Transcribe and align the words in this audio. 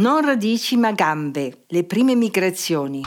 Non 0.00 0.24
radici 0.24 0.78
ma 0.78 0.92
gambe, 0.92 1.64
le 1.66 1.84
prime 1.84 2.14
migrazioni. 2.14 3.02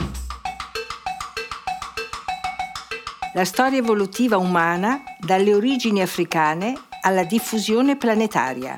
La 3.32 3.44
storia 3.44 3.78
evolutiva 3.78 4.36
umana 4.36 5.02
dalle 5.18 5.52
origini 5.52 6.02
africane 6.02 6.72
alla 7.00 7.24
diffusione 7.24 7.96
planetaria. 7.96 8.76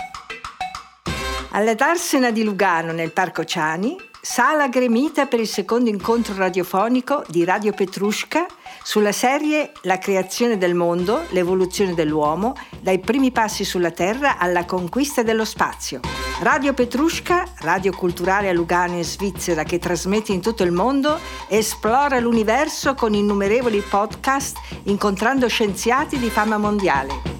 Alla 1.50 1.74
Darsena 1.74 2.30
di 2.30 2.42
Lugano 2.42 2.92
nel 2.92 3.12
Parco 3.12 3.44
Ciani, 3.44 3.94
sala 4.18 4.68
gremita 4.68 5.26
per 5.26 5.40
il 5.40 5.48
secondo 5.48 5.90
incontro 5.90 6.34
radiofonico 6.36 7.22
di 7.28 7.44
Radio 7.44 7.74
Petrushka 7.74 8.46
sulla 8.82 9.12
serie 9.12 9.72
La 9.82 9.98
creazione 9.98 10.56
del 10.56 10.74
mondo, 10.74 11.26
l'evoluzione 11.32 11.92
dell'uomo, 11.92 12.54
dai 12.80 12.98
primi 12.98 13.30
passi 13.30 13.62
sulla 13.62 13.90
Terra 13.90 14.38
alla 14.38 14.64
conquista 14.64 15.22
dello 15.22 15.44
spazio. 15.44 16.25
Radio 16.40 16.74
Petrushka, 16.74 17.46
radio 17.60 17.92
culturale 17.92 18.50
a 18.50 18.52
Lugano 18.52 18.96
in 18.96 19.04
Svizzera 19.04 19.62
che 19.62 19.78
trasmette 19.78 20.32
in 20.32 20.42
tutto 20.42 20.64
il 20.64 20.70
mondo, 20.70 21.18
esplora 21.48 22.20
l'universo 22.20 22.94
con 22.94 23.14
innumerevoli 23.14 23.80
podcast 23.80 24.58
incontrando 24.84 25.48
scienziati 25.48 26.18
di 26.18 26.28
fama 26.28 26.58
mondiale. 26.58 27.34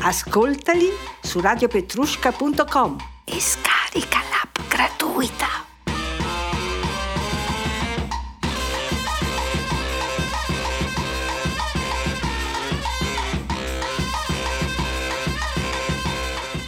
Ascoltali 0.00 0.90
su 1.20 1.40
radiopetrushka.com 1.40 2.96
e 3.24 3.40
scarica 3.40 4.18
l'app 4.28 4.68
gratuita. 4.68 5.55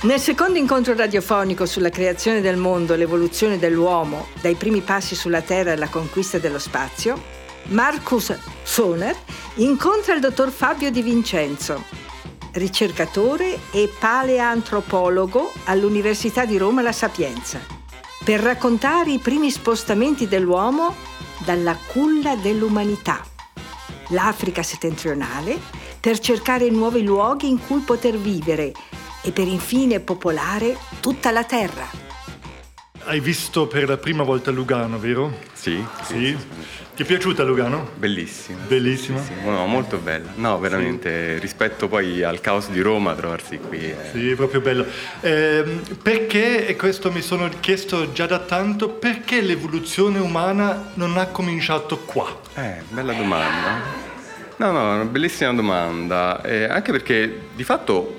Nel 0.01 0.21
secondo 0.21 0.59
incontro 0.59 0.95
radiofonico 0.95 1.67
sulla 1.67 1.91
creazione 1.91 2.41
del 2.41 2.57
mondo 2.57 2.95
e 2.95 2.97
l'evoluzione 2.97 3.59
dell'uomo, 3.59 4.29
dai 4.41 4.55
primi 4.55 4.81
passi 4.81 5.17
sulla 5.17 5.43
Terra 5.43 5.73
alla 5.73 5.89
conquista 5.89 6.39
dello 6.39 6.61
spazio, 6.61 7.21
Marcus 7.71 8.33
Soner 8.63 9.17
incontra 9.57 10.15
il 10.15 10.21
dottor 10.21 10.53
Fabio 10.53 10.93
Di 10.93 11.03
Vincenzo, 11.03 11.83
ricercatore 12.53 13.59
e 13.73 13.93
paleantropologo 13.99 15.53
all'Università 15.65 16.45
di 16.45 16.59
Roma 16.59 16.81
La 16.81 16.93
Sapienza, 16.93 17.59
per 18.23 18.39
raccontare 18.39 19.11
i 19.11 19.19
primi 19.19 19.51
spostamenti 19.51 20.29
dell'uomo 20.29 20.95
dalla 21.39 21.77
culla 21.89 22.37
dell'umanità, 22.37 23.21
l'Africa 24.11 24.63
settentrionale, 24.63 25.59
per 25.99 26.21
cercare 26.21 26.71
nuovi 26.71 27.03
luoghi 27.03 27.49
in 27.49 27.59
cui 27.67 27.81
poter 27.81 28.17
vivere 28.17 28.73
e 29.23 29.33
per 29.33 29.47
infine 29.47 30.01
popolare 30.01 30.77
tutta 31.01 31.31
la 31.31 31.45
terra. 31.45 32.07
Hai 33.05 33.21
visto 33.21 33.67
per 33.67 33.89
la 33.89 33.97
prima 33.97 34.23
volta 34.23 34.51
Lugano, 34.51 34.99
vero? 34.99 35.39
Sì. 35.55 35.83
Sì. 36.03 36.15
sì. 36.15 36.37
Ti 36.95 37.05
è 37.05 37.07
piaciuta 37.07 37.43
Lugano? 37.43 37.91
Bellissima. 37.95 38.59
Bellissima? 38.67 39.23
Sì, 39.23 39.33
no, 39.45 39.65
molto 39.67 39.99
bella. 39.99 40.33
No, 40.35 40.59
veramente, 40.59 41.37
sì. 41.37 41.41
rispetto 41.41 41.89
poi 41.89 42.23
al 42.23 42.41
caos 42.41 42.69
di 42.69 42.81
Roma, 42.81 43.15
trovarsi 43.15 43.59
qui. 43.59 43.79
È... 43.79 44.11
Sì, 44.13 44.31
è 44.31 44.35
proprio 44.35 44.61
bello. 44.61 44.85
Eh, 45.21 45.81
perché, 46.03 46.67
e 46.67 46.77
questo 46.77 47.11
mi 47.11 47.23
sono 47.23 47.49
chiesto 47.61 48.13
già 48.13 48.27
da 48.27 48.41
tanto, 48.41 48.89
perché 48.91 49.41
l'evoluzione 49.41 50.19
umana 50.19 50.91
non 50.95 51.17
ha 51.17 51.27
cominciato 51.29 51.99
qua? 51.99 52.41
Eh, 52.55 52.83
bella 52.91 53.13
domanda. 53.13 53.81
No, 54.57 54.71
no, 54.73 54.95
una 54.95 55.05
bellissima 55.05 55.55
domanda. 55.55 56.43
Eh, 56.43 56.65
anche 56.65 56.91
perché 56.91 57.43
di 57.55 57.65
fatto 57.65 58.19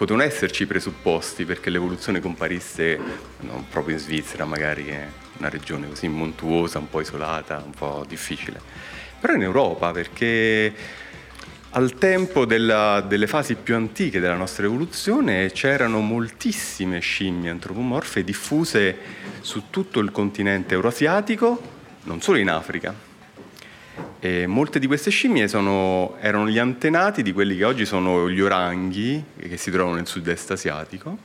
potevano 0.00 0.24
esserci 0.24 0.62
i 0.62 0.66
presupposti 0.66 1.44
perché 1.44 1.68
l'evoluzione 1.68 2.20
comparisse 2.20 2.98
non 3.40 3.66
proprio 3.68 3.96
in 3.96 4.00
Svizzera, 4.00 4.46
magari 4.46 4.86
è 4.86 5.06
una 5.36 5.50
regione 5.50 5.88
così 5.88 6.08
montuosa, 6.08 6.78
un 6.78 6.88
po' 6.88 7.02
isolata, 7.02 7.62
un 7.62 7.72
po' 7.72 8.02
difficile, 8.08 8.58
però 9.20 9.34
in 9.34 9.42
Europa 9.42 9.90
perché 9.90 10.72
al 11.68 11.98
tempo 11.98 12.46
della, 12.46 13.04
delle 13.06 13.26
fasi 13.26 13.56
più 13.56 13.74
antiche 13.74 14.20
della 14.20 14.36
nostra 14.36 14.64
evoluzione 14.64 15.50
c'erano 15.52 16.00
moltissime 16.00 17.00
scimmie 17.00 17.50
antropomorfe 17.50 18.24
diffuse 18.24 18.96
su 19.42 19.64
tutto 19.68 20.00
il 20.00 20.10
continente 20.12 20.72
euroasiatico, 20.72 21.62
non 22.04 22.22
solo 22.22 22.38
in 22.38 22.48
Africa. 22.48 23.09
E 24.22 24.46
molte 24.46 24.78
di 24.78 24.86
queste 24.86 25.10
scimmie 25.10 25.48
sono, 25.48 26.16
erano 26.20 26.46
gli 26.46 26.58
antenati 26.58 27.22
di 27.22 27.32
quelli 27.32 27.56
che 27.56 27.64
oggi 27.64 27.86
sono 27.86 28.28
gli 28.28 28.40
oranghi, 28.42 29.24
che 29.38 29.56
si 29.56 29.70
trovano 29.70 29.96
nel 29.96 30.06
sud-est 30.06 30.50
asiatico, 30.50 31.16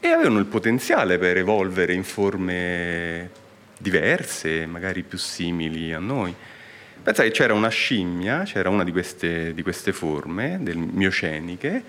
e 0.00 0.08
avevano 0.08 0.40
il 0.40 0.46
potenziale 0.46 1.16
per 1.16 1.36
evolvere 1.36 1.92
in 1.92 2.02
forme 2.02 3.30
diverse, 3.78 4.66
magari 4.66 5.04
più 5.04 5.16
simili 5.16 5.92
a 5.92 6.00
noi. 6.00 6.34
Pensa 7.00 7.22
che 7.22 7.30
c'era 7.30 7.54
una 7.54 7.68
scimmia, 7.68 8.42
c'era 8.42 8.68
una 8.68 8.82
di 8.82 8.90
queste, 8.90 9.54
di 9.54 9.62
queste 9.62 9.92
forme, 9.92 10.58
del 10.60 10.78
mioceniche, 10.78 11.84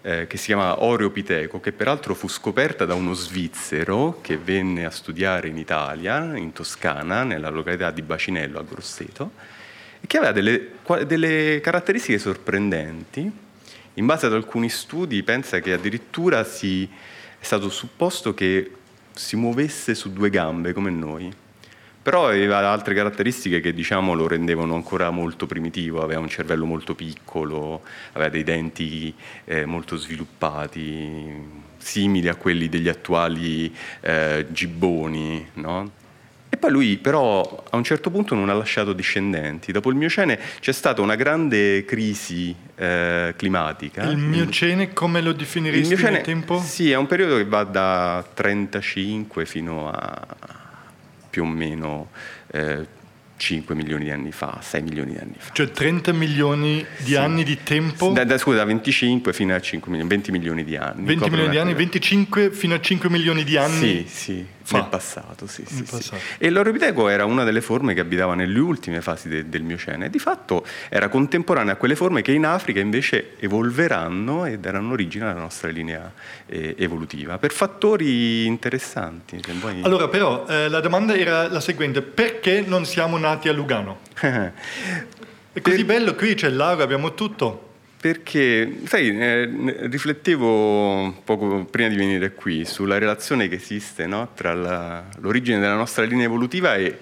eh, 0.00 0.26
che 0.26 0.36
si 0.38 0.46
chiama 0.46 0.82
Oreopiteco, 0.82 1.60
che 1.60 1.72
peraltro 1.72 2.14
fu 2.14 2.26
scoperta 2.26 2.86
da 2.86 2.94
uno 2.94 3.12
svizzero 3.12 4.20
che 4.22 4.38
venne 4.38 4.86
a 4.86 4.90
studiare 4.90 5.48
in 5.48 5.58
Italia, 5.58 6.34
in 6.38 6.52
Toscana, 6.52 7.22
nella 7.22 7.50
località 7.50 7.90
di 7.90 8.00
Bacinello 8.00 8.58
a 8.58 8.62
Grosseto, 8.62 9.56
che 10.06 10.16
aveva 10.16 10.32
delle, 10.32 10.70
delle 11.06 11.60
caratteristiche 11.60 12.18
sorprendenti. 12.18 13.30
In 13.94 14.06
base 14.06 14.26
ad 14.26 14.32
alcuni 14.32 14.68
studi 14.68 15.22
pensa 15.22 15.60
che 15.60 15.72
addirittura 15.72 16.44
si, 16.44 16.88
è 17.38 17.44
stato 17.44 17.68
supposto 17.68 18.32
che 18.32 18.70
si 19.12 19.36
muovesse 19.36 19.94
su 19.94 20.12
due 20.12 20.30
gambe 20.30 20.72
come 20.72 20.90
noi. 20.90 21.32
Però 22.00 22.28
aveva 22.28 22.66
altre 22.70 22.94
caratteristiche 22.94 23.60
che 23.60 23.74
diciamo, 23.74 24.14
lo 24.14 24.26
rendevano 24.26 24.74
ancora 24.74 25.10
molto 25.10 25.46
primitivo, 25.46 26.00
aveva 26.02 26.20
un 26.20 26.28
cervello 26.28 26.64
molto 26.64 26.94
piccolo, 26.94 27.82
aveva 28.12 28.30
dei 28.30 28.44
denti 28.44 29.12
eh, 29.44 29.66
molto 29.66 29.96
sviluppati, 29.96 31.66
simili 31.76 32.28
a 32.28 32.36
quelli 32.36 32.68
degli 32.68 32.88
attuali 32.88 33.74
eh, 34.00 34.46
gibboni. 34.48 35.48
No? 35.54 35.90
E 36.50 36.56
poi 36.56 36.70
lui 36.70 36.96
però 36.96 37.64
a 37.68 37.76
un 37.76 37.84
certo 37.84 38.10
punto 38.10 38.34
non 38.34 38.48
ha 38.48 38.54
lasciato 38.54 38.92
discendenti. 38.92 39.70
Dopo 39.70 39.90
il 39.90 39.96
Miocene 39.96 40.38
c'è 40.60 40.72
stata 40.72 41.02
una 41.02 41.14
grande 41.14 41.84
crisi 41.84 42.54
eh, 42.74 43.34
climatica. 43.36 44.04
Il 44.04 44.16
Miocene 44.16 44.92
come 44.92 45.20
lo 45.20 45.32
definiresti 45.32 45.92
il 45.92 45.98
Miocene, 45.98 46.20
tempo? 46.22 46.58
Sì, 46.60 46.90
è 46.90 46.96
un 46.96 47.06
periodo 47.06 47.36
che 47.36 47.44
va 47.44 47.64
da 47.64 48.26
35 48.32 49.44
fino 49.44 49.90
a 49.90 50.26
più 51.28 51.42
o 51.42 51.46
meno 51.46 52.08
eh, 52.50 52.96
5 53.38 53.74
milioni 53.74 54.04
di 54.04 54.10
anni 54.10 54.32
fa, 54.32 54.58
6 54.60 54.82
milioni 54.82 55.12
di 55.12 55.18
anni 55.18 55.34
fa. 55.36 55.52
Cioè 55.52 55.70
30 55.70 56.12
milioni 56.12 56.84
di 56.98 57.10
sì. 57.10 57.16
anni 57.16 57.44
di 57.44 57.58
tempo? 57.62 58.10
Da, 58.10 58.24
da, 58.24 58.36
scusa, 58.36 58.56
da 58.58 58.64
25 58.64 59.32
fino 59.32 59.54
a 59.54 59.60
5 59.60 59.90
milioni, 59.90 60.10
20 60.10 60.30
milioni 60.32 60.64
di 60.64 60.76
anni. 60.76 61.04
20 61.04 61.30
milioni 61.30 61.50
di 61.50 61.58
anni, 61.58 61.74
25 61.74 62.50
fino 62.50 62.74
a 62.74 62.80
5 62.80 63.08
milioni 63.08 63.44
di 63.44 63.56
anni? 63.56 64.04
Sì, 64.06 64.06
sì, 64.08 64.46
fa. 64.68 64.78
nel 64.78 64.88
passato, 64.88 65.46
sì, 65.46 65.64
nel 65.68 65.72
sì, 65.72 65.82
passato. 65.82 66.16
sì. 66.16 66.22
E 66.38 66.50
l'Oropiteco 66.50 67.08
era 67.08 67.24
una 67.24 67.44
delle 67.44 67.60
forme 67.60 67.94
che 67.94 68.00
abitava 68.00 68.34
nelle 68.34 68.58
ultime 68.58 69.00
fasi 69.00 69.28
de, 69.28 69.48
del 69.48 69.62
Miocene 69.62 70.06
e 70.06 70.10
di 70.10 70.18
fatto 70.18 70.64
era 70.88 71.08
contemporanea 71.08 71.72
a 71.72 71.76
quelle 71.76 71.96
forme 71.96 72.22
che 72.22 72.32
in 72.32 72.44
Africa 72.44 72.80
invece 72.80 73.36
evolveranno 73.38 74.44
e 74.44 74.58
daranno 74.58 74.92
origine 74.92 75.24
alla 75.24 75.40
nostra 75.40 75.70
linea 75.70 76.12
eh, 76.46 76.74
evolutiva, 76.78 77.38
per 77.38 77.52
fattori 77.52 78.44
interessanti. 78.44 79.40
Vuoi... 79.60 79.80
Allora 79.82 80.08
però 80.08 80.46
eh, 80.46 80.68
la 80.68 80.80
domanda 80.80 81.16
era 81.16 81.48
la 81.48 81.60
seguente, 81.60 82.02
perché 82.02 82.62
non 82.66 82.84
siamo 82.84 83.16
nati 83.16 83.48
a 83.48 83.52
Lugano? 83.52 84.00
È 85.50 85.60
così 85.60 85.84
per... 85.84 85.96
bello 85.96 86.14
qui, 86.14 86.34
c'è 86.34 86.48
il 86.48 86.56
lago, 86.56 86.82
abbiamo 86.82 87.14
tutto. 87.14 87.67
Perché, 88.00 88.80
sai, 88.84 89.18
eh, 89.18 89.88
riflettevo 89.88 91.20
poco 91.24 91.64
prima 91.64 91.88
di 91.88 91.96
venire 91.96 92.32
qui 92.32 92.64
sulla 92.64 92.96
relazione 92.96 93.48
che 93.48 93.56
esiste 93.56 94.06
no? 94.06 94.30
tra 94.34 94.54
la, 94.54 95.04
l'origine 95.18 95.58
della 95.58 95.74
nostra 95.74 96.04
linea 96.04 96.26
evolutiva 96.26 96.76
e 96.76 96.96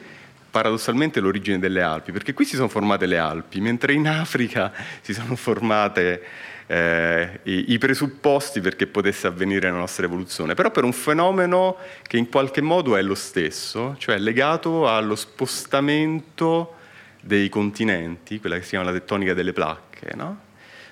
paradossalmente 0.50 1.20
l'origine 1.20 1.58
delle 1.58 1.82
Alpi, 1.82 2.12
perché 2.12 2.32
qui 2.32 2.46
si 2.46 2.56
sono 2.56 2.68
formate 2.68 3.04
le 3.04 3.18
Alpi, 3.18 3.60
mentre 3.60 3.92
in 3.92 4.08
Africa 4.08 4.72
si 5.02 5.12
sono 5.12 5.36
formate 5.36 6.22
eh, 6.66 7.40
i, 7.42 7.72
i, 7.72 7.78
presupposti 7.78 8.62
perché 8.62 8.86
potesse 8.86 9.26
avvenire 9.26 9.70
la 9.70 9.76
nostra 9.76 10.06
evoluzione, 10.06 10.54
però 10.54 10.70
per 10.70 10.84
un 10.84 10.94
fenomeno 10.94 11.76
che 12.04 12.16
in 12.16 12.30
qualche 12.30 12.62
modo 12.62 12.96
è 12.96 13.02
lo 13.02 13.14
stesso, 13.14 13.96
cioè 13.98 14.16
legato 14.16 14.88
allo 14.88 15.14
spostamento 15.14 16.74
dei 17.20 17.50
continenti, 17.50 18.40
quella 18.40 18.56
che 18.56 18.62
si 18.62 18.70
chiama 18.70 18.86
la 18.86 18.92
tettonica 18.92 19.34
delle 19.34 19.52
placche, 19.52 20.12
no? 20.14 20.44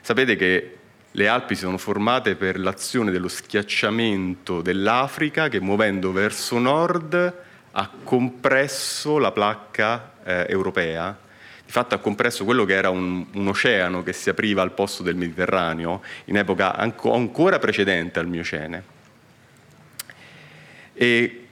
Sapete 0.04 0.36
che 0.36 0.76
le 1.12 1.28
Alpi 1.28 1.54
si 1.54 1.62
sono 1.62 1.78
formate 1.78 2.34
per 2.34 2.58
l'azione 2.58 3.10
dello 3.10 3.28
schiacciamento 3.28 4.60
dell'Africa 4.60 5.48
che 5.48 5.62
muovendo 5.62 6.12
verso 6.12 6.58
nord 6.58 7.34
ha 7.70 7.90
compresso 8.04 9.16
la 9.16 9.32
placca 9.32 10.12
eh, 10.22 10.44
europea. 10.50 11.18
Di 11.64 11.72
fatto 11.72 11.94
ha 11.94 11.98
compresso 12.00 12.44
quello 12.44 12.66
che 12.66 12.74
era 12.74 12.90
un, 12.90 13.24
un, 13.32 13.48
oceano 13.48 14.02
che 14.02 14.12
si 14.12 14.28
apriva 14.28 14.60
al 14.60 14.72
posto 14.72 15.02
del 15.02 15.16
Mediterraneo 15.16 16.02
in 16.26 16.36
epoca 16.36 16.76
anco, 16.76 17.14
ancora 17.14 17.58
precedente 17.58 18.18
al 18.18 18.28
Miocene. 18.28 18.84
e 20.92 21.46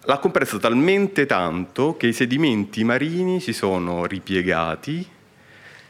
l'ha 0.00 0.18
compressa 0.18 0.58
talmente 0.58 1.26
tanto 1.26 1.96
che 1.96 2.08
i 2.08 2.12
sedimenti 2.12 2.82
marini 2.82 3.38
si 3.38 3.52
sono 3.52 4.04
ripiegati, 4.04 5.20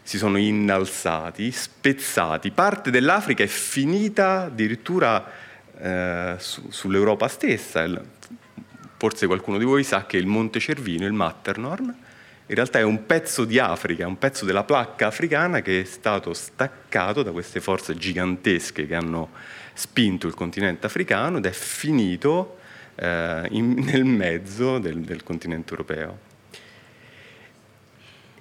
si 0.03 0.19
sono 0.19 0.37
innalzati, 0.37 1.51
spezzati. 1.51 2.51
Parte 2.51 2.91
dell'Africa 2.91 3.43
è 3.45 3.49
finita 3.49 4.43
addirittura 4.43 5.25
eh, 5.79 6.35
su, 6.39 6.71
sull'Europa 6.71 7.29
stessa. 7.29 7.89
Forse 8.97 9.27
qualcuno 9.27 9.59
di 9.59 9.65
voi 9.65 9.85
sa 9.85 10.07
che 10.07 10.17
il 10.17 10.27
Monte 10.27 10.61
Cervino, 10.61 11.07
il 11.07 11.13
Matterhorn, 11.13 11.95
in 12.47 12.55
realtà 12.55 12.81
è 12.81 12.83
un 12.83 13.07
pezzo 13.07 13.45
di 13.45 13.59
Africa, 13.59 14.07
un 14.07 14.19
pezzo 14.19 14.45
della 14.45 14.65
placca 14.65 15.07
africana 15.07 15.63
che 15.63 15.81
è 15.81 15.85
stato 15.85 16.35
staccato 16.35 17.23
da 17.23 17.31
queste 17.31 17.61
forze 17.61 17.97
gigantesche 17.97 18.87
che 18.87 18.95
hanno 18.95 19.31
spinto 19.73 20.27
il 20.27 20.35
continente 20.35 20.87
africano 20.87 21.39
ed 21.39 21.47
è 21.47 21.53
finito 21.53 22.59
eh, 22.97 23.47
in, 23.51 23.75
nel 23.87 24.05
mezzo 24.05 24.79
del, 24.79 25.01
del 25.01 25.23
continente 25.23 25.71
europeo. 25.71 26.31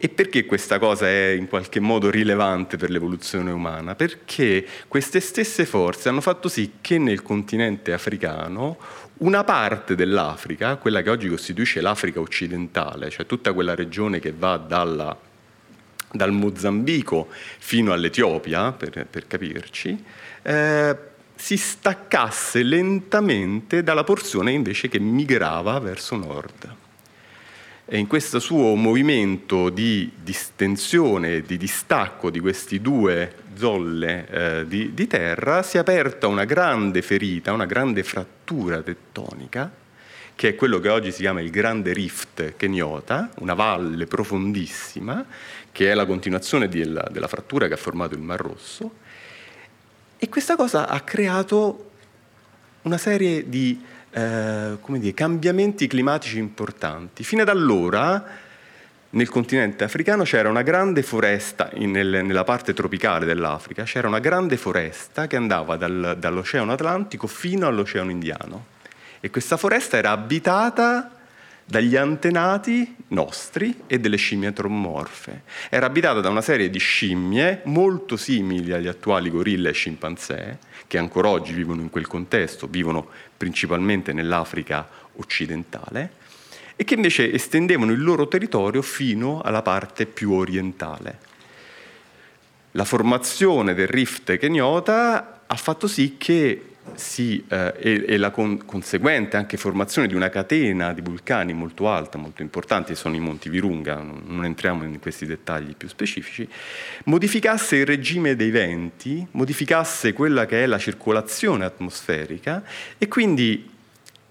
E 0.03 0.09
perché 0.09 0.47
questa 0.47 0.79
cosa 0.79 1.07
è 1.07 1.27
in 1.27 1.47
qualche 1.47 1.79
modo 1.79 2.09
rilevante 2.09 2.75
per 2.75 2.89
l'evoluzione 2.89 3.51
umana? 3.51 3.93
Perché 3.93 4.65
queste 4.87 5.19
stesse 5.19 5.63
forze 5.63 6.09
hanno 6.09 6.21
fatto 6.21 6.49
sì 6.49 6.71
che 6.81 6.97
nel 6.97 7.21
continente 7.21 7.93
africano 7.93 8.79
una 9.17 9.43
parte 9.43 9.93
dell'Africa, 9.93 10.77
quella 10.77 11.03
che 11.03 11.11
oggi 11.11 11.29
costituisce 11.29 11.81
l'Africa 11.81 12.19
occidentale, 12.19 13.11
cioè 13.11 13.27
tutta 13.27 13.53
quella 13.53 13.75
regione 13.75 14.17
che 14.17 14.33
va 14.35 14.57
dalla, 14.57 15.15
dal 16.11 16.31
Mozambico 16.31 17.27
fino 17.59 17.93
all'Etiopia, 17.93 18.71
per, 18.71 19.05
per 19.05 19.27
capirci, 19.27 20.03
eh, 20.41 20.97
si 21.35 21.57
staccasse 21.57 22.63
lentamente 22.63 23.83
dalla 23.83 24.03
porzione 24.03 24.51
invece 24.51 24.89
che 24.89 24.97
migrava 24.97 25.77
verso 25.77 26.15
nord. 26.15 26.80
E 27.93 27.97
in 27.97 28.07
questo 28.07 28.39
suo 28.39 28.75
movimento 28.75 29.67
di 29.67 30.09
distensione, 30.15 31.41
di 31.41 31.57
distacco 31.57 32.29
di 32.29 32.39
queste 32.39 32.79
due 32.79 33.35
zolle 33.55 34.27
eh, 34.29 34.65
di, 34.65 34.93
di 34.93 35.07
terra, 35.07 35.61
si 35.61 35.75
è 35.75 35.81
aperta 35.81 36.27
una 36.27 36.45
grande 36.45 37.01
ferita, 37.01 37.51
una 37.51 37.65
grande 37.65 38.03
frattura 38.03 38.81
tettonica, 38.81 39.69
che 40.33 40.47
è 40.47 40.55
quello 40.55 40.79
che 40.79 40.87
oggi 40.87 41.11
si 41.11 41.19
chiama 41.19 41.41
il 41.41 41.49
grande 41.49 41.91
rift 41.91 42.55
kenyota, 42.55 43.29
una 43.39 43.55
valle 43.55 44.05
profondissima, 44.05 45.25
che 45.69 45.91
è 45.91 45.93
la 45.93 46.05
continuazione 46.05 46.69
della, 46.69 47.05
della 47.11 47.27
frattura 47.27 47.67
che 47.67 47.73
ha 47.73 47.77
formato 47.77 48.13
il 48.13 48.21
Mar 48.21 48.39
Rosso, 48.39 48.89
e 50.17 50.29
questa 50.29 50.55
cosa 50.55 50.87
ha 50.87 51.01
creato 51.01 51.91
una 52.83 52.97
serie 52.97 53.49
di 53.49 53.90
eh, 54.11 54.77
dire, 54.85 55.13
cambiamenti 55.13 55.87
climatici 55.87 56.37
importanti. 56.37 57.23
Fino 57.23 57.41
ad 57.41 57.49
allora 57.49 58.23
nel 59.13 59.29
continente 59.29 59.83
africano 59.83 60.23
c'era 60.23 60.49
una 60.49 60.61
grande 60.61 61.03
foresta, 61.03 61.69
in, 61.73 61.91
nel, 61.91 62.23
nella 62.23 62.43
parte 62.43 62.73
tropicale 62.73 63.25
dell'Africa, 63.25 63.83
c'era 63.83 64.07
una 64.07 64.19
grande 64.19 64.57
foresta 64.57 65.27
che 65.27 65.35
andava 65.35 65.75
dal, 65.75 66.15
dall'Oceano 66.17 66.71
Atlantico 66.71 67.27
fino 67.27 67.67
all'Oceano 67.67 68.09
Indiano. 68.09 68.65
E 69.19 69.29
questa 69.29 69.57
foresta 69.57 69.97
era 69.97 70.11
abitata 70.11 71.20
dagli 71.71 71.95
antenati 71.95 72.95
nostri 73.07 73.83
e 73.87 73.97
delle 73.97 74.17
scimmie 74.17 74.49
antropomorfe. 74.49 75.43
Era 75.69 75.85
abitata 75.85 76.19
da 76.19 76.27
una 76.27 76.41
serie 76.41 76.69
di 76.69 76.79
scimmie 76.79 77.61
molto 77.63 78.17
simili 78.17 78.73
agli 78.73 78.89
attuali 78.89 79.29
gorilla 79.29 79.69
e 79.69 79.71
scimpanzé, 79.71 80.57
che 80.85 80.97
ancora 80.97 81.29
oggi 81.29 81.53
vivono 81.53 81.79
in 81.79 81.89
quel 81.89 82.07
contesto, 82.07 82.67
vivono 82.67 83.07
principalmente 83.37 84.11
nell'Africa 84.11 84.85
occidentale, 85.15 86.11
e 86.75 86.83
che 86.83 86.95
invece 86.95 87.31
estendevano 87.31 87.93
il 87.93 88.03
loro 88.03 88.27
territorio 88.27 88.81
fino 88.81 89.39
alla 89.39 89.61
parte 89.61 90.05
più 90.05 90.33
orientale. 90.33 91.19
La 92.71 92.83
formazione 92.83 93.73
del 93.73 93.87
rift 93.87 94.35
kenyota 94.35 95.43
ha 95.47 95.55
fatto 95.55 95.87
sì 95.87 96.17
che 96.17 96.70
sì, 96.95 97.43
eh, 97.47 97.73
e, 97.77 98.05
e, 98.07 98.17
la 98.17 98.31
con, 98.31 98.65
conseguente 98.65 99.37
anche 99.37 99.57
formazione 99.57 100.07
di 100.07 100.15
una 100.15 100.29
catena 100.29 100.93
di 100.93 101.01
vulcani 101.01 101.53
molto 101.53 101.89
alta, 101.89 102.17
molto 102.17 102.41
importante, 102.41 102.95
sono 102.95 103.15
i 103.15 103.19
Monti 103.19 103.49
Virunga, 103.49 103.95
non, 103.95 104.23
non 104.25 104.45
entriamo 104.45 104.83
in 104.83 104.99
questi 104.99 105.25
dettagli 105.25 105.75
più 105.75 105.87
specifici, 105.87 106.47
modificasse 107.05 107.77
il 107.77 107.85
regime 107.85 108.35
dei 108.35 108.51
venti, 108.51 109.25
modificasse 109.31 110.13
quella 110.13 110.45
che 110.45 110.63
è 110.63 110.65
la 110.65 110.77
circolazione 110.77 111.65
atmosferica 111.65 112.63
e 112.97 113.07
quindi 113.07 113.69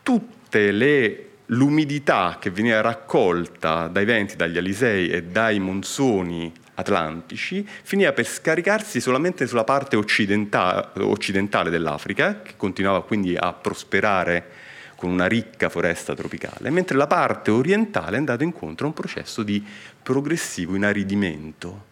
tutte 0.02 0.70
le 0.70 1.24
l'umidità 1.50 2.36
che 2.40 2.50
veniva 2.50 2.80
raccolta 2.80 3.88
dai 3.88 4.04
venti, 4.04 4.36
dagli 4.36 4.56
alisei 4.56 5.08
e 5.08 5.24
dai 5.24 5.58
monsoni 5.58 6.52
atlantici, 6.80 7.66
finiva 7.82 8.12
per 8.12 8.26
scaricarsi 8.26 9.00
solamente 9.00 9.46
sulla 9.46 9.64
parte 9.64 9.96
occidentale, 9.96 10.88
occidentale 11.02 11.70
dell'Africa, 11.70 12.42
che 12.42 12.54
continuava 12.56 13.02
quindi 13.02 13.36
a 13.36 13.52
prosperare 13.52 14.68
con 14.96 15.10
una 15.10 15.26
ricca 15.26 15.70
foresta 15.70 16.14
tropicale, 16.14 16.68
mentre 16.68 16.98
la 16.98 17.06
parte 17.06 17.50
orientale 17.50 18.16
è 18.16 18.18
andata 18.18 18.44
incontro 18.44 18.84
a 18.84 18.88
un 18.88 18.94
processo 18.94 19.42
di 19.42 19.64
progressivo 20.02 20.76
inaridimento, 20.76 21.86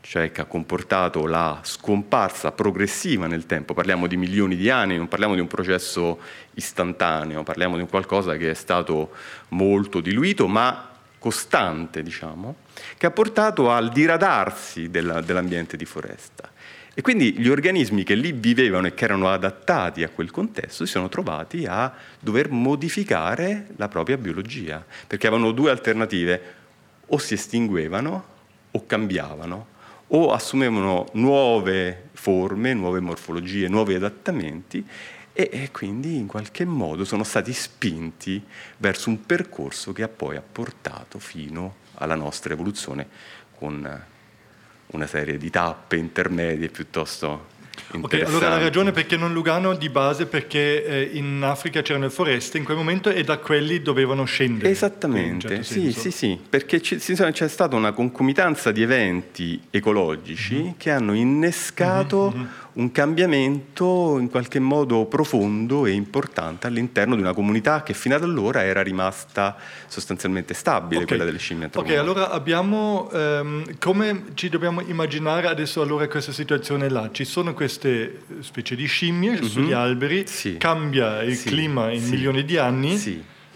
cioè 0.00 0.30
che 0.30 0.40
ha 0.40 0.46
comportato 0.46 1.26
la 1.26 1.60
scomparsa 1.62 2.52
progressiva 2.52 3.26
nel 3.26 3.44
tempo. 3.44 3.74
Parliamo 3.74 4.06
di 4.06 4.16
milioni 4.16 4.56
di 4.56 4.70
anni, 4.70 4.96
non 4.96 5.08
parliamo 5.08 5.34
di 5.34 5.40
un 5.40 5.46
processo 5.46 6.20
istantaneo, 6.54 7.42
parliamo 7.42 7.76
di 7.76 7.82
un 7.82 7.88
qualcosa 7.88 8.36
che 8.36 8.50
è 8.50 8.54
stato 8.54 9.12
molto 9.48 10.00
diluito, 10.00 10.46
ma 10.48 10.88
costante, 11.18 12.02
diciamo, 12.02 12.56
che 12.96 13.06
ha 13.06 13.10
portato 13.10 13.70
al 13.70 13.90
diradarsi 13.90 14.90
della, 14.90 15.20
dell'ambiente 15.20 15.76
di 15.76 15.84
foresta. 15.84 16.50
E 16.96 17.02
quindi 17.02 17.32
gli 17.36 17.48
organismi 17.48 18.04
che 18.04 18.14
lì 18.14 18.30
vivevano 18.30 18.86
e 18.86 18.94
che 18.94 19.04
erano 19.04 19.28
adattati 19.28 20.04
a 20.04 20.08
quel 20.08 20.30
contesto 20.30 20.84
si 20.84 20.92
sono 20.92 21.08
trovati 21.08 21.66
a 21.66 21.92
dover 22.20 22.50
modificare 22.50 23.66
la 23.76 23.88
propria 23.88 24.16
biologia, 24.16 24.84
perché 25.06 25.26
avevano 25.26 25.50
due 25.50 25.70
alternative, 25.70 26.62
o 27.06 27.18
si 27.18 27.34
estinguevano 27.34 28.32
o 28.70 28.86
cambiavano, 28.86 29.66
o 30.08 30.32
assumevano 30.32 31.06
nuove 31.14 32.10
forme, 32.12 32.74
nuove 32.74 33.00
morfologie, 33.00 33.68
nuovi 33.68 33.94
adattamenti 33.94 34.86
e, 35.32 35.48
e, 35.52 35.70
quindi 35.72 36.16
in 36.16 36.28
qualche 36.28 36.64
modo 36.64 37.04
sono 37.04 37.24
stati 37.24 37.52
spinti 37.52 38.40
verso 38.76 39.08
un 39.08 39.26
percorso 39.26 39.92
che 39.92 40.04
ha 40.04 40.08
poi 40.08 40.40
portato 40.40 41.18
fino 41.18 41.82
alla 41.96 42.14
nostra 42.14 42.52
evoluzione 42.52 43.06
con 43.56 44.02
una 44.86 45.06
serie 45.06 45.38
di 45.38 45.50
tappe 45.50 45.96
intermedie 45.96 46.68
piuttosto 46.68 47.52
Ok, 47.92 48.22
allora 48.24 48.48
la 48.48 48.58
ragione 48.58 48.92
perché 48.92 49.16
non 49.16 49.32
Lugano 49.32 49.74
di 49.74 49.88
base 49.88 50.26
perché 50.26 50.84
eh, 50.84 51.10
in 51.16 51.42
Africa 51.42 51.82
c'erano 51.82 52.04
le 52.04 52.10
foreste 52.10 52.58
in 52.58 52.64
quel 52.64 52.76
momento 52.76 53.10
e 53.10 53.22
da 53.24 53.38
quelli 53.38 53.82
dovevano 53.82 54.24
scendere. 54.24 54.70
Esattamente, 54.70 55.48
certo 55.48 55.64
sì, 55.64 55.92
sì, 55.92 56.10
sì, 56.10 56.38
perché 56.48 56.80
c- 56.80 56.96
c'è 56.96 57.48
stata 57.48 57.76
una 57.76 57.92
concomitanza 57.92 58.72
di 58.72 58.82
eventi 58.82 59.60
ecologici 59.70 60.54
mm-hmm. 60.54 60.70
che 60.76 60.90
hanno 60.90 61.14
innescato 61.14 62.32
mm-hmm 62.34 62.46
un 62.74 62.90
cambiamento 62.90 64.18
in 64.18 64.28
qualche 64.28 64.58
modo 64.58 65.04
profondo 65.06 65.86
e 65.86 65.92
importante 65.92 66.66
all'interno 66.66 67.14
di 67.14 67.20
una 67.20 67.32
comunità 67.32 67.82
che 67.82 67.94
fino 67.94 68.16
ad 68.16 68.22
allora 68.22 68.64
era 68.64 68.82
rimasta 68.82 69.56
sostanzialmente 69.86 70.54
stabile, 70.54 70.96
okay. 70.96 71.06
quella 71.06 71.24
delle 71.24 71.38
scimmie 71.38 71.70
Ok, 71.72 71.90
allora 71.90 72.30
abbiamo, 72.30 73.08
um, 73.12 73.64
come 73.78 74.24
ci 74.34 74.48
dobbiamo 74.48 74.80
immaginare 74.80 75.46
adesso 75.46 75.82
allora 75.82 76.08
questa 76.08 76.32
situazione 76.32 76.88
là? 76.88 77.10
Ci 77.12 77.24
sono 77.24 77.54
queste 77.54 78.22
specie 78.40 78.74
di 78.74 78.86
scimmie 78.86 79.32
mm-hmm. 79.32 79.42
sugli 79.42 79.72
alberi, 79.72 80.26
sì. 80.26 80.56
cambia 80.56 81.22
il 81.22 81.36
sì. 81.36 81.48
clima 81.48 81.92
in 81.92 82.02
sì. 82.02 82.10
milioni 82.10 82.44
di 82.44 82.56
anni, 82.56 83.00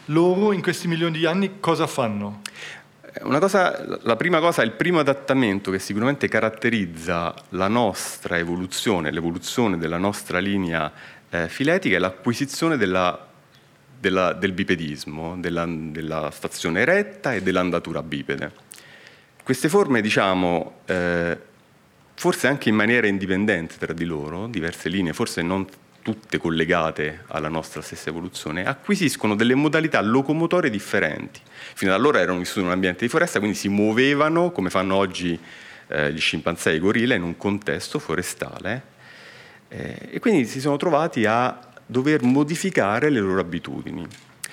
loro 0.07 0.53
in 0.53 0.63
questi 0.63 0.87
milioni 0.87 1.19
di 1.19 1.27
anni 1.27 1.55
cosa 1.59 1.87
fanno? 1.87 2.43
Cosa, 3.23 3.99
la 4.03 4.17
prima 4.17 4.39
cosa, 4.39 4.63
il 4.63 4.73
primo 4.73 4.99
adattamento 4.99 5.71
che 5.71 5.79
sicuramente 5.79 6.29
caratterizza 6.29 7.35
la 7.51 7.67
nostra 7.67 8.37
evoluzione, 8.37 9.11
l'evoluzione 9.11 9.79
della 9.79 9.97
nostra 9.97 10.39
linea 10.41 10.93
eh, 11.31 11.49
filetica 11.49 11.97
è 11.97 11.99
l'acquisizione 11.99 12.77
della, 12.77 13.27
della, 13.99 14.35
del 14.35 14.53
bipedismo, 14.53 15.37
della, 15.39 15.65
della, 15.67 16.31
stazione 16.31 16.81
eretta 16.81 17.33
e 17.33 17.43
dell'andatura 17.43 18.03
bipede. 18.03 18.53
Queste 19.43 19.71
forme, 19.71 20.03
diciamo, 20.03 20.81
eh, 20.85 21.39
forse 22.15 22.47
anche 22.47 22.69
in 22.69 22.75
maniera 22.75 23.07
indipendente 23.07 23.77
tra 23.79 23.95
di 23.95 24.05
loro, 24.05 24.49
diverse 24.49 24.91
linee, 24.91 25.15
forse 25.15 25.41
non 25.41 25.67
tutte 26.09 26.39
collegate 26.39 27.25
alla 27.27 27.49
nostra 27.49 27.83
stessa 27.83 28.09
evoluzione, 28.09 28.65
acquisiscono 28.65 29.35
delle 29.35 29.55
modalità 29.55 30.01
locomotorie 30.01 30.71
differenti. 30.71 31.39
Fino 31.75 31.93
ad 31.93 31.99
allora 31.99 32.19
erano 32.19 32.39
vissuti 32.39 32.61
in 32.61 32.67
un 32.67 32.73
ambiente 32.73 33.05
di 33.05 33.11
foresta, 33.11 33.41
quindi 33.41 33.59
si 33.59 33.69
muovevano, 33.69 34.51
come 34.51 34.71
fanno 34.71 34.95
oggi 34.95 35.39
eh, 35.89 36.11
gli 36.11 36.19
scimpanzé 36.19 36.71
e 36.71 36.77
i 36.77 36.79
gorilla, 36.79 37.15
in 37.15 37.25
un 37.25 37.37
contesto 37.37 37.99
forestale. 37.99 38.83
Eh, 39.69 40.09
e 40.13 40.19
quindi 40.19 40.47
si 40.47 40.61
sono 40.61 40.79
trovati 40.79 41.27
a 41.27 41.61
dover 41.85 42.23
modificare 42.23 43.11
le 43.11 43.21
loro 43.21 43.41
abitudini. 43.41 44.07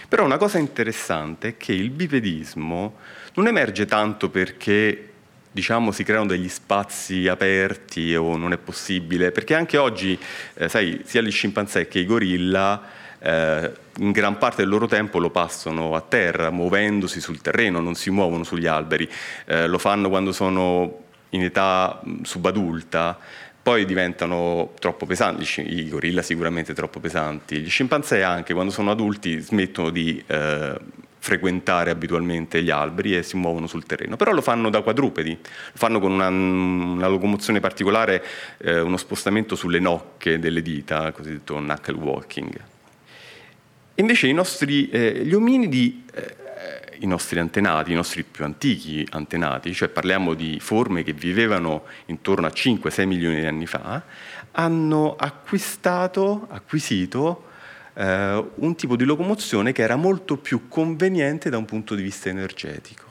Però 0.09 0.25
una 0.25 0.37
cosa 0.37 0.57
interessante 0.57 1.47
è 1.47 1.57
che 1.57 1.71
il 1.71 1.89
bipedismo 1.89 2.97
non 3.35 3.47
emerge 3.47 3.85
tanto 3.85 4.29
perché 4.29 5.13
diciamo, 5.55 5.93
si 5.93 6.03
creano 6.03 6.25
degli 6.25 6.49
spazi 6.49 7.29
aperti 7.29 8.13
o 8.13 8.35
non 8.35 8.51
è 8.51 8.57
possibile, 8.57 9.31
perché 9.31 9.55
anche 9.55 9.77
oggi, 9.77 10.19
eh, 10.55 10.67
sai, 10.67 11.01
sia 11.05 11.21
gli 11.21 11.31
scimpanzé 11.31 11.87
che 11.87 11.99
i 11.99 12.05
gorilla 12.05 12.81
eh, 13.19 13.71
in 13.99 14.11
gran 14.11 14.37
parte 14.37 14.63
del 14.63 14.69
loro 14.69 14.85
tempo 14.85 15.17
lo 15.17 15.29
passano 15.29 15.95
a 15.95 16.01
terra, 16.01 16.49
muovendosi 16.49 17.21
sul 17.21 17.39
terreno, 17.39 17.79
non 17.79 17.95
si 17.95 18.09
muovono 18.09 18.43
sugli 18.43 18.67
alberi, 18.67 19.09
eh, 19.45 19.65
lo 19.67 19.77
fanno 19.77 20.09
quando 20.09 20.33
sono 20.33 21.03
in 21.29 21.43
età 21.43 22.01
subadulta, 22.23 23.17
poi 23.63 23.85
diventano 23.85 24.73
troppo 24.77 25.05
pesanti, 25.05 25.47
i 25.61 25.87
gorilla 25.87 26.21
sicuramente 26.21 26.73
troppo 26.73 26.99
pesanti, 26.99 27.59
gli 27.59 27.69
scimpanzé 27.69 28.23
anche 28.23 28.53
quando 28.53 28.73
sono 28.73 28.91
adulti 28.91 29.39
smettono 29.39 29.89
di 29.89 30.21
eh, 30.27 30.77
frequentare 31.25 31.89
abitualmente 31.89 32.61
gli 32.61 32.69
alberi 32.69 33.17
e 33.17 33.23
si 33.23 33.35
muovono 33.35 33.65
sul 33.65 33.83
terreno, 33.83 34.15
però 34.15 34.31
lo 34.31 34.41
fanno 34.41 34.69
da 34.69 34.83
quadrupedi, 34.83 35.35
lo 35.41 35.71
fanno 35.73 35.99
con 35.99 36.11
una, 36.11 36.27
una 36.27 37.07
locomozione 37.07 37.59
particolare, 37.59 38.23
eh, 38.59 38.79
uno 38.79 38.95
spostamento 38.95 39.55
sulle 39.55 39.79
nocche 39.79 40.37
delle 40.37 40.61
dita, 40.61 41.11
cosiddetto 41.13 41.55
knuckle 41.55 41.95
walking. 41.95 42.61
Invece 43.95 44.31
nostri, 44.33 44.87
eh, 44.91 45.23
gli 45.25 45.33
ominidi, 45.33 46.05
eh, 46.13 46.35
i 46.99 47.07
nostri 47.07 47.39
antenati, 47.39 47.91
i 47.91 47.95
nostri 47.95 48.23
più 48.23 48.43
antichi 48.43 49.03
antenati, 49.09 49.73
cioè 49.73 49.87
parliamo 49.87 50.35
di 50.35 50.59
forme 50.59 51.01
che 51.01 51.13
vivevano 51.13 51.85
intorno 52.05 52.45
a 52.45 52.51
5-6 52.51 53.07
milioni 53.07 53.39
di 53.39 53.47
anni 53.47 53.65
fa, 53.65 54.03
hanno 54.51 55.15
acquistato, 55.15 56.45
acquisito 56.51 57.44
eh, 57.95 58.45
un 58.55 58.75
tipo 58.75 58.95
di 58.95 59.05
locomozione 59.05 59.71
che 59.71 59.81
era 59.81 59.95
molto 59.95 60.37
più 60.37 60.67
conveniente 60.67 61.49
da 61.49 61.57
un 61.57 61.65
punto 61.65 61.95
di 61.95 62.03
vista 62.03 62.29
energetico. 62.29 63.03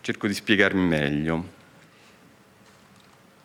Cerco 0.00 0.26
di 0.26 0.34
spiegarmi 0.34 0.86
meglio. 0.86 1.58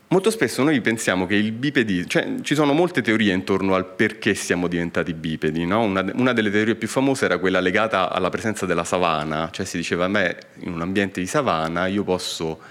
Molto 0.08 0.30
spesso 0.30 0.64
noi 0.64 0.80
pensiamo 0.82 1.26
che 1.26 1.36
il 1.36 1.52
bipedismo, 1.52 2.08
cioè 2.08 2.36
ci 2.42 2.54
sono 2.54 2.74
molte 2.74 3.02
teorie 3.02 3.34
intorno 3.34 3.74
al 3.74 3.86
perché 3.86 4.36
siamo 4.36 4.68
diventati 4.68 5.14
bipedi, 5.14 5.66
no? 5.66 5.82
una, 5.82 6.06
una, 6.14 6.32
delle 6.32 6.52
teorie 6.52 6.76
più 6.76 6.88
famose 6.88 7.26
era 7.26 7.40
quella 7.40 7.60
legata 7.60 8.12
alla 8.12 8.30
presenza 8.30 8.66
della 8.68 8.84
savana, 8.84 9.50
cioè 9.52 9.66
si 9.66 9.78
diceva 9.78 10.06
a 10.06 10.08
me 10.08 10.38
in 10.60 10.72
un 10.72 10.82
ambiente 10.82 11.20
di 11.20 11.28
savana 11.28 11.88
io 11.88 12.04
posso 12.04 12.62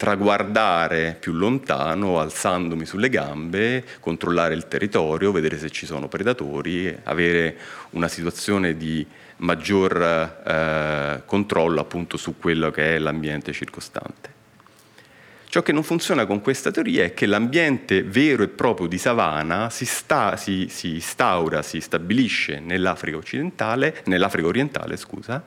traguardare 0.00 1.14
più 1.20 1.34
lontano 1.34 2.20
alzandomi 2.20 2.86
sulle 2.86 3.10
gambe, 3.10 3.84
controllare 4.00 4.54
il 4.54 4.66
territorio, 4.66 5.30
vedere 5.30 5.58
se 5.58 5.68
ci 5.68 5.84
sono 5.84 6.08
predatori, 6.08 6.98
avere 7.02 7.54
una 7.90 8.08
situazione 8.08 8.78
di 8.78 9.06
maggior 9.36 10.00
eh, 10.00 11.22
controllo 11.26 11.80
appunto 11.80 12.16
su 12.16 12.38
quello 12.38 12.70
che 12.70 12.96
è 12.96 12.98
l'ambiente 12.98 13.52
circostante. 13.52 14.32
Ciò 15.50 15.60
che 15.60 15.72
non 15.72 15.82
funziona 15.82 16.24
con 16.24 16.40
questa 16.40 16.70
teoria 16.70 17.04
è 17.04 17.12
che 17.12 17.26
l'ambiente 17.26 18.02
vero 18.02 18.42
e 18.42 18.48
proprio 18.48 18.86
di 18.86 18.96
savana 18.96 19.68
si, 19.68 19.84
sta, 19.84 20.38
si, 20.38 20.68
si 20.70 20.94
instaura, 20.94 21.60
si 21.60 21.78
stabilisce 21.78 22.58
nell'Africa 22.58 23.18
occidentale, 23.18 24.00
nell'Africa 24.06 24.46
orientale, 24.46 24.96
scusa, 24.96 25.44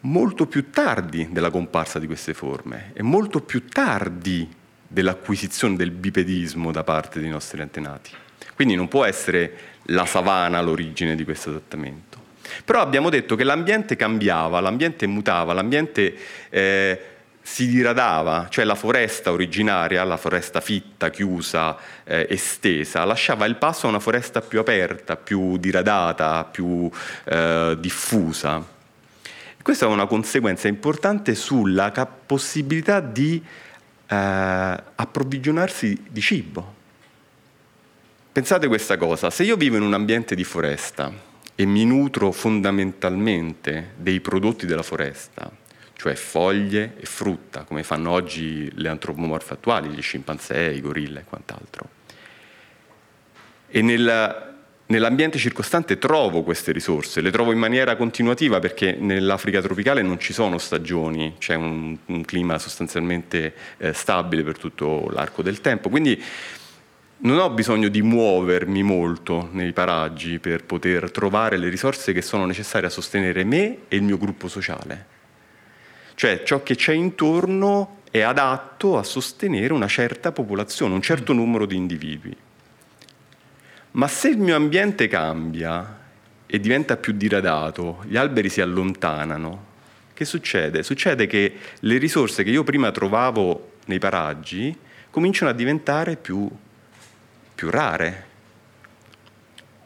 molto 0.00 0.46
più 0.46 0.70
tardi 0.70 1.28
della 1.30 1.50
comparsa 1.50 1.98
di 1.98 2.06
queste 2.06 2.34
forme 2.34 2.92
e 2.94 3.02
molto 3.02 3.40
più 3.40 3.66
tardi 3.66 4.48
dell'acquisizione 4.86 5.76
del 5.76 5.90
bipedismo 5.90 6.72
da 6.72 6.84
parte 6.84 7.20
dei 7.20 7.28
nostri 7.28 7.60
antenati. 7.60 8.10
Quindi 8.54 8.74
non 8.74 8.88
può 8.88 9.04
essere 9.04 9.76
la 9.84 10.06
savana 10.06 10.60
l'origine 10.60 11.14
di 11.14 11.24
questo 11.24 11.50
adattamento. 11.50 12.16
Però 12.64 12.80
abbiamo 12.80 13.10
detto 13.10 13.36
che 13.36 13.44
l'ambiente 13.44 13.96
cambiava, 13.96 14.60
l'ambiente 14.60 15.06
mutava, 15.06 15.52
l'ambiente 15.52 16.16
eh, 16.48 17.00
si 17.42 17.66
diradava, 17.66 18.46
cioè 18.50 18.64
la 18.64 18.74
foresta 18.74 19.32
originaria, 19.32 20.02
la 20.04 20.16
foresta 20.16 20.60
fitta, 20.60 21.10
chiusa, 21.10 21.76
eh, 22.04 22.26
estesa, 22.30 23.04
lasciava 23.04 23.46
il 23.46 23.56
passo 23.56 23.86
a 23.86 23.90
una 23.90 24.00
foresta 24.00 24.40
più 24.40 24.58
aperta, 24.58 25.16
più 25.16 25.56
diradata, 25.56 26.44
più 26.44 26.90
eh, 27.24 27.76
diffusa. 27.78 28.76
Questa 29.68 29.84
è 29.84 29.88
una 29.90 30.06
conseguenza 30.06 30.66
importante 30.66 31.34
sulla 31.34 31.90
possibilità 31.90 33.00
di 33.00 33.36
eh, 33.36 34.14
approvvigionarsi 34.14 36.06
di 36.08 36.22
cibo. 36.22 36.74
Pensate 38.32 38.66
questa 38.66 38.96
cosa, 38.96 39.28
se 39.28 39.42
io 39.42 39.56
vivo 39.56 39.76
in 39.76 39.82
un 39.82 39.92
ambiente 39.92 40.34
di 40.34 40.42
foresta 40.42 41.12
e 41.54 41.66
mi 41.66 41.84
nutro 41.84 42.32
fondamentalmente 42.32 43.92
dei 43.96 44.20
prodotti 44.20 44.64
della 44.64 44.82
foresta, 44.82 45.52
cioè 45.96 46.14
foglie 46.14 46.94
e 46.98 47.04
frutta, 47.04 47.64
come 47.64 47.82
fanno 47.82 48.10
oggi 48.12 48.70
le 48.74 48.88
antropomorfe 48.88 49.52
attuali, 49.52 49.90
gli 49.90 50.00
scimpanzé, 50.00 50.72
i 50.72 50.80
gorilla 50.80 51.20
e 51.20 51.24
quant'altro. 51.24 51.88
E 53.68 53.82
nel, 53.82 54.47
nell'ambiente 54.88 55.38
circostante 55.38 55.98
trovo 55.98 56.42
queste 56.42 56.72
risorse, 56.72 57.20
le 57.20 57.30
trovo 57.30 57.52
in 57.52 57.58
maniera 57.58 57.96
continuativa 57.96 58.58
perché 58.58 58.96
nell'Africa 58.98 59.60
tropicale 59.60 60.02
non 60.02 60.18
ci 60.18 60.32
sono 60.32 60.58
stagioni, 60.58 61.34
c'è 61.38 61.54
un, 61.54 61.96
un 62.06 62.24
clima 62.24 62.58
sostanzialmente 62.58 63.54
eh, 63.78 63.92
stabile 63.92 64.42
per 64.42 64.58
tutto 64.58 65.08
l'arco 65.10 65.42
del 65.42 65.60
tempo. 65.60 65.88
Quindi 65.88 66.22
non 67.20 67.38
ho 67.38 67.50
bisogno 67.50 67.88
di 67.88 68.00
muovermi 68.00 68.82
molto 68.82 69.48
nei 69.52 69.72
paraggi 69.72 70.38
per 70.38 70.64
poter 70.64 71.10
trovare 71.10 71.56
le 71.56 71.68
risorse 71.68 72.12
che 72.12 72.22
sono 72.22 72.46
necessarie 72.46 72.86
a 72.86 72.90
sostenere 72.90 73.44
me 73.44 73.78
e 73.88 73.96
il 73.96 74.02
mio 74.02 74.18
gruppo 74.18 74.48
sociale. 74.48 75.16
Cioè 76.14 76.42
ciò 76.44 76.62
che 76.62 76.76
c'è 76.76 76.92
intorno 76.92 77.96
è 78.10 78.20
adatto 78.20 78.96
a 78.96 79.02
sostenere 79.02 79.72
una 79.72 79.88
certa 79.88 80.32
popolazione, 80.32 80.94
un 80.94 81.02
certo 81.02 81.32
numero 81.32 81.66
di 81.66 81.76
individui. 81.76 82.36
Ma 83.98 84.06
se 84.06 84.28
il 84.28 84.38
mio 84.38 84.54
ambiente 84.54 85.08
cambia 85.08 85.98
e 86.46 86.60
diventa 86.60 86.96
più 86.96 87.14
diradato, 87.14 88.04
gli 88.06 88.16
alberi 88.16 88.48
si 88.48 88.60
allontanano, 88.60 89.66
che 90.14 90.24
succede? 90.24 90.84
Succede 90.84 91.26
che 91.26 91.52
le 91.80 91.98
risorse 91.98 92.44
che 92.44 92.50
io 92.50 92.62
prima 92.62 92.92
trovavo 92.92 93.72
nei 93.86 93.98
paraggi 93.98 94.76
cominciano 95.10 95.50
a 95.50 95.54
diventare 95.54 96.14
più, 96.14 96.48
più 97.56 97.70
rare, 97.70 98.26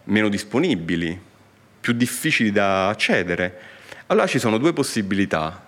meno 0.04 0.28
disponibili, 0.28 1.18
più 1.80 1.94
difficili 1.94 2.52
da 2.52 2.88
accedere. 2.88 3.60
Allora 4.08 4.26
ci 4.26 4.38
sono 4.38 4.58
due 4.58 4.74
possibilità 4.74 5.64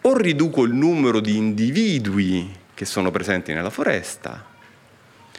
o 0.00 0.16
riduco 0.16 0.64
il 0.64 0.72
numero 0.72 1.20
di 1.20 1.36
individui 1.36 2.52
che 2.74 2.84
sono 2.84 3.12
presenti 3.12 3.52
nella 3.52 3.70
foresta, 3.70 4.50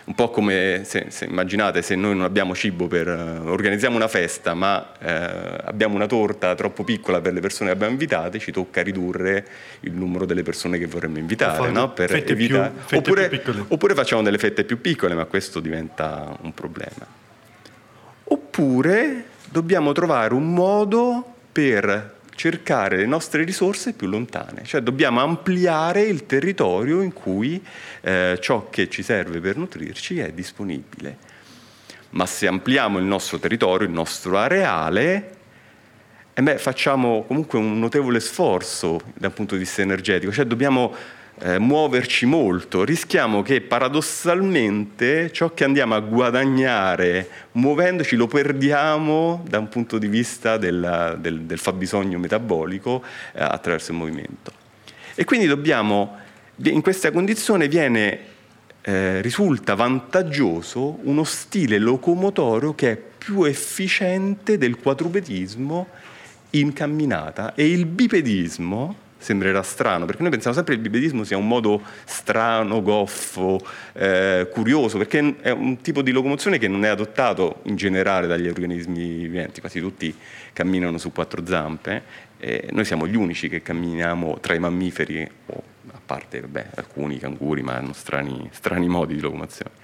un 0.05 0.15
po' 0.15 0.29
come 0.29 0.81
se, 0.83 1.05
se 1.09 1.25
immaginate 1.25 1.81
se 1.81 1.95
noi 1.95 2.15
non 2.15 2.25
abbiamo 2.25 2.53
cibo 2.53 2.87
per 2.87 3.07
uh, 3.07 3.49
organizziamo 3.49 3.95
una 3.95 4.09
festa 4.09 4.53
ma 4.53 4.91
uh, 4.99 5.05
abbiamo 5.63 5.95
una 5.95 6.07
torta 6.07 6.55
troppo 6.55 6.83
piccola 6.83 7.21
per 7.21 7.33
le 7.33 7.39
persone 7.39 7.69
che 7.69 7.75
abbiamo 7.75 7.93
invitate 7.93 8.39
ci 8.39 8.51
tocca 8.51 8.81
ridurre 8.81 9.45
il 9.81 9.93
numero 9.93 10.25
delle 10.25 10.43
persone 10.43 10.77
che 10.77 10.87
vorremmo 10.87 11.19
invitare 11.19 11.71
no? 11.71 11.91
per 11.91 12.13
evitare 12.13 12.71
oppure, 12.91 13.43
oppure 13.69 13.93
facciamo 13.93 14.21
delle 14.21 14.37
fette 14.37 14.65
più 14.65 14.81
piccole 14.81 15.13
ma 15.13 15.23
questo 15.25 15.61
diventa 15.61 16.37
un 16.41 16.53
problema 16.53 17.07
oppure 18.25 19.25
dobbiamo 19.49 19.93
trovare 19.93 20.33
un 20.33 20.53
modo 20.53 21.33
per 21.51 22.21
cercare 22.35 22.97
le 22.97 23.05
nostre 23.05 23.43
risorse 23.43 23.93
più 23.93 24.07
lontane, 24.07 24.63
cioè 24.63 24.81
dobbiamo 24.81 25.21
ampliare 25.21 26.01
il 26.01 26.25
territorio 26.25 27.01
in 27.01 27.13
cui 27.13 27.63
eh, 28.01 28.37
ciò 28.41 28.69
che 28.69 28.89
ci 28.89 29.03
serve 29.03 29.39
per 29.39 29.57
nutrirci 29.57 30.19
è 30.19 30.31
disponibile. 30.31 31.31
Ma 32.11 32.25
se 32.25 32.47
ampliamo 32.47 32.99
il 32.99 33.05
nostro 33.05 33.39
territorio, 33.39 33.87
il 33.87 33.93
nostro 33.93 34.37
areale, 34.37 35.37
eh 36.33 36.41
beh, 36.41 36.57
facciamo 36.57 37.23
comunque 37.23 37.59
un 37.59 37.79
notevole 37.79 38.19
sforzo 38.19 38.99
dal 39.13 39.31
punto 39.31 39.55
di 39.55 39.61
vista 39.61 39.81
energetico, 39.81 40.31
cioè 40.31 40.45
dobbiamo 40.45 40.95
eh, 41.39 41.59
muoverci 41.59 42.25
molto, 42.25 42.83
rischiamo 42.83 43.41
che 43.41 43.61
paradossalmente 43.61 45.31
ciò 45.31 45.53
che 45.53 45.63
andiamo 45.63 45.95
a 45.95 45.99
guadagnare 45.99 47.29
muovendoci 47.53 48.15
lo 48.15 48.27
perdiamo 48.27 49.43
da 49.47 49.59
un 49.59 49.67
punto 49.67 49.97
di 49.97 50.07
vista 50.07 50.57
del, 50.57 51.17
del, 51.19 51.41
del 51.41 51.57
fabbisogno 51.57 52.19
metabolico 52.19 53.03
eh, 53.33 53.41
attraverso 53.41 53.91
il 53.91 53.97
movimento. 53.97 54.51
E 55.15 55.23
quindi 55.25 55.47
dobbiamo, 55.47 56.17
in 56.63 56.81
questa 56.81 57.11
condizione 57.11 57.67
viene, 57.67 58.31
eh, 58.81 59.21
risulta 59.21 59.75
vantaggioso 59.75 60.99
uno 61.03 61.23
stile 61.23 61.77
locomotorio 61.77 62.75
che 62.75 62.91
è 62.91 62.97
più 62.97 63.43
efficiente 63.43 64.57
del 64.57 64.77
quadrupedismo 64.77 65.87
in 66.51 66.73
camminata 66.73 67.53
e 67.55 67.69
il 67.69 67.85
bipedismo 67.85 69.02
sembrerà 69.23 69.63
strano, 69.63 70.05
perché 70.05 70.21
noi 70.21 70.31
pensiamo 70.31 70.53
sempre 70.53 70.75
che 70.75 70.81
il 70.81 70.89
bipedismo 70.89 71.23
sia 71.23 71.37
un 71.37 71.47
modo 71.47 71.81
strano, 72.03 72.81
goffo, 72.81 73.59
eh, 73.93 74.49
curioso, 74.51 74.97
perché 74.97 75.35
è 75.39 75.49
un 75.49 75.81
tipo 75.81 76.01
di 76.01 76.11
locomozione 76.11 76.57
che 76.57 76.67
non 76.67 76.83
è 76.83 76.89
adottato 76.89 77.61
in 77.63 77.77
generale 77.77 78.27
dagli 78.27 78.47
organismi 78.47 79.15
viventi, 79.15 79.61
quasi 79.61 79.79
tutti 79.79 80.13
camminano 80.51 80.97
su 80.97 81.13
quattro 81.13 81.45
zampe, 81.45 82.03
e 82.37 82.67
noi 82.71 82.83
siamo 82.83 83.07
gli 83.07 83.15
unici 83.15 83.47
che 83.47 83.61
camminiamo 83.61 84.39
tra 84.41 84.53
i 84.53 84.59
mammiferi, 84.59 85.27
o 85.45 85.63
a 85.91 85.99
parte 86.05 86.41
vabbè, 86.41 86.71
alcuni 86.75 87.17
canguri, 87.17 87.61
ma 87.61 87.75
hanno 87.75 87.93
strani, 87.93 88.49
strani 88.51 88.87
modi 88.89 89.15
di 89.15 89.21
locomozione. 89.21 89.83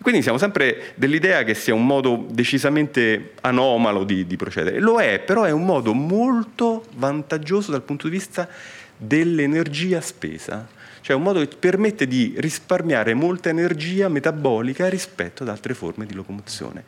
Quindi 0.00 0.22
siamo 0.22 0.38
sempre 0.38 0.92
dell'idea 0.94 1.42
che 1.42 1.54
sia 1.54 1.74
un 1.74 1.84
modo 1.84 2.24
decisamente 2.30 3.32
anomalo 3.40 4.04
di, 4.04 4.26
di, 4.26 4.36
procedere. 4.36 4.78
Lo 4.78 5.00
è, 5.00 5.18
però 5.18 5.42
è 5.42 5.50
un 5.50 5.64
modo 5.64 5.92
molto 5.92 6.84
vantaggioso 6.94 7.72
dal 7.72 7.82
punto 7.82 8.08
di 8.08 8.16
vista 8.16 8.48
dell'energia 8.98 10.00
spesa. 10.00 10.68
Cioè 11.00 11.16
un 11.16 11.22
modo 11.22 11.40
che 11.40 11.56
permette 11.58 12.06
di 12.06 12.34
risparmiare 12.36 13.14
molta 13.14 13.48
energia 13.48 14.08
metabolica 14.08 14.88
rispetto 14.88 15.42
ad 15.42 15.48
altre 15.48 15.72
forme 15.72 16.04
di 16.04 16.12
locomozione. 16.14 16.84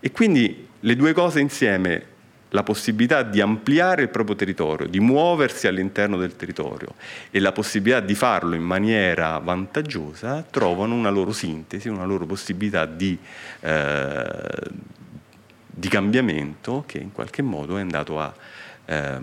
E 0.00 0.10
quindi 0.10 0.66
le 0.80 0.96
due 0.96 1.12
cose 1.12 1.38
insieme, 1.38 2.06
la 2.48 2.62
possibilità 2.64 3.22
di 3.22 3.40
ampliare 3.40 4.02
il 4.02 4.08
proprio 4.08 4.34
territorio, 4.34 4.86
di 4.86 5.00
muoversi 5.00 5.68
all'interno 5.68 6.16
del 6.16 6.34
territorio 6.34 6.94
e 7.30 7.38
la 7.38 7.52
possibilità 7.52 8.00
di 8.00 8.14
farlo 8.14 8.54
in 8.54 8.62
maniera 8.62 9.38
vantaggiosa, 9.38 10.44
trovano 10.50 10.94
una 10.94 11.10
loro 11.10 11.32
sintesi, 11.32 11.88
una 11.88 12.04
loro 12.04 12.26
possibilità 12.26 12.84
di, 12.84 13.16
eh, 13.60 14.34
di 15.66 15.88
cambiamento 15.88 16.84
che 16.86 16.98
in 16.98 17.12
qualche 17.12 17.42
modo 17.42 17.76
è 17.76 17.80
andato 17.80 18.18
a 18.18 18.34
eh, 18.86 19.18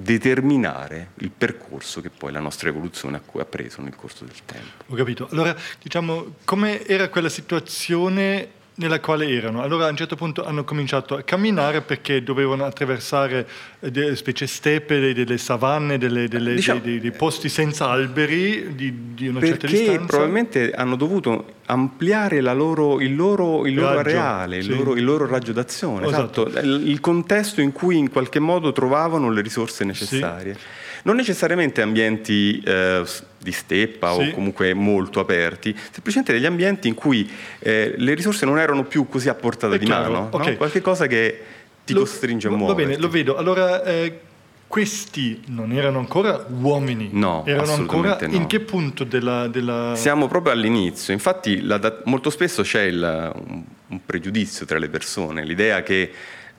determinare 0.00 1.10
il 1.16 1.30
percorso 1.30 2.00
che 2.00 2.08
poi 2.08 2.30
la 2.30 2.38
nostra 2.38 2.68
evoluzione 2.68 3.20
ha 3.20 3.44
preso 3.44 3.82
nel 3.82 3.96
corso 3.96 4.24
del 4.24 4.36
tempo. 4.44 4.84
Ho 4.86 4.94
capito. 4.94 5.28
Allora, 5.32 5.56
diciamo, 5.82 6.36
come 6.44 6.86
era 6.86 7.08
quella 7.08 7.28
situazione 7.28 8.56
nella 8.78 9.00
quale 9.00 9.28
erano. 9.28 9.62
Allora 9.62 9.86
a 9.86 9.90
un 9.90 9.96
certo 9.96 10.16
punto 10.16 10.44
hanno 10.44 10.64
cominciato 10.64 11.14
a 11.14 11.22
camminare 11.22 11.80
perché 11.82 12.22
dovevano 12.22 12.64
attraversare 12.64 13.46
eh, 13.80 13.90
delle 13.90 14.16
specie 14.16 14.46
steppe, 14.46 15.12
delle 15.12 15.38
savanne, 15.38 15.98
delle, 15.98 16.28
delle, 16.28 16.54
diciamo, 16.54 16.80
dei, 16.80 17.00
dei, 17.00 17.12
posti 17.12 17.48
senza 17.48 17.88
alberi 17.88 18.74
di, 18.74 19.14
di 19.14 19.28
una 19.28 19.40
certa 19.40 19.66
distanza. 19.66 19.92
Perché 19.92 20.06
probabilmente 20.06 20.72
hanno 20.72 20.96
dovuto 20.96 21.56
ampliare 21.66 22.40
loro, 22.40 23.00
il 23.00 23.14
loro, 23.14 23.66
il 23.66 23.74
loro 23.74 23.96
raggio, 23.96 24.08
areale, 24.08 24.56
il, 24.58 24.68
loro, 24.68 24.94
il, 24.94 25.04
loro, 25.04 25.26
raggio 25.26 25.52
d'azione, 25.52 26.06
esatto. 26.06 26.46
esatto. 26.46 26.66
il 26.66 27.00
contesto 27.00 27.60
in 27.60 27.72
cui 27.72 27.98
in 27.98 28.10
qualche 28.10 28.38
modo 28.38 28.72
trovavano 28.72 29.30
le 29.30 29.42
risorse 29.42 29.84
necessarie. 29.84 30.54
Sì 30.54 30.86
non 31.08 31.16
necessariamente 31.16 31.80
ambienti 31.80 32.60
eh, 32.60 33.02
di 33.38 33.52
steppa 33.52 34.12
sì. 34.12 34.28
o 34.28 34.30
comunque 34.32 34.74
molto 34.74 35.20
aperti, 35.20 35.74
semplicemente 35.90 36.34
degli 36.34 36.44
ambienti 36.44 36.86
in 36.86 36.94
cui 36.94 37.28
eh, 37.60 37.94
le 37.96 38.12
risorse 38.12 38.44
non 38.44 38.58
erano 38.58 38.84
più 38.84 39.08
così 39.08 39.30
a 39.30 39.34
portata 39.34 39.74
È 39.74 39.78
di 39.78 39.86
chiaro. 39.86 40.12
mano, 40.12 40.28
okay. 40.30 40.50
no? 40.50 40.56
qualche 40.58 40.82
cosa 40.82 41.06
che 41.06 41.42
ti 41.82 41.94
lo, 41.94 42.00
costringe 42.00 42.48
a 42.48 42.50
muovere. 42.50 42.82
Va 42.82 42.88
bene, 42.90 43.00
lo 43.00 43.08
vedo. 43.08 43.36
Allora, 43.36 43.82
eh, 43.84 44.20
questi 44.66 45.40
non 45.46 45.72
erano 45.72 45.98
ancora 45.98 46.44
uomini, 46.46 47.08
no, 47.12 47.42
erano 47.46 47.72
ancora 47.72 48.18
no. 48.20 48.34
in 48.34 48.46
che 48.46 48.60
punto 48.60 49.04
della, 49.04 49.48
della... 49.48 49.94
Siamo 49.96 50.28
proprio 50.28 50.52
all'inizio, 50.52 51.14
infatti 51.14 51.62
la, 51.62 52.02
molto 52.04 52.28
spesso 52.28 52.60
c'è 52.60 52.82
il, 52.82 53.32
un, 53.46 53.62
un 53.86 54.00
pregiudizio 54.04 54.66
tra 54.66 54.76
le 54.76 54.90
persone, 54.90 55.42
l'idea 55.42 55.82
che 55.82 56.10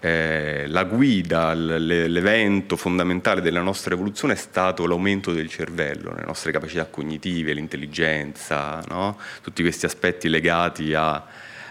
eh, 0.01 0.65
la 0.67 0.85
guida, 0.85 1.53
l'evento 1.53 2.77
fondamentale 2.77 3.41
della 3.41 3.61
nostra 3.61 3.93
evoluzione 3.93 4.33
è 4.33 4.37
stato 4.37 4.85
l'aumento 4.85 5.33
del 5.33 5.49
cervello, 5.49 6.13
le 6.15 6.23
nostre 6.25 6.51
capacità 6.51 6.85
cognitive, 6.85 7.53
l'intelligenza, 7.53 8.81
no? 8.87 9.17
tutti 9.41 9.61
questi 9.61 9.85
aspetti 9.85 10.29
legati 10.29 10.93
a, 10.93 11.25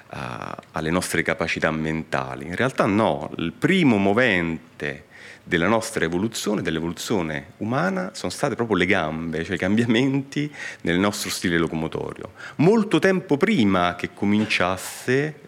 a, 0.08 0.62
alle 0.73 0.90
nostre 0.90 1.23
capacità 1.23 1.70
mentali. 1.70 2.47
In 2.47 2.54
realtà 2.54 2.85
no, 2.85 3.30
il 3.38 3.52
primo 3.52 3.97
movente 3.97 5.06
della 5.43 5.69
nostra 5.69 6.04
evoluzione, 6.04 6.60
dell'evoluzione 6.60 7.52
umana, 7.58 8.10
sono 8.12 8.30
state 8.30 8.54
proprio 8.54 8.76
le 8.76 8.84
gambe, 8.84 9.43
cioè 9.45 9.54
i 9.54 9.58
cambiamenti 9.58 10.52
nel 10.82 10.99
nostro 10.99 11.30
stile 11.30 11.56
locomotorio. 11.56 12.32
Molto 12.56 12.99
tempo 12.99 13.38
prima 13.38 13.95
che 13.97 14.12
cominciasse 14.12 15.47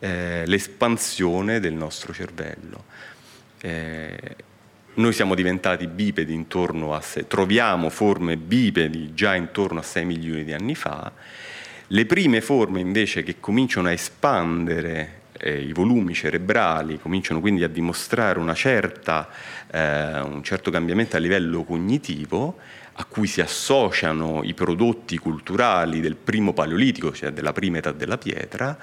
eh, 0.00 0.44
l'espansione 0.46 1.60
del 1.60 1.74
nostro 1.74 2.12
cervello. 2.12 2.84
Eh, 3.60 4.36
noi 4.94 5.12
siamo 5.12 5.34
diventati 5.34 5.86
bipedi 5.86 6.34
intorno 6.34 6.94
a 6.94 7.00
6, 7.00 7.26
troviamo 7.28 7.88
forme 7.88 8.36
bipedi 8.36 9.14
già 9.14 9.34
intorno 9.34 9.78
a 9.78 9.82
6 9.82 10.04
milioni 10.04 10.44
di 10.44 10.52
anni 10.52 10.74
fa, 10.74 11.12
le 11.90 12.06
prime 12.06 12.40
forme 12.40 12.80
invece 12.80 13.22
che 13.22 13.36
cominciano 13.40 13.88
a 13.88 13.92
espandere 13.92 15.20
eh, 15.38 15.60
i 15.60 15.72
volumi 15.72 16.14
cerebrali, 16.14 16.98
cominciano 16.98 17.40
quindi 17.40 17.62
a 17.62 17.68
dimostrare 17.68 18.40
certa, 18.54 19.28
eh, 19.70 20.20
un 20.20 20.42
certo 20.42 20.70
cambiamento 20.70 21.16
a 21.16 21.20
livello 21.20 21.62
cognitivo, 21.64 22.58
a 23.00 23.04
cui 23.04 23.28
si 23.28 23.40
associano 23.40 24.42
i 24.42 24.54
prodotti 24.54 25.16
culturali 25.18 26.00
del 26.00 26.16
primo 26.16 26.52
paleolitico, 26.52 27.12
cioè 27.12 27.30
della 27.30 27.52
prima 27.52 27.78
età 27.78 27.92
della 27.92 28.18
pietra, 28.18 28.76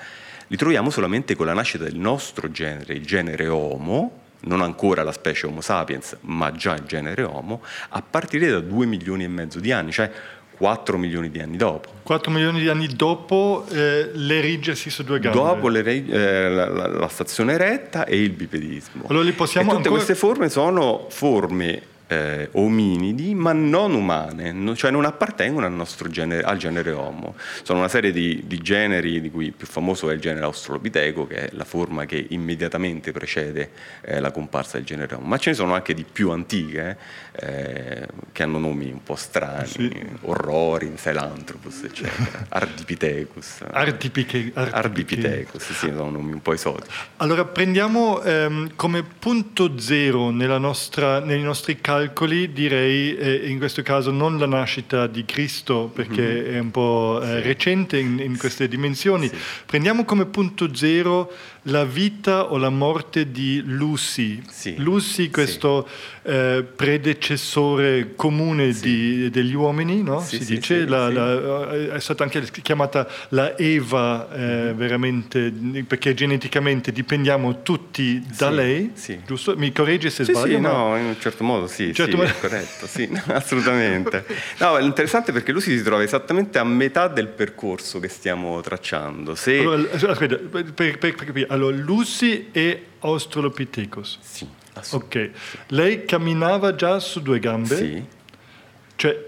li 0.48 0.58
troviamo 0.58 0.90
solamente 0.90 1.36
con 1.36 1.46
la 1.46 1.54
nascita 1.54 1.84
del 1.84 1.98
nostro 1.98 2.52
genere, 2.52 2.94
il 2.94 3.06
genere 3.06 3.48
Homo, 3.48 4.24
non 4.42 4.62
ancora 4.62 5.04
la 5.04 5.12
specie 5.12 5.48
Homo 5.48 5.62
sapiens, 5.62 6.18
ma 6.22 6.52
già 6.52 6.76
il 6.76 6.84
genere 6.84 7.24
Homo, 7.24 7.62
a 7.90 8.02
partire 8.02 8.50
da 8.50 8.60
2 8.60 8.86
milioni 8.86 9.24
e 9.24 9.28
mezzo 9.28 9.60
di 9.60 9.72
anni, 9.72 9.92
cioè 9.92 10.12
4 10.58 10.98
milioni 10.98 11.30
di 11.30 11.40
anni 11.40 11.58
dopo. 11.58 11.90
4 12.04 12.32
milioni 12.32 12.62
di 12.62 12.70
anni 12.70 12.88
dopo 12.88 13.66
eh, 13.72 14.12
l'erigersi 14.14 14.90
su 14.90 15.04
due 15.04 15.20
gambe. 15.20 15.38
Dopo 15.38 15.70
eh, 15.70 16.50
la, 16.50 16.70
la, 16.70 16.88
la, 16.88 17.08
stazione 17.08 17.58
retta 17.58 18.06
e 18.06 18.22
il 18.22 18.32
bipedismo. 18.32 19.04
Allora 19.08 19.26
li 19.26 19.34
possiamo 19.34 19.72
e 19.72 19.76
tutte 19.76 19.88
ancora... 19.90 20.04
queste 20.04 20.16
forme 20.16 20.50
sono 20.50 21.08
forme 21.10 21.94
eh, 22.08 22.50
ominidi, 22.54 23.34
ma 23.34 23.52
non 23.54 23.94
umane, 23.94 24.52
no, 24.52 24.76
cioè 24.76 24.92
non 24.92 25.06
appartengono 25.06 25.66
al 25.66 25.74
nostro 25.74 26.08
genere, 26.10 26.44
al 26.44 26.58
genere 26.58 26.92
Homo. 26.92 27.36
Sono 27.64 27.80
una 27.80 27.88
serie 27.88 28.12
di, 28.12 28.44
di, 28.46 28.58
generi, 28.60 29.22
di 29.22 29.32
cui 29.32 29.46
il 29.48 29.54
più 29.54 29.66
famoso 29.66 30.10
è 30.10 30.14
il 30.14 30.20
genere 30.20 30.46
Australopiteco, 30.46 31.26
che 31.28 31.48
è 31.48 31.50
la 31.54 31.64
forma 31.64 32.06
che 32.06 32.26
immediatamente 32.30 33.12
precede 33.12 33.72
eh, 34.02 34.20
la 34.20 34.32
comparsa 34.32 34.78
del 34.78 34.86
genere 34.86 35.16
Homo. 35.16 35.28
Ma 35.28 35.38
ce 35.38 35.52
ne 35.52 35.56
sono 35.56 35.74
anche 35.74 35.94
di 35.94 36.06
più 36.10 36.32
antiche, 36.32 36.98
eh, 37.32 38.08
che 38.32 38.44
hanno 38.44 38.60
nomi 38.60 38.92
un 38.92 39.04
po' 39.04 39.16
strani, 39.16 39.68
sì. 39.68 39.92
Orrori, 40.22 40.92
Sahelanthropus, 40.96 41.84
eccetera, 41.84 42.46
Ardipithecus. 42.50 43.64
Ardipiche, 43.72 44.52
Ardipithecus, 44.54 45.72
sì, 45.72 45.74
sono 45.74 46.12
nomi 46.12 46.34
un 46.34 46.42
po' 46.42 46.54
esotici. 46.54 46.96
Allora 47.18 47.46
prendiamo 47.46 48.22
ehm, 48.22 48.72
come 48.76 49.04
punto 49.04 49.80
zero 49.80 50.30
nostra, 50.30 51.20
nei 51.20 51.42
nostri 51.42 51.82
calcoli 51.82 51.95
calcoli 51.96 52.52
direi 52.52 53.16
eh, 53.16 53.50
in 53.50 53.58
questo 53.58 53.82
caso 53.82 54.12
non 54.12 54.38
la 54.38 54.46
nascita 54.46 55.08
di 55.08 55.24
Cristo 55.24 55.90
perché 55.94 56.22
mm-hmm. 56.22 56.54
è 56.54 56.60
un 56.60 56.72
po' 56.72 57.22
eh, 57.22 57.26
sì. 57.26 57.42
recente 57.42 57.98
in, 57.98 58.20
in, 58.20 58.38
queste 58.38 58.68
dimensioni. 58.68 59.30
Sì. 59.30 59.36
Prendiamo 59.66 60.04
come 60.04 60.26
punto 60.26 60.76
zero 60.76 61.32
la 61.68 61.86
vita 61.86 62.52
o 62.52 62.58
la 62.58 62.70
morte 62.70 63.32
di 63.32 63.62
Lucy. 63.66 64.42
Sì. 64.50 64.76
Lucy, 64.78 65.30
questo 65.30 65.88
sì. 65.88 66.30
eh, 66.30 66.66
predecessore 66.76 68.14
comune 68.16 68.74
sì. 68.74 68.82
di, 68.82 69.30
degli 69.30 69.54
uomini, 69.54 70.04
no? 70.04 70.20
si 70.20 70.44
dice, 70.44 70.86
la, 70.86 71.10
la, 71.10 71.94
è 71.94 72.00
stata 72.00 72.24
anche 72.24 72.44
chiamata 72.62 73.08
la 73.30 73.58
Eva, 73.58 74.28
eh, 74.32 74.38
mm-hmm. 74.38 74.78
veramente, 74.78 75.54
perché 75.88 76.14
geneticamente 76.14 76.92
dipendiamo 76.92 77.62
tutti 77.64 78.24
da 78.38 78.50
lei, 78.50 78.92
giusto? 79.26 79.56
Mi 79.58 79.72
corregge 79.72 80.10
se 80.10 80.24
sbaglio? 80.24 80.60
No, 80.60 80.96
in 80.98 81.06
un 81.06 81.20
certo 81.20 81.44
modo 81.44 81.68
sì, 81.68 81.94
certo 81.94 82.18
modo... 82.18 82.30
è 82.30 82.40
corretto, 82.40 82.86
sì, 82.86 83.10
assolutamente. 83.28 84.26
No, 84.60 84.78
è 84.78 84.84
interessante 84.84 85.32
perché 85.32 85.52
Lucy 85.52 85.78
si 85.78 85.84
trova 85.84 86.04
esattamente 86.04 86.60
a 86.60 86.64
metà 86.64 87.08
del 87.08 87.28
percorso 87.28 88.00
che 88.00 88.08
stiamo 88.08 88.62
tracciando. 88.62 89.34
Se... 89.34 89.60
Allora, 89.60 90.12
aspetta, 90.12 90.36
per, 90.36 90.74
per, 90.74 90.98
per 90.98 91.16
capire, 91.16 91.48
allora, 91.56 91.76
Lucy 91.76 92.50
è 92.52 92.80
Australopithecus. 93.00 94.20
Sì, 94.22 94.48
Ok. 94.92 95.30
Lei 95.68 96.06
camminava 96.06 96.76
già 96.76 97.00
su 97.00 97.22
due 97.22 97.40
gambe? 97.40 97.76
Sì. 97.76 98.04
Cioè, 98.96 99.26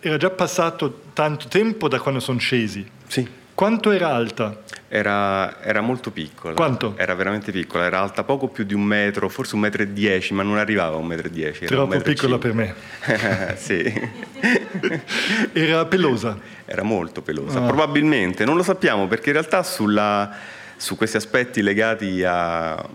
era 0.00 0.16
già 0.16 0.30
passato 0.30 1.02
tanto 1.12 1.48
tempo 1.48 1.88
da 1.88 1.98
quando 1.98 2.20
sono 2.20 2.38
scesi? 2.38 2.86
Sì. 3.06 3.42
Quanto 3.54 3.92
era 3.92 4.08
alta? 4.08 4.62
Era, 4.88 5.62
era, 5.62 5.80
molto 5.80 6.10
piccola. 6.10 6.54
Quanto? 6.54 6.94
Era 6.96 7.14
veramente 7.14 7.52
piccola, 7.52 7.84
era 7.84 8.00
alta 8.00 8.24
poco 8.24 8.48
più 8.48 8.64
di 8.64 8.74
un 8.74 8.82
metro, 8.82 9.28
forse 9.28 9.54
un 9.54 9.60
metro 9.60 9.82
e 9.82 9.92
dieci, 9.92 10.34
ma 10.34 10.42
non 10.42 10.58
arrivava 10.58 10.96
a 10.96 10.98
un 10.98 11.06
metro 11.06 11.28
e 11.28 11.30
dieci. 11.30 11.64
Troppo 11.66 12.00
piccola 12.00 12.38
per 12.38 12.52
me. 12.52 12.74
sì. 13.56 14.10
era 15.52 15.86
pelosa? 15.86 16.36
Era 16.64 16.82
molto 16.82 17.22
pelosa, 17.22 17.62
ah. 17.62 17.66
probabilmente, 17.66 18.44
non 18.44 18.56
lo 18.56 18.64
sappiamo 18.64 19.06
perché 19.06 19.28
in 19.28 19.36
realtà 19.36 19.62
sulla 19.62 20.36
su 20.76 20.96
questi 20.96 21.16
aspetti 21.16 21.62
legati 21.62 22.22
a, 22.24 22.74
a 22.74 22.88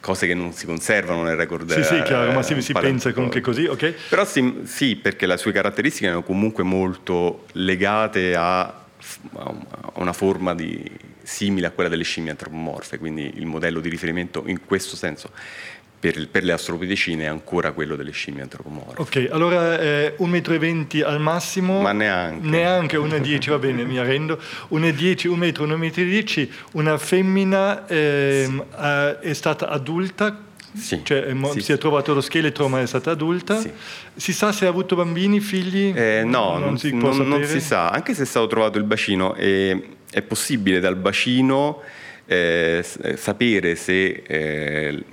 cose 0.00 0.26
che 0.26 0.34
non 0.34 0.52
si 0.52 0.66
conservano 0.66 1.22
nel 1.22 1.36
record. 1.36 1.72
Sì, 1.72 1.82
sì, 1.82 2.02
chiaro, 2.02 2.32
ma 2.32 2.42
si, 2.42 2.60
si 2.60 2.72
pensa 2.72 3.12
comunque 3.12 3.40
così, 3.40 3.66
ok? 3.66 3.94
Però 4.08 4.24
sì, 4.24 4.62
sì, 4.64 4.96
perché 4.96 5.26
le 5.26 5.36
sue 5.36 5.52
caratteristiche 5.52 6.06
erano 6.06 6.22
comunque 6.22 6.62
molto 6.62 7.46
legate 7.52 8.34
a 8.34 8.82
una 9.94 10.12
forma 10.12 10.54
di, 10.54 10.82
simile 11.24 11.66
a 11.66 11.70
quella 11.70 11.88
delle 11.88 12.04
scimmie 12.04 12.30
antropomorfe, 12.30 12.98
quindi 12.98 13.32
il 13.36 13.46
modello 13.46 13.80
di 13.80 13.88
riferimento 13.88 14.44
in 14.46 14.64
questo 14.64 14.94
senso 14.94 15.30
per, 16.04 16.28
per 16.28 16.44
le 16.44 16.52
astropidecine 16.52 17.24
è 17.24 17.26
ancora 17.28 17.72
quello 17.72 17.96
delle 17.96 18.10
scimmie 18.10 18.42
antropomorfe. 18.42 19.00
Ok, 19.00 19.28
allora 19.32 19.80
eh, 19.80 20.14
1,20 20.18 20.98
m 20.98 21.02
al 21.06 21.18
massimo? 21.18 21.80
Ma 21.80 21.92
neanche. 21.92 22.46
Neanche 22.46 22.98
1,10 22.98 23.48
va 23.48 23.58
bene, 23.58 23.84
mi 23.84 23.96
arrendo. 23.96 24.38
1,10 24.72 25.28
1 25.28 25.36
metro, 25.36 25.66
1,10 25.66 26.46
m, 26.46 26.52
una 26.72 26.98
femmina 26.98 27.86
eh, 27.86 28.46
sì. 28.46 29.28
è 29.28 29.32
stata 29.32 29.68
adulta 29.70 30.42
sì, 30.76 31.00
cioè, 31.04 31.34
sì, 31.52 31.60
si 31.60 31.72
è 31.72 31.78
trovato 31.78 32.12
lo 32.12 32.20
scheletro 32.20 32.68
ma 32.68 32.82
è 32.82 32.86
stata 32.86 33.12
adulta. 33.12 33.62
Si 34.14 34.32
sa 34.34 34.52
se 34.52 34.66
ha 34.66 34.68
avuto 34.68 34.96
bambini, 34.96 35.40
figli? 35.40 35.94
Eh, 35.96 36.22
no, 36.24 36.58
non, 36.58 36.76
si, 36.76 36.92
non, 36.92 37.16
non 37.16 37.44
si, 37.46 37.60
sa, 37.60 37.88
anche 37.88 38.12
se 38.12 38.24
è 38.24 38.26
stato 38.26 38.48
trovato 38.48 38.76
il 38.76 38.84
bacino. 38.84 39.34
Eh, 39.36 39.88
è 40.10 40.20
possibile 40.20 40.80
dal 40.80 40.96
bacino 40.96 41.80
eh, 42.26 42.84
eh, 43.02 43.16
sapere 43.16 43.74
se 43.76 44.22
eh, 44.26 45.04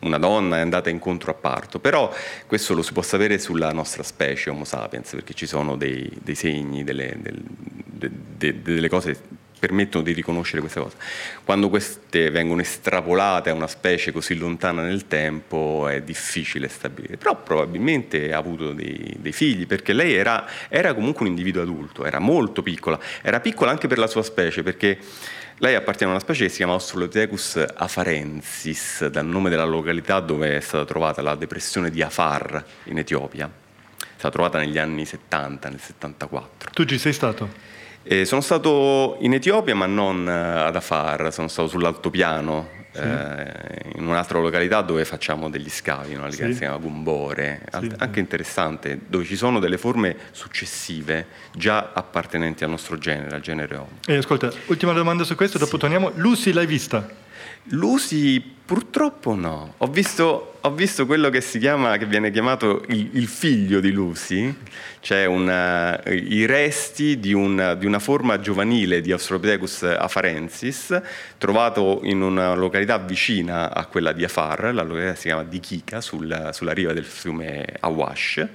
una 0.00 0.18
donna 0.18 0.58
è 0.58 0.60
andata 0.60 0.90
incontro 0.90 1.30
a 1.30 1.34
parto, 1.34 1.78
però 1.78 2.12
questo 2.46 2.74
lo 2.74 2.82
si 2.82 2.92
può 2.92 3.02
sapere 3.02 3.38
sulla 3.38 3.72
nostra 3.72 4.02
specie 4.02 4.50
Homo 4.50 4.64
sapiens, 4.64 5.10
perché 5.10 5.34
ci 5.34 5.46
sono 5.46 5.76
dei, 5.76 6.10
dei 6.22 6.34
segni, 6.34 6.84
delle, 6.84 7.16
del, 7.20 7.40
de, 7.42 8.10
de, 8.36 8.62
delle 8.62 8.88
cose 8.88 9.42
permettono 9.64 10.04
di 10.04 10.12
riconoscere 10.12 10.60
questa 10.60 10.82
cosa. 10.82 10.96
Quando 11.42 11.70
queste 11.70 12.30
vengono 12.30 12.60
estrapolate 12.60 13.48
a 13.48 13.54
una 13.54 13.66
specie 13.66 14.12
così 14.12 14.36
lontana 14.36 14.82
nel 14.82 15.06
tempo 15.06 15.88
è 15.88 16.02
difficile 16.02 16.68
stabilire, 16.68 17.16
però 17.16 17.34
probabilmente 17.42 18.32
ha 18.34 18.36
avuto 18.36 18.72
dei, 18.72 19.16
dei 19.18 19.32
figli 19.32 19.66
perché 19.66 19.94
lei 19.94 20.12
era, 20.12 20.46
era 20.68 20.92
comunque 20.92 21.22
un 21.22 21.30
individuo 21.30 21.62
adulto, 21.62 22.04
era 22.04 22.18
molto 22.18 22.62
piccola, 22.62 23.00
era 23.22 23.40
piccola 23.40 23.70
anche 23.70 23.88
per 23.88 23.96
la 23.96 24.06
sua 24.06 24.22
specie 24.22 24.62
perché 24.62 24.98
lei 25.58 25.74
appartiene 25.76 26.12
a 26.12 26.14
una 26.16 26.24
specie 26.24 26.44
che 26.44 26.50
si 26.50 26.56
chiama 26.56 26.72
Australopithecus 26.72 27.64
afarensis, 27.74 29.06
dal 29.06 29.26
nome 29.26 29.50
della 29.50 29.64
località 29.64 30.20
dove 30.20 30.56
è 30.56 30.60
stata 30.60 30.84
trovata 30.84 31.22
la 31.22 31.34
depressione 31.36 31.90
di 31.90 32.02
Afar 32.02 32.64
in 32.84 32.98
Etiopia. 32.98 33.46
È 33.46 34.04
stata 34.16 34.30
trovata 34.30 34.58
negli 34.58 34.78
anni 34.78 35.04
70, 35.04 35.68
nel 35.68 35.80
74. 35.80 36.70
Tu 36.72 36.84
ci 36.84 36.98
sei 36.98 37.12
stato? 37.12 37.48
Eh, 38.02 38.24
sono 38.24 38.40
stato 38.40 39.16
in 39.20 39.32
Etiopia, 39.32 39.74
ma 39.74 39.86
non 39.86 40.26
ad 40.28 40.74
Afar, 40.74 41.32
sono 41.32 41.48
stato 41.48 41.68
sull'altopiano 41.68 42.82
sì. 42.94 43.00
eh, 43.00 43.92
in 43.96 44.06
un'altra 44.06 44.38
località 44.38 44.80
dove 44.82 45.04
facciamo 45.04 45.50
degli 45.50 45.68
scavi, 45.68 46.14
una 46.14 46.30
sì. 46.30 46.52
si 46.52 46.58
chiama 46.58 46.76
Gumbore, 46.76 47.60
sì, 47.78 47.92
anche 47.98 48.20
interessante, 48.20 49.00
dove 49.06 49.24
ci 49.24 49.36
sono 49.36 49.58
delle 49.58 49.78
forme 49.78 50.16
successive 50.30 51.26
già 51.54 51.90
appartenenti 51.92 52.64
al 52.64 52.70
nostro 52.70 52.96
genere, 52.96 53.34
al 53.34 53.40
genere 53.40 53.74
Homo. 53.74 53.98
Eh, 54.06 54.16
ascolta, 54.16 54.52
ultima 54.66 54.92
domanda 54.92 55.24
su 55.24 55.34
questo, 55.34 55.58
dopo 55.58 55.76
torniamo. 55.76 56.12
Lucy 56.14 56.52
l'hai 56.52 56.66
vista? 56.66 57.22
Lucy 57.68 58.52
purtroppo 58.64 59.34
no. 59.34 59.74
Ho 59.78 59.86
visto, 59.86 60.56
ho 60.60 60.70
visto 60.72 61.06
quello 61.06 61.30
che, 61.30 61.40
chiama, 61.40 61.96
che 61.96 62.06
viene 62.06 62.30
chiamato 62.30 62.84
il, 62.88 63.10
il, 63.12 63.26
figlio 63.26 63.80
di 63.80 63.90
Lucy, 63.90 64.54
cioè 65.00 65.24
una, 65.24 66.02
i 66.04 66.44
resti 66.46 67.18
di 67.18 67.32
una, 67.32 67.74
di 67.74 67.86
una, 67.86 67.98
forma 67.98 68.38
giovanile 68.40 69.00
di 69.00 69.12
Australopithecus 69.12 69.82
afarensis, 69.82 71.00
trovato 71.38 72.00
in 72.04 72.20
una 72.20 72.54
località 72.54 72.98
vicina 72.98 73.72
a 73.72 73.86
quella 73.86 74.12
di 74.12 74.24
Afar, 74.24 74.74
la 74.74 74.82
località 74.82 75.14
si 75.14 75.28
chiama 75.28 75.44
Dikika, 75.44 76.00
sul, 76.00 76.50
sulla 76.52 76.72
riva 76.72 76.92
del 76.92 77.04
fiume 77.04 77.64
Awash, 77.80 78.46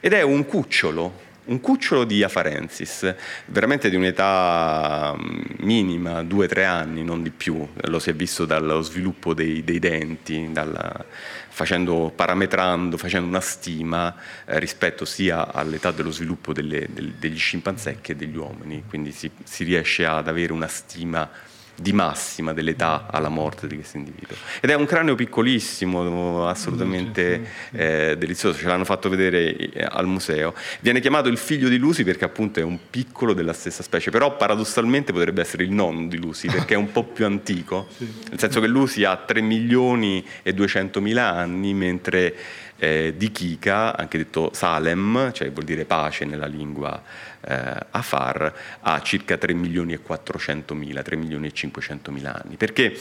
ed 0.00 0.12
è 0.12 0.22
un 0.22 0.44
cucciolo 0.44 1.24
un 1.46 1.60
cucciolo 1.60 2.04
di 2.04 2.22
Afarensis, 2.22 3.14
veramente 3.46 3.90
di 3.90 3.96
un'età 3.96 5.14
mm, 5.16 5.40
minima, 5.58 6.22
2-3 6.22 6.64
anni, 6.64 7.04
non 7.04 7.22
di 7.22 7.30
più, 7.30 7.66
lo 7.74 7.98
si 7.98 8.10
è 8.10 8.14
visto 8.14 8.44
dallo 8.44 8.82
sviluppo 8.82 9.34
dei, 9.34 9.62
dei 9.62 9.78
denti, 9.78 10.48
dalla, 10.52 11.04
facendo, 11.48 12.12
parametrando, 12.14 12.96
facendo 12.96 13.28
una 13.28 13.40
stima 13.40 14.14
eh, 14.44 14.58
rispetto 14.58 15.04
sia 15.04 15.52
all'età 15.52 15.90
dello 15.90 16.10
sviluppo 16.10 16.52
delle, 16.52 16.86
del, 16.90 17.12
degli 17.12 17.38
scimpanzé 17.38 17.98
che 18.00 18.16
degli 18.16 18.36
uomini, 18.36 18.84
quindi 18.88 19.12
si, 19.12 19.30
si 19.42 19.64
riesce 19.64 20.04
ad 20.04 20.28
avere 20.28 20.52
una 20.52 20.68
stima 20.68 21.28
di 21.76 21.92
massima 21.92 22.52
dell'età 22.52 23.06
alla 23.10 23.28
morte 23.28 23.66
di 23.66 23.74
questo 23.74 23.98
individuo. 23.98 24.36
Ed 24.60 24.70
è 24.70 24.74
un 24.74 24.86
cranio 24.86 25.14
piccolissimo, 25.14 26.46
assolutamente 26.48 27.46
eh, 27.72 28.16
delizioso, 28.18 28.58
ce 28.58 28.66
l'hanno 28.66 28.84
fatto 28.84 29.08
vedere 29.08 29.54
eh, 29.56 29.86
al 29.88 30.06
museo. 30.06 30.54
Viene 30.80 31.00
chiamato 31.00 31.28
il 31.28 31.36
figlio 31.36 31.68
di 31.68 31.76
Lucy 31.76 32.04
perché 32.04 32.24
appunto 32.24 32.60
è 32.60 32.62
un 32.62 32.78
piccolo 32.90 33.34
della 33.34 33.52
stessa 33.52 33.82
specie, 33.82 34.10
però 34.10 34.36
paradossalmente 34.36 35.12
potrebbe 35.12 35.42
essere 35.42 35.64
il 35.64 35.70
nonno 35.70 36.08
di 36.08 36.16
Lucy 36.16 36.48
perché 36.48 36.74
è 36.74 36.78
un 36.78 36.90
po' 36.90 37.04
più 37.04 37.26
antico, 37.26 37.88
nel 37.98 38.38
senso 38.38 38.60
che 38.60 38.66
Lucy 38.66 39.04
ha 39.04 39.16
3 39.16 39.40
milioni 39.40 40.24
e 40.42 40.54
200 40.54 41.00
mila 41.00 41.32
anni, 41.32 41.74
mentre 41.74 42.34
eh, 42.78 43.14
di 43.16 43.32
Kika, 43.32 43.96
anche 43.96 44.18
detto 44.18 44.50
Salem, 44.52 45.32
cioè 45.32 45.50
vuol 45.50 45.64
dire 45.64 45.84
pace 45.84 46.24
nella 46.24 46.46
lingua 46.46 47.02
eh, 47.46 47.86
Afar, 47.90 48.52
ha 48.80 49.00
circa 49.02 49.36
3 49.36 49.54
milioni 49.54 49.92
e 49.92 50.00
400 50.00 50.74
mila, 50.74 51.02
3 51.02 51.16
milioni 51.16 51.46
e 51.46 51.52
500 51.52 52.10
mila 52.10 52.42
anni. 52.42 52.56
Perché 52.56 52.96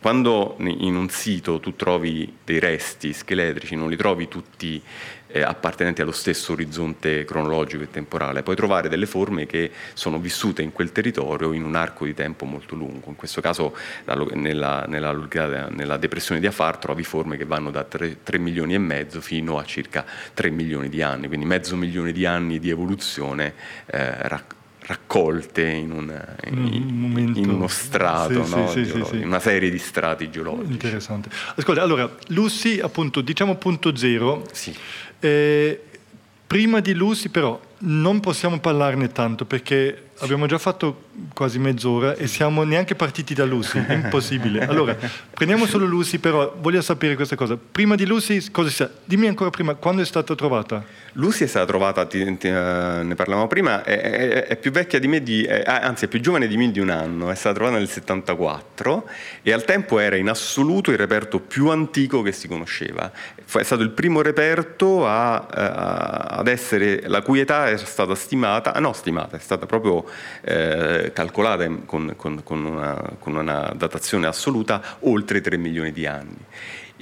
quando 0.00 0.56
in 0.58 0.96
un 0.96 1.10
sito 1.10 1.60
tu 1.60 1.76
trovi 1.76 2.38
dei 2.42 2.58
resti 2.58 3.12
scheletrici, 3.12 3.76
non 3.76 3.90
li 3.90 3.96
trovi 3.96 4.28
tutti 4.28 4.82
eh, 5.32 5.42
appartenenti 5.42 6.00
allo 6.00 6.12
stesso 6.12 6.52
orizzonte 6.52 7.24
cronologico 7.24 7.82
e 7.82 7.90
temporale, 7.90 8.42
puoi 8.42 8.56
trovare 8.56 8.88
delle 8.88 9.06
forme 9.06 9.46
che 9.46 9.70
sono 9.94 10.18
vissute 10.18 10.62
in 10.62 10.72
quel 10.72 10.92
territorio 10.92 11.52
in 11.52 11.64
un 11.64 11.74
arco 11.74 12.04
di 12.04 12.14
tempo 12.14 12.44
molto 12.44 12.74
lungo. 12.74 13.08
In 13.08 13.16
questo 13.16 13.40
caso 13.40 13.76
nella, 14.34 14.84
nella, 14.86 15.12
nella 15.70 15.96
depressione 15.96 16.40
di 16.40 16.46
Afar 16.46 16.78
trovi 16.78 17.04
forme 17.04 17.36
che 17.36 17.44
vanno 17.44 17.70
da 17.70 17.84
3, 17.84 18.22
3, 18.22 18.38
milioni 18.38 18.74
e 18.74 18.78
mezzo 18.78 19.20
fino 19.20 19.58
a 19.58 19.64
circa 19.64 20.04
3 20.34 20.50
milioni 20.50 20.88
di 20.88 21.02
anni, 21.02 21.28
quindi 21.28 21.46
mezzo 21.46 21.76
milione 21.76 22.12
di 22.12 22.26
anni 22.26 22.58
di 22.58 22.70
evoluzione 22.70 23.54
eh, 23.86 24.28
rac- 24.28 24.54
raccolte 24.90 25.62
in, 25.62 25.92
un, 25.92 26.36
in, 26.46 27.32
in 27.36 27.48
uno 27.48 27.68
strato, 27.68 28.44
sì, 28.44 28.54
no? 28.54 28.68
sì, 28.68 28.84
sì, 28.84 29.16
in 29.18 29.26
una 29.26 29.38
serie 29.38 29.70
di 29.70 29.78
strati 29.78 30.30
geologici. 30.30 30.72
Interessante. 30.72 31.30
Ascolta, 31.54 31.82
allora, 31.82 32.10
Lucy, 32.28 32.80
appunto, 32.80 33.20
diciamo 33.20 33.54
punto 33.54 33.94
zero. 33.94 34.44
Eh, 35.20 35.80
prima 36.46 36.80
di 36.80 36.94
Lucy, 36.94 37.28
però, 37.28 37.60
non 37.82 38.20
possiamo 38.20 38.58
parlarne 38.58 39.12
tanto 39.12 39.44
perché 39.44 40.09
abbiamo 40.20 40.46
già 40.46 40.58
fatto 40.58 41.08
quasi 41.34 41.58
mezz'ora 41.58 42.14
e 42.14 42.26
siamo 42.26 42.62
neanche 42.64 42.94
partiti 42.94 43.34
da 43.34 43.44
Lucy, 43.44 43.84
è 43.84 43.92
impossibile. 43.94 44.66
Allora, 44.66 44.96
prendiamo 45.34 45.66
solo 45.66 45.86
Lucy, 45.86 46.18
però 46.18 46.54
voglio 46.60 46.80
sapere 46.80 47.14
questa 47.14 47.36
cosa. 47.36 47.56
Prima 47.56 47.94
di 47.94 48.06
Lucy, 48.06 48.50
cosa 48.50 48.70
sa? 48.70 48.90
Dimmi 49.04 49.26
ancora 49.26 49.50
prima, 49.50 49.74
quando 49.74 50.02
è 50.02 50.04
stata 50.04 50.34
trovata? 50.34 50.84
Lucy 51.14 51.44
è 51.44 51.46
stata 51.46 51.66
trovata, 51.66 52.06
ti, 52.06 52.36
ti, 52.36 52.48
uh, 52.48 53.02
ne 53.02 53.14
parlavamo 53.16 53.46
prima, 53.46 53.82
è, 53.82 54.00
è, 54.00 54.46
è, 54.46 54.56
più 54.56 54.70
vecchia 54.70 54.98
di 54.98 55.08
me, 55.08 55.22
di, 55.22 55.42
è, 55.44 55.62
anzi 55.66 56.04
è 56.04 56.08
più 56.08 56.20
giovane 56.20 56.46
di 56.46 56.56
me 56.56 56.70
di 56.70 56.78
un 56.78 56.90
anno, 56.90 57.30
è 57.30 57.34
stata 57.34 57.56
trovata 57.56 57.78
nel 57.78 57.88
74 57.88 59.08
e 59.42 59.52
al 59.52 59.64
tempo 59.64 59.98
era 59.98 60.16
in 60.16 60.28
assoluto 60.28 60.90
il 60.90 60.98
reperto 60.98 61.40
più 61.40 61.68
antico 61.68 62.22
che 62.22 62.32
si 62.32 62.46
conosceva. 62.46 63.10
È 63.34 63.62
stato 63.62 63.82
il 63.82 63.90
primo 63.90 64.22
reperto 64.22 65.06
a, 65.06 65.46
a, 65.46 66.14
ad 66.38 66.46
essere, 66.46 67.02
la 67.06 67.22
cui 67.22 67.40
età 67.40 67.68
è 67.68 67.76
stata 67.76 68.14
stimata, 68.14 68.72
no 68.78 68.92
stimata, 68.92 69.36
è 69.36 69.40
stata 69.40 69.66
proprio 69.66 70.04
eh, 70.42 71.10
calcolata 71.12 71.68
con, 71.86 72.14
con, 72.16 72.42
con, 72.42 72.64
una, 72.64 73.12
con 73.18 73.36
una 73.36 73.72
datazione 73.76 74.26
assoluta 74.26 74.98
oltre 75.00 75.40
3 75.40 75.56
milioni 75.56 75.92
di 75.92 76.06
anni 76.06 76.38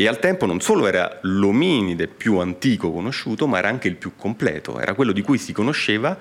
e 0.00 0.06
al 0.06 0.20
tempo 0.20 0.46
non 0.46 0.60
solo 0.60 0.86
era 0.86 1.18
l'ominide 1.22 2.06
più 2.06 2.38
antico 2.38 2.92
conosciuto, 2.92 3.48
ma 3.48 3.58
era 3.58 3.66
anche 3.66 3.88
il 3.88 3.96
più 3.96 4.12
completo, 4.14 4.78
era 4.78 4.94
quello 4.94 5.10
di 5.10 5.22
cui 5.22 5.38
si 5.38 5.52
conosceva 5.52 6.16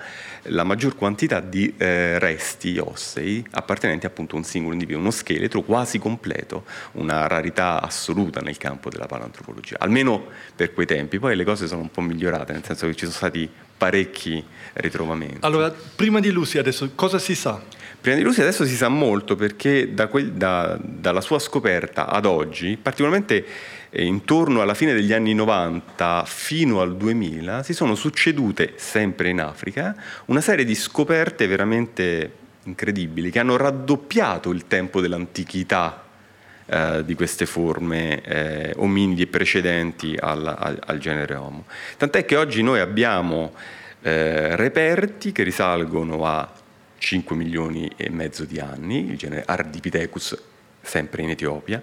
la 0.46 0.64
maggior 0.64 0.96
quantità 0.96 1.38
di 1.38 1.72
eh, 1.76 2.18
resti 2.18 2.76
ossei 2.78 3.46
appartenenti 3.52 4.04
appunto 4.04 4.34
a 4.34 4.38
un 4.38 4.44
singolo 4.44 4.72
individuo, 4.72 5.00
uno 5.00 5.12
scheletro 5.12 5.62
quasi 5.62 6.00
completo, 6.00 6.64
una 6.94 7.28
rarità 7.28 7.80
assoluta 7.80 8.40
nel 8.40 8.56
campo 8.56 8.90
della 8.90 9.06
paleantropologia, 9.06 9.76
almeno 9.78 10.26
per 10.56 10.74
quei 10.74 10.86
tempi. 10.86 11.20
Poi 11.20 11.36
le 11.36 11.44
cose 11.44 11.68
sono 11.68 11.82
un 11.82 11.90
po' 11.92 12.00
migliorate, 12.00 12.52
nel 12.52 12.64
senso 12.64 12.84
che 12.86 12.94
ci 12.94 13.04
sono 13.04 13.12
stati 13.12 13.48
parecchi 13.78 14.44
ritrovamenti. 14.74 15.38
Allora, 15.40 15.72
prima 15.94 16.20
di 16.20 16.30
Lucy 16.30 16.58
adesso 16.58 16.90
cosa 16.94 17.18
si 17.18 17.34
sa? 17.34 17.62
Prima 18.00 18.16
di 18.16 18.22
Lucy 18.22 18.42
adesso 18.42 18.64
si 18.64 18.76
sa 18.76 18.88
molto 18.88 19.34
perché 19.34 19.94
da 19.94 20.08
quel, 20.08 20.32
da, 20.32 20.78
dalla 20.80 21.20
sua 21.20 21.38
scoperta 21.38 22.08
ad 22.08 22.26
oggi, 22.26 22.76
particolarmente 22.80 23.44
eh, 23.90 24.04
intorno 24.04 24.60
alla 24.60 24.74
fine 24.74 24.92
degli 24.92 25.12
anni 25.12 25.34
90 25.34 26.24
fino 26.26 26.80
al 26.80 26.96
2000, 26.96 27.62
si 27.62 27.72
sono 27.72 27.94
succedute, 27.94 28.74
sempre 28.76 29.30
in 29.30 29.40
Africa, 29.40 29.96
una 30.26 30.40
serie 30.40 30.64
di 30.64 30.74
scoperte 30.74 31.46
veramente 31.46 32.32
incredibili 32.64 33.30
che 33.30 33.38
hanno 33.38 33.56
raddoppiato 33.56 34.50
il 34.50 34.66
tempo 34.66 35.00
dell'antichità 35.00 36.04
eh, 36.70 37.02
di 37.04 37.14
queste 37.14 37.46
forme 37.46 38.20
eh, 38.22 38.74
ominidi 38.76 39.26
precedenti 39.26 40.16
al, 40.20 40.46
al, 40.46 40.78
al, 40.84 40.98
genere 40.98 41.34
Homo. 41.34 41.64
Tant'è 41.96 42.24
che 42.24 42.36
oggi 42.36 42.62
noi 42.62 42.80
abbiamo 42.80 43.54
eh, 44.02 44.54
reperti 44.54 45.32
che 45.32 45.42
risalgono 45.42 46.26
a 46.26 46.52
5 46.98 47.34
milioni 47.34 47.90
e 47.96 48.10
mezzo 48.10 48.44
di 48.44 48.58
anni, 48.58 49.10
il 49.10 49.16
genere 49.16 49.44
Ardipithecus 49.46 50.36
sempre 50.82 51.22
in 51.22 51.30
Etiopia, 51.30 51.82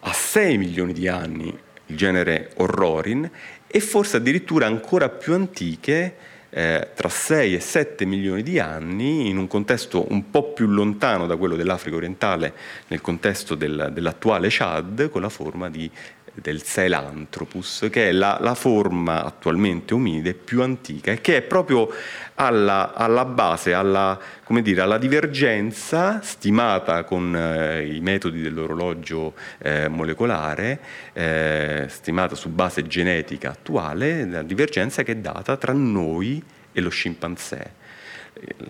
a 0.00 0.12
6 0.12 0.56
milioni 0.56 0.92
di 0.92 1.08
anni 1.08 1.58
il 1.88 1.96
genere 1.96 2.52
Horrorin 2.56 3.30
e 3.66 3.80
forse 3.80 4.16
addirittura 4.16 4.66
ancora 4.66 5.08
più 5.08 5.34
antiche, 5.34 6.16
eh, 6.50 6.88
tra 6.94 7.08
6 7.08 7.54
e 7.54 7.60
7 7.60 8.04
milioni 8.04 8.42
di 8.42 8.58
anni, 8.58 9.28
in 9.28 9.36
un 9.36 9.46
contesto 9.46 10.06
un 10.10 10.30
po' 10.30 10.52
più 10.52 10.66
lontano 10.66 11.26
da 11.26 11.36
quello 11.36 11.56
dell'Africa 11.56 11.96
orientale, 11.96 12.52
nel 12.88 13.00
contesto 13.00 13.54
del, 13.54 13.90
dell'attuale 13.92 14.48
Chad, 14.50 15.10
con 15.10 15.22
la 15.22 15.28
forma 15.28 15.68
di 15.68 15.90
del 16.40 16.62
Sahelanthropus, 16.62 17.88
che 17.90 18.08
è 18.08 18.12
la, 18.12 18.38
la, 18.40 18.54
forma 18.54 19.24
attualmente 19.24 19.94
ominide 19.94 20.34
più 20.34 20.62
antica 20.62 21.12
e 21.12 21.20
che 21.20 21.38
è 21.38 21.42
proprio 21.42 21.88
alla, 22.34 22.92
alla 22.94 23.24
base, 23.24 23.72
alla, 23.72 24.18
dire, 24.62 24.80
alla, 24.82 24.98
divergenza 24.98 26.20
stimata 26.22 27.04
con 27.04 27.34
eh, 27.34 27.86
i 27.86 28.00
metodi 28.00 28.42
dell'orologio 28.42 29.34
eh, 29.58 29.88
molecolare, 29.88 30.80
eh, 31.12 31.86
stimata 31.88 32.34
su 32.34 32.50
base 32.50 32.86
genetica 32.86 33.50
attuale, 33.50 34.26
la 34.26 34.42
divergenza 34.42 35.02
che 35.02 35.12
è 35.12 35.16
data 35.16 35.56
tra 35.56 35.72
noi 35.72 36.42
e 36.72 36.80
lo 36.80 36.90
scimpanzé. 36.90 37.84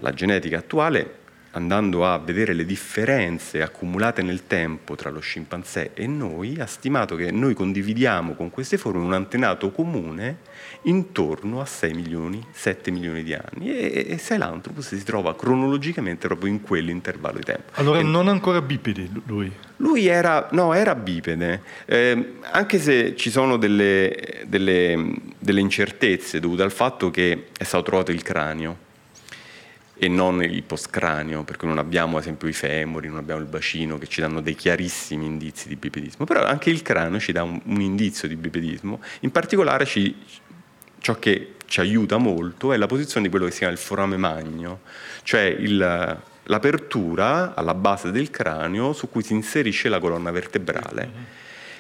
La 0.01 0.13
genetica 0.13 0.59
attuale 0.59 1.25
andando 1.57 2.07
a 2.07 2.19
vedere 2.19 2.53
le 2.53 2.65
differenze 2.65 3.63
accumulate 3.63 4.23
nel 4.23 4.47
tempo 4.47 4.95
tra 4.95 5.11
lo 5.11 5.21
scimpanzé 5.21 5.93
e 5.95 6.07
noi, 6.07 6.57
ha 6.61 6.67
stimato 6.67 7.17
che 7.17 7.31
noi 7.31 7.55
condividiamo 7.55 8.35
con 8.35 8.51
queste 8.51 8.77
forme 8.77 9.03
un 9.03 9.15
antenato 9.15 9.71
comune 9.71 10.39
intorno 10.83 11.61
a 11.61 11.65
6 11.65 11.95
milioni, 11.95 12.45
7 12.53 12.91
milioni 12.91 13.23
di 13.23 13.35
anni 13.35 13.75
e, 13.75 14.07
e 14.09 14.19
Sahelanthropus 14.19 14.95
si 14.95 15.03
trova 15.03 15.35
cronologicamente 15.35 16.27
proprio 16.27 16.51
in 16.51 16.61
quell'intervallo 16.61 17.39
di 17.39 17.45
tempo. 17.45 17.73
Allora 17.75 18.01
e, 18.01 18.03
non 18.03 18.29
ancora 18.29 18.61
bipede 18.61 19.09
lui? 19.25 19.51
Lui 19.77 20.07
era, 20.07 20.49
no, 20.53 20.75
era 20.75 20.95
bipede, 20.95 21.63
eh, 21.87 22.35
anche 22.51 22.79
se 22.79 23.17
ci 23.17 23.31
sono 23.31 23.57
delle, 23.57 24.45
delle, 24.47 25.15
delle 25.39 25.61
incertezze 25.61 26.39
dovute 26.39 26.63
al 26.63 26.73
fatto 26.73 27.11
che 27.11 27.47
è 27.57 27.65
stato 27.65 27.85
trovato 27.85 28.11
il 28.11 28.23
cranio 28.23 28.85
e 29.99 30.09
non 30.09 30.43
il 30.43 30.63
postcranio, 30.63 31.43
perché 31.43 31.65
non 31.65 31.79
abbiamo 31.79 32.17
ad 32.17 32.23
esempio 32.23 32.49
i 32.49 32.53
femori, 32.53 33.09
non 33.09 33.17
abbiamo 33.17 33.41
il 33.41 33.47
bacino 33.47 33.97
che 33.97 34.07
ci 34.07 34.21
danno 34.21 34.43
dei 34.43 34.55
chiarissimi 34.55 35.25
indizi 35.25 35.69
di 35.69 35.77
bipedismo, 35.77 36.27
però 36.27 36.45
anche 36.45 36.69
il 36.69 36.83
cranio 36.83 37.19
ci 37.19 37.33
dà 37.33 37.43
un, 37.43 37.59
un 37.65 37.81
indizio 37.81 38.29
di 38.29 38.37
bipedismo, 38.37 39.01
in 39.21 39.31
particolare 39.31 39.87
ci, 39.87 40.15
ciò 40.99 41.19
che 41.19 41.55
ci 41.65 41.81
aiuta 41.81 42.19
molto 42.19 42.73
è 42.73 42.77
la 42.77 42.87
posizione 42.87 43.25
di 43.25 43.31
quello 43.31 43.47
che 43.47 43.53
si 43.53 43.59
chiama 43.59 43.73
il 43.73 43.79
forame 43.79 44.19
magno, 44.19 44.81
cioè 45.23 45.43
il, 45.43 46.21
l'apertura 46.43 47.55
alla 47.55 47.75
base 47.75 48.11
del 48.11 48.31
cranio 48.31 48.93
su 48.93 49.09
cui 49.09 49.23
si 49.23 49.33
inserisce 49.33 49.89
la 49.89 49.99
colonna 49.99 50.31
vertebrale, 50.31 51.11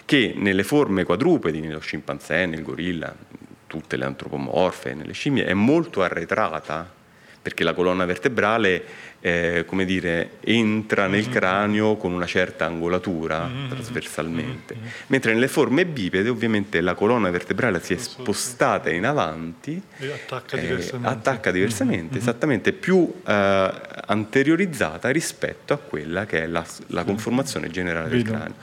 che 0.06 0.32
nelle 0.36 0.64
forme 0.64 1.04
quadrupedi, 1.04 1.60
nello 1.60 1.80
scimpanzé, 1.80 2.46
nel 2.46 2.62
gorilla, 2.62 3.14
tutte 3.66 3.96
le 3.96 4.04
antropomorfe, 4.06 4.94
nelle 4.94 5.12
scimmie, 5.12 5.44
è 5.44 5.52
molto 5.52 6.02
arretrata 6.02 6.95
perché 7.46 7.62
la 7.62 7.74
colonna 7.74 8.04
vertebrale 8.06 8.82
eh, 9.20 9.62
come 9.68 9.84
dire, 9.84 10.38
entra 10.40 11.06
nel 11.06 11.22
mm-hmm. 11.22 11.30
cranio 11.30 11.96
con 11.96 12.10
una 12.10 12.26
certa 12.26 12.66
angolatura 12.66 13.46
mm-hmm. 13.46 13.68
trasversalmente, 13.68 14.74
mm-hmm. 14.74 14.86
mentre 15.06 15.32
nelle 15.32 15.46
forme 15.46 15.86
bipede 15.86 16.28
ovviamente 16.28 16.80
la 16.80 16.94
colonna 16.94 17.30
vertebrale 17.30 17.78
si 17.78 17.94
è 17.94 17.98
spostata 17.98 18.90
in 18.90 19.06
avanti 19.06 19.80
e 19.98 20.10
attacca 20.10 20.56
eh, 20.56 20.60
diversamente, 20.60 21.08
attacca 21.08 21.50
diversamente 21.52 22.18
esattamente 22.18 22.72
più 22.72 23.14
eh, 23.24 23.72
anteriorizzata 24.06 25.10
rispetto 25.10 25.72
a 25.72 25.76
quella 25.76 26.26
che 26.26 26.42
è 26.42 26.46
la, 26.48 26.66
la 26.88 27.04
conformazione 27.04 27.70
generale 27.70 28.08
del 28.08 28.24
cranio. 28.24 28.54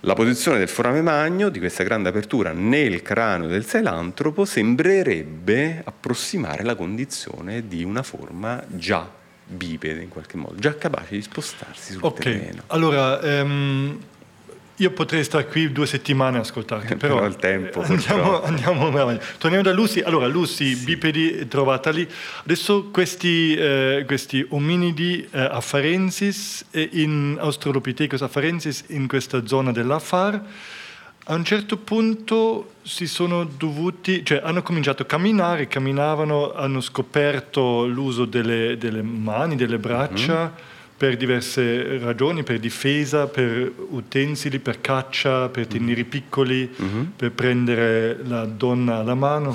La 0.00 0.14
posizione 0.14 0.58
del 0.58 0.68
forame 0.68 1.00
magno, 1.02 1.48
di 1.48 1.58
questa 1.58 1.82
grande 1.82 2.10
apertura 2.10 2.52
nel 2.52 3.02
cranio 3.02 3.48
del 3.48 3.64
Sahelantropo, 3.64 4.44
sembrerebbe 4.44 5.82
approssimare 5.84 6.62
la 6.62 6.74
condizione 6.74 7.66
di 7.66 7.82
una 7.82 8.02
forma 8.02 8.62
già 8.68 9.10
bipede 9.46 10.02
in 10.02 10.08
qualche 10.08 10.36
modo, 10.36 10.56
già 10.56 10.76
capace 10.76 11.14
di 11.14 11.22
spostarsi 11.22 11.92
sul 11.92 12.04
okay. 12.04 12.38
terreno. 12.38 12.62
Allora, 12.68 13.18
um, 13.42 13.98
io 14.76 14.90
potrei 14.90 15.24
stare 15.24 15.46
qui 15.46 15.72
due 15.72 15.86
settimane 15.86 16.36
a 16.36 16.40
ascoltarti, 16.40 16.96
però, 16.96 17.14
però 17.14 17.26
il 17.26 17.36
tempo. 17.36 17.80
Andiamo, 17.80 18.42
andiamo 18.44 18.86
avanti. 18.86 19.24
Torniamo 19.38 19.64
da 19.64 19.72
Lucy. 19.72 20.00
Allora, 20.00 20.26
Lucy, 20.26 20.74
sì. 20.74 20.84
bipedi 20.84 21.48
trovata 21.48 21.90
lì. 21.90 22.06
Adesso 22.42 22.90
questi, 22.92 23.54
eh, 23.54 24.04
questi 24.06 24.44
ominidi 24.50 25.26
eh, 25.30 25.40
afarensis 25.40 26.66
in 26.72 27.38
Australopithecus 27.40 28.20
afarensis 28.20 28.84
in 28.88 29.06
questa 29.06 29.46
zona 29.46 29.72
dell'Afar, 29.72 30.42
a 31.28 31.34
un 31.34 31.44
certo 31.44 31.78
punto 31.78 32.72
si 32.82 33.06
sono 33.06 33.44
dovuti, 33.44 34.24
cioè 34.24 34.42
hanno 34.44 34.62
cominciato 34.62 35.02
a 35.02 35.06
camminare, 35.06 35.68
camminavano, 35.68 36.52
hanno 36.54 36.80
scoperto 36.80 37.86
l'uso 37.86 38.26
delle, 38.26 38.76
delle 38.76 39.02
mani, 39.02 39.56
delle 39.56 39.78
braccia. 39.78 40.42
Mm-hmm 40.42 40.74
per 40.96 41.16
diverse 41.16 41.98
ragioni, 41.98 42.42
per 42.42 42.58
difesa, 42.58 43.26
per 43.26 43.70
utensili, 43.90 44.58
per 44.58 44.80
caccia, 44.80 45.48
per 45.50 45.66
tenere 45.66 46.04
piccoli, 46.04 46.74
mm-hmm. 46.80 47.02
per 47.14 47.32
prendere 47.32 48.18
la 48.24 48.46
donna 48.46 48.96
alla 48.96 49.14
mano. 49.14 49.54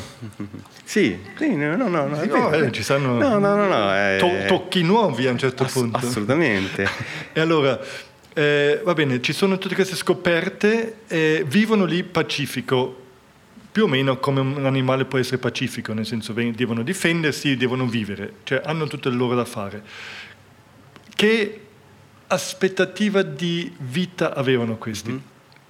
Sì, 0.83 1.17
sì 1.37 1.55
no, 1.55 1.75
no, 1.75 1.87
no, 1.87 2.05
no, 2.05 2.23
no 2.23 2.51
eh, 2.51 2.71
ci 2.71 2.83
sono 2.83 3.17
no, 3.17 3.39
no, 3.39 3.55
no, 3.55 3.67
no, 3.67 3.95
eh, 3.95 4.17
to- 4.19 4.45
tocchi 4.47 4.83
nuovi 4.83 5.25
a 5.25 5.31
un 5.31 5.39
certo 5.39 5.63
ass- 5.63 5.73
punto. 5.73 5.97
Assolutamente. 5.97 6.87
e 7.33 7.39
allora, 7.39 7.79
eh, 8.33 8.79
va 8.83 8.93
bene, 8.93 9.19
ci 9.21 9.33
sono 9.33 9.57
tutte 9.57 9.73
queste 9.73 9.95
scoperte, 9.95 10.97
eh, 11.07 11.43
vivono 11.47 11.85
lì 11.85 12.03
pacifico, 12.03 12.97
più 13.71 13.85
o 13.85 13.87
meno 13.87 14.17
come 14.17 14.41
un 14.41 14.65
animale 14.65 15.05
può 15.05 15.17
essere 15.17 15.37
pacifico, 15.37 15.93
nel 15.93 16.05
senso 16.05 16.33
che 16.33 16.51
devono 16.51 16.83
difendersi, 16.83 17.55
devono 17.55 17.87
vivere, 17.87 18.33
cioè 18.43 18.61
hanno 18.63 18.85
tutto 18.85 19.07
il 19.07 19.15
loro 19.15 19.33
da 19.33 19.45
fare. 19.45 19.81
Che 21.21 21.59
aspettativa 22.25 23.21
di 23.21 23.71
vita 23.77 24.33
avevano 24.33 24.77
questi? 24.77 25.11
Mm. 25.11 25.17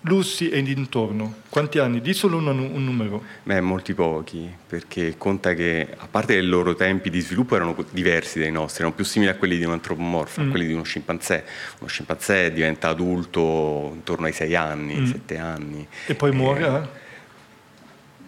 Lussi 0.04 0.50
e 0.50 0.62
dintorno, 0.62 1.42
quanti 1.50 1.78
anni? 1.78 2.00
Di 2.00 2.14
solo 2.14 2.38
un, 2.38 2.48
un, 2.48 2.82
numero? 2.86 3.22
Beh, 3.44 3.60
molti 3.60 3.94
pochi, 3.94 4.50
perché 4.66 5.16
conta 5.18 5.54
che, 5.54 5.90
a 5.98 6.08
parte 6.10 6.36
che 6.36 6.40
i 6.40 6.46
loro 6.46 6.74
tempi 6.74 7.10
di 7.10 7.20
sviluppo 7.20 7.58
erano 7.58 7.76
diversi 7.90 8.40
dai 8.40 8.50
nostri, 8.50 8.84
erano 8.84 8.96
più 8.96 9.04
simili 9.04 9.30
a 9.30 9.36
quelli 9.36 9.58
di 9.58 9.66
un 9.66 9.74
antropomorfo, 9.74 10.42
mm. 10.42 10.48
a 10.48 10.50
quelli 10.52 10.68
di 10.68 10.72
uno 10.72 10.84
scimpanzé. 10.84 11.44
Uno 11.80 11.90
scimpanzé 11.90 12.54
diventa 12.54 12.88
adulto 12.88 13.92
intorno 13.94 14.28
ai 14.28 14.34
6 14.34 14.56
anni, 14.56 15.02
mm. 15.02 15.06
7 15.06 15.38
anni. 15.38 15.86
E 16.06 16.16
poi 16.16 16.32
muore, 16.32 16.66
eh? 16.66 17.01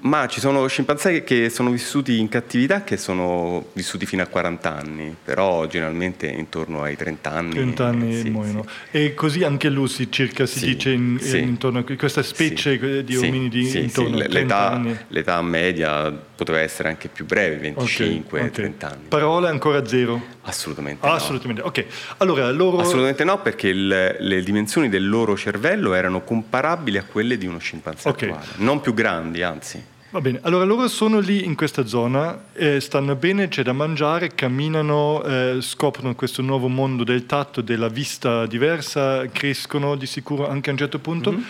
Eh? 0.04 0.08
Ma 0.08 0.28
ci 0.28 0.39
sono 0.39 0.68
scimpanzé 0.68 1.24
che 1.24 1.50
sono 1.50 1.72
vissuti 1.72 2.20
in 2.20 2.28
cattività 2.28 2.84
che 2.84 2.98
sono 2.98 3.68
vissuti 3.74 4.06
fino 4.06 4.22
a 4.22 4.28
40 4.28 4.76
anni, 4.76 5.16
però 5.24 5.66
generalmente 5.68 6.28
intorno 6.28 6.84
ai 6.84 6.98
30 6.98 7.32
anni. 7.32 7.54
30 7.54 7.86
anni 7.86 8.20
sì, 8.20 8.30
muoiono. 8.30 8.66
Sì. 8.92 8.98
E 8.98 9.13
così 9.13 9.44
anche 9.44 9.70
Lucy 9.70 10.10
circa 10.10 10.46
si 10.46 10.60
sì, 10.60 10.66
dice 10.66 10.92
in, 10.92 11.20
intorno 11.22 11.80
a 11.80 11.96
questa 11.96 12.22
specie 12.22 13.04
di 13.04 13.16
ominidi 13.16 13.78
intorno 13.80 14.18
a 14.18 14.26
30 14.26 14.39
l'età, 14.39 14.72
anni. 14.72 14.98
L'età 15.08 15.42
media 15.42 16.12
poteva 16.12 16.60
essere 16.60 16.89
anche 16.89 17.08
più 17.08 17.26
breve, 17.26 17.58
25, 17.58 18.39
okay, 18.39 18.50
okay. 18.50 18.52
30 18.52 18.88
anni. 18.88 19.04
Parole 19.08 19.48
ancora 19.48 19.86
zero? 19.86 20.22
Assolutamente 20.42 21.08
Assolutamente 21.08 21.62
no. 21.62 21.68
ok. 21.68 21.86
Allora, 22.18 22.52
loro... 22.52 22.80
Assolutamente 22.80 23.24
no, 23.24 23.42
perché 23.42 23.70
il, 23.70 24.16
le 24.20 24.44
dimensioni 24.44 24.89
del 24.89 25.08
loro 25.08 25.38
cervello 25.38 25.94
erano 25.94 26.22
comparabili 26.24 26.98
a 26.98 27.04
quelle 27.04 27.38
di 27.38 27.46
uno 27.46 27.60
scimpanzé 27.60 28.10
okay. 28.10 28.30
attuale, 28.30 28.48
non 28.58 28.82
più 28.82 28.94
grandi, 28.94 29.42
anzi. 29.42 29.92
Va 30.13 30.21
bene, 30.21 30.38
allora 30.43 30.63
loro 30.63 30.88
sono 30.89 31.17
lì 31.17 31.43
in 31.43 31.56
questa 31.56 31.88
zona, 31.88 32.43
eh, 32.54 32.80
stanno 32.80 33.15
bene, 33.15 33.47
c'è 33.47 33.63
da 33.63 33.73
mangiare, 33.73 34.36
camminano, 34.36 35.23
eh, 35.23 35.58
scoprono 35.60 36.13
questo 36.13 36.43
nuovo 36.43 36.67
mondo 36.67 37.04
del 37.04 37.26
tatto, 37.26 37.62
della 37.62 37.88
vista 37.88 38.45
diversa, 38.45 39.26
crescono 39.30 39.95
di 39.95 40.06
sicuro 40.06 40.47
anche 40.47 40.69
a 40.69 40.73
un 40.73 40.78
certo 40.78 40.99
punto. 40.99 41.32
Mm-hmm. 41.32 41.41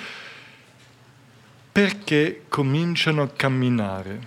Perché 1.74 2.44
cominciano 2.48 3.24
a 3.24 3.28
camminare? 3.36 4.22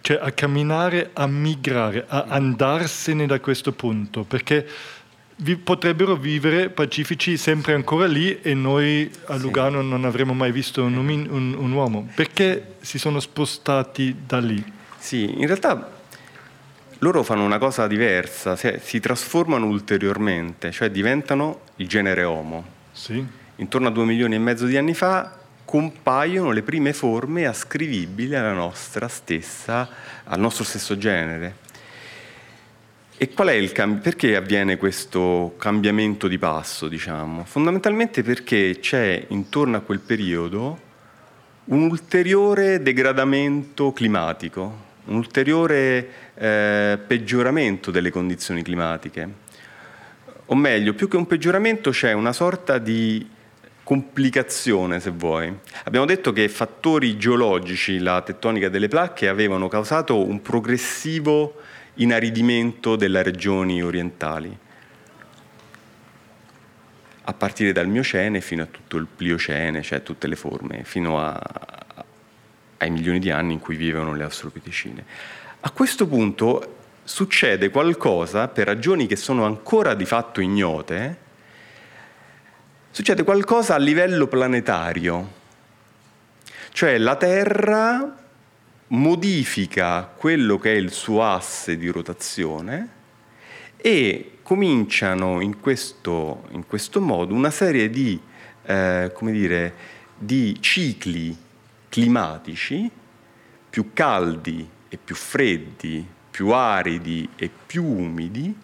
Cioè 0.00 0.18
a 0.22 0.32
camminare, 0.32 1.10
a 1.12 1.26
migrare, 1.26 2.06
a 2.08 2.24
andarsene 2.28 3.26
da 3.26 3.38
questo 3.38 3.72
punto, 3.72 4.24
perché 4.24 4.66
vi, 5.36 5.56
potrebbero 5.56 6.16
vivere 6.16 6.70
pacifici 6.70 7.36
sempre 7.36 7.74
ancora 7.74 8.06
lì 8.06 8.40
e 8.40 8.54
noi 8.54 9.10
a 9.26 9.36
Lugano 9.36 9.80
sì. 9.80 9.88
non 9.88 10.04
avremmo 10.04 10.34
mai 10.34 10.52
visto 10.52 10.82
un, 10.82 10.96
un, 10.96 11.54
un, 11.58 11.72
uomo. 11.72 12.08
Perché 12.14 12.74
si 12.80 12.98
sono 12.98 13.20
spostati 13.20 14.14
da 14.26 14.38
lì? 14.38 14.62
Sì, 14.98 15.40
in 15.40 15.46
realtà 15.46 16.00
loro 16.98 17.22
fanno 17.24 17.44
una 17.44 17.58
cosa 17.58 17.86
diversa, 17.88 18.56
si 18.56 19.00
trasformano 19.00 19.66
ulteriormente, 19.66 20.70
cioè 20.70 20.90
diventano 20.90 21.62
il 21.76 21.88
genere 21.88 22.22
Homo. 22.22 22.64
Sì. 22.92 23.24
Intorno 23.56 23.88
a 23.88 23.90
due 23.90 24.04
milioni 24.04 24.36
e 24.36 24.38
mezzo 24.38 24.66
di 24.66 24.76
anni 24.76 24.94
fa 24.94 25.40
compaiono 25.64 26.50
le 26.50 26.62
prime 26.62 26.92
forme 26.92 27.46
ascrivibili 27.46 28.34
alla 28.34 28.52
nostra 28.52 29.08
stessa, 29.08 29.88
al 30.24 30.38
nostro 30.38 30.64
stesso 30.64 30.96
genere. 30.98 31.56
E 33.18 33.28
qual 33.32 33.48
è 33.48 33.52
il 33.52 33.70
cam- 33.72 34.00
perché 34.00 34.34
avviene 34.34 34.76
questo 34.76 35.54
cambiamento 35.56 36.26
di 36.26 36.38
passo, 36.38 36.88
diciamo? 36.88 37.44
Fondamentalmente 37.44 38.22
perché 38.22 38.78
c'è 38.80 39.26
intorno 39.28 39.76
a 39.76 39.80
quel 39.80 40.00
periodo 40.00 40.90
un 41.64 41.82
ulteriore 41.82 42.82
degradamento 42.82 43.92
climatico, 43.92 44.90
un 45.04 45.16
ulteriore 45.16 46.08
eh, 46.34 46.98
peggioramento 47.06 47.92
delle 47.92 48.10
condizioni 48.10 48.62
climatiche. 48.62 49.28
O 50.46 50.56
meglio, 50.56 50.92
più 50.94 51.06
che 51.06 51.16
un 51.16 51.26
peggioramento 51.26 51.90
c'è 51.90 52.12
una 52.12 52.32
sorta 52.32 52.78
di 52.78 53.24
complicazione, 53.84 55.00
se 55.00 55.10
vuoi. 55.10 55.52
Abbiamo 55.84 56.06
detto 56.06 56.32
che 56.32 56.48
fattori 56.48 57.16
geologici, 57.16 57.98
la 57.98 58.20
tettonica 58.22 58.68
delle 58.68 58.88
placche, 58.88 59.28
avevano 59.28 59.68
causato 59.68 60.26
un 60.26 60.42
progressivo 60.42 61.60
inaridimento 61.94 62.96
delle 62.96 63.22
regioni 63.22 63.82
orientali, 63.82 64.56
a 67.24 67.32
partire 67.34 67.72
dal 67.72 67.86
Miocene 67.86 68.40
fino 68.40 68.62
a 68.62 68.66
tutto 68.66 68.96
il 68.96 69.06
Pliocene, 69.06 69.82
cioè 69.82 70.02
tutte 70.02 70.26
le 70.26 70.36
forme, 70.36 70.84
fino 70.84 71.20
a, 71.20 71.40
ai 72.78 72.90
milioni 72.90 73.18
di 73.18 73.30
anni 73.30 73.52
in 73.54 73.60
cui 73.60 73.76
vivevano 73.76 74.14
le 74.14 74.24
Australopithecine. 74.24 75.04
A 75.60 75.70
questo 75.70 76.06
punto 76.06 76.76
succede 77.04 77.70
qualcosa, 77.70 78.48
per 78.48 78.66
ragioni 78.66 79.06
che 79.06 79.16
sono 79.16 79.44
ancora 79.44 79.94
di 79.94 80.04
fatto 80.04 80.40
ignote, 80.40 81.16
succede 82.90 83.22
qualcosa 83.22 83.74
a 83.74 83.78
livello 83.78 84.26
planetario, 84.26 85.40
cioè 86.70 86.98
la 86.98 87.16
Terra 87.16 88.21
modifica 88.92 90.04
quello 90.04 90.58
che 90.58 90.72
è 90.72 90.76
il 90.76 90.90
suo 90.90 91.22
asse 91.24 91.76
di 91.76 91.88
rotazione 91.88 93.00
e 93.76 94.38
cominciano 94.42 95.40
in 95.40 95.60
questo, 95.60 96.44
in 96.50 96.66
questo 96.66 97.00
modo 97.00 97.34
una 97.34 97.50
serie 97.50 97.88
di, 97.90 98.20
eh, 98.64 99.12
dire, 99.20 99.74
di 100.16 100.56
cicli 100.60 101.36
climatici 101.88 102.90
più 103.68 103.90
caldi 103.92 104.68
e 104.88 104.98
più 105.02 105.14
freddi, 105.14 106.06
più 106.30 106.50
aridi 106.50 107.28
e 107.36 107.50
più 107.66 107.84
umidi, 107.84 108.54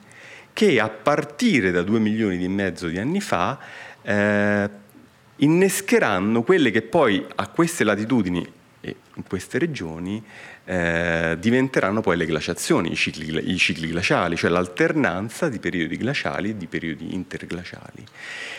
che 0.52 0.80
a 0.80 0.88
partire 0.88 1.70
da 1.70 1.82
due 1.82 1.98
milioni 1.98 2.36
e 2.36 2.48
mezzo 2.48 2.88
di 2.88 2.98
anni 2.98 3.20
fa 3.20 3.58
eh, 4.02 4.68
innescheranno 5.36 6.42
quelle 6.42 6.70
che 6.70 6.82
poi 6.82 7.24
a 7.36 7.48
queste 7.48 7.84
latitudini 7.84 8.56
e 8.80 8.96
queste 9.26 9.58
regioni 9.58 10.22
eh, 10.64 11.36
diventeranno 11.38 12.00
poi 12.00 12.16
le 12.16 12.26
glaciazioni, 12.26 12.92
i 12.92 12.96
cicli, 12.96 13.52
i 13.52 13.56
cicli, 13.56 13.88
glaciali, 13.88 14.36
cioè 14.36 14.50
l'alternanza 14.50 15.48
di 15.48 15.58
periodi 15.58 15.96
glaciali 15.96 16.50
e 16.50 16.56
di 16.56 16.66
periodi 16.66 17.14
interglaciali. 17.14 18.04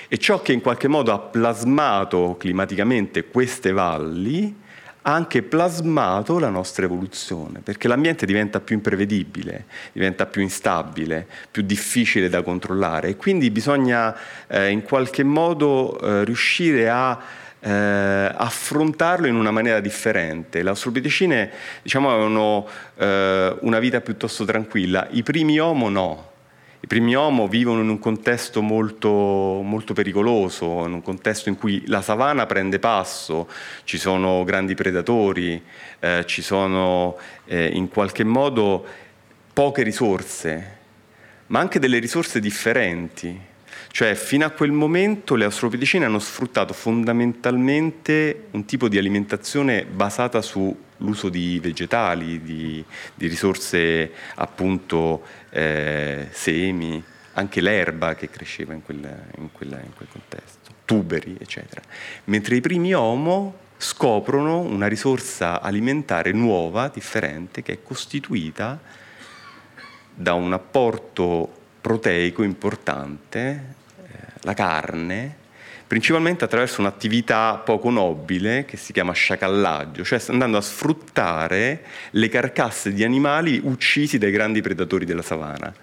E 0.07 0.17
ciò 0.17 0.41
che 0.41 0.51
in 0.51 0.61
qualche 0.61 0.87
modo 0.87 1.13
ha 1.13 1.19
plasmato 1.19 2.35
climaticamente 2.37 3.25
queste 3.25 3.71
valli 3.71 4.67
ha 5.03 5.13
anche 5.13 5.43
plasmato 5.43 6.39
la 6.39 6.49
nostra 6.49 6.83
evoluzione, 6.85 7.61
perché 7.61 7.87
l'ambiente 7.87 8.25
diventa 8.25 8.59
più 8.59 8.75
imprevedibile, 8.75 9.65
diventa 9.93 10.25
più 10.25 10.41
instabile, 10.41 11.25
più 11.49 11.61
difficile 11.61 12.27
da 12.27 12.41
controllare 12.41 13.07
e 13.07 13.15
quindi 13.15 13.49
bisogna 13.49 14.15
eh, 14.47 14.69
in 14.69 14.83
qualche 14.83 15.23
modo 15.23 15.97
eh, 15.99 16.25
riuscire 16.25 16.89
a 16.89 17.17
eh, 17.61 17.69
affrontarlo 18.35 19.27
in 19.27 19.35
una 19.35 19.51
maniera 19.51 19.79
differente. 19.79 20.63
Le 20.63 20.69
australopitecine 20.69 21.51
diciamo, 21.81 22.11
avevano 22.11 22.67
eh, 22.95 23.55
una 23.61 23.79
vita 23.79 24.01
piuttosto 24.01 24.45
tranquilla, 24.45 25.07
i 25.11 25.23
primi 25.23 25.59
Homo 25.59 25.89
no. 25.89 26.27
I 26.81 26.87
primi 26.87 27.13
Homo 27.13 27.49
vivono 27.49 27.81
in 27.81 27.89
un 27.89 27.99
contesto 27.99 28.61
molto, 28.61 29.09
molto 29.09 29.93
pericoloso, 29.93 30.85
in 30.85 30.93
un 30.93 31.01
contesto 31.01 31.49
in 31.49 31.57
cui 31.57 31.83
la 31.87 32.01
savana 32.01 32.45
prende 32.45 32.79
passo, 32.79 33.49
ci 33.83 33.97
sono 33.97 34.45
grandi 34.45 34.75
predatori, 34.75 35.61
eh, 35.99 36.23
ci 36.25 36.41
sono 36.41 37.17
eh, 37.45 37.67
in 37.73 37.89
qualche 37.89 38.23
modo 38.23 38.85
poche 39.51 39.83
risorse, 39.83 40.77
ma 41.47 41.59
anche 41.59 41.79
delle 41.79 41.99
risorse 41.99 42.39
differenti. 42.39 43.47
Cioè, 43.91 44.15
fino 44.15 44.45
a 44.45 44.51
quel 44.51 44.71
momento 44.71 45.35
le 45.35 45.45
australopithecine 45.45 46.05
hanno 46.05 46.19
sfruttato 46.19 46.73
fondamentalmente 46.73 48.47
un 48.51 48.63
tipo 48.65 48.87
di 48.87 48.97
alimentazione 48.97 49.85
basata 49.85 50.41
sull'uso 50.41 51.29
di 51.29 51.59
vegetali, 51.59 52.41
di, 52.41 52.83
di 53.15 53.27
risorse 53.27 54.11
appunto 54.35 55.23
eh, 55.49 56.27
semi, 56.31 57.03
anche 57.33 57.61
l'erba 57.61 58.15
che 58.15 58.29
cresceva 58.29 58.73
in, 58.73 58.83
quel, 58.83 58.97
in, 59.37 59.51
quella, 59.51 59.79
in 59.79 59.93
quel 59.95 60.07
contesto, 60.09 60.71
tuberi, 60.85 61.35
eccetera. 61.39 61.81
Mentre 62.25 62.55
i 62.55 62.61
primi 62.61 62.93
Homo 62.93 63.67
scoprono 63.77 64.59
una 64.59 64.87
risorsa 64.87 65.61
alimentare 65.61 66.31
nuova, 66.31 66.89
differente, 66.93 67.63
che 67.63 67.73
è 67.73 67.83
costituita 67.83 68.79
da 70.13 70.33
un 70.33 70.53
apporto 70.53 71.53
proteico 71.81 72.43
importante 72.43 73.77
la 74.41 74.53
carne, 74.53 75.35
principalmente 75.89 76.43
attraverso 76.43 76.81
un'attività 76.81 77.61
poco 77.65 77.89
nobile 77.89 78.63
che 78.65 78.77
si 78.77 78.93
chiama 78.93 79.11
sciacallaggio, 79.11 80.03
cioè 80.03 80.21
andando 80.27 80.57
a 80.57 80.61
sfruttare 80.61 81.83
le 82.11 82.29
carcasse 82.29 82.93
di 82.93 83.03
animali 83.03 83.59
uccisi 83.63 84.17
dai 84.19 84.31
grandi 84.31 84.61
predatori 84.61 85.05
della 85.05 85.23
savana. 85.23 85.73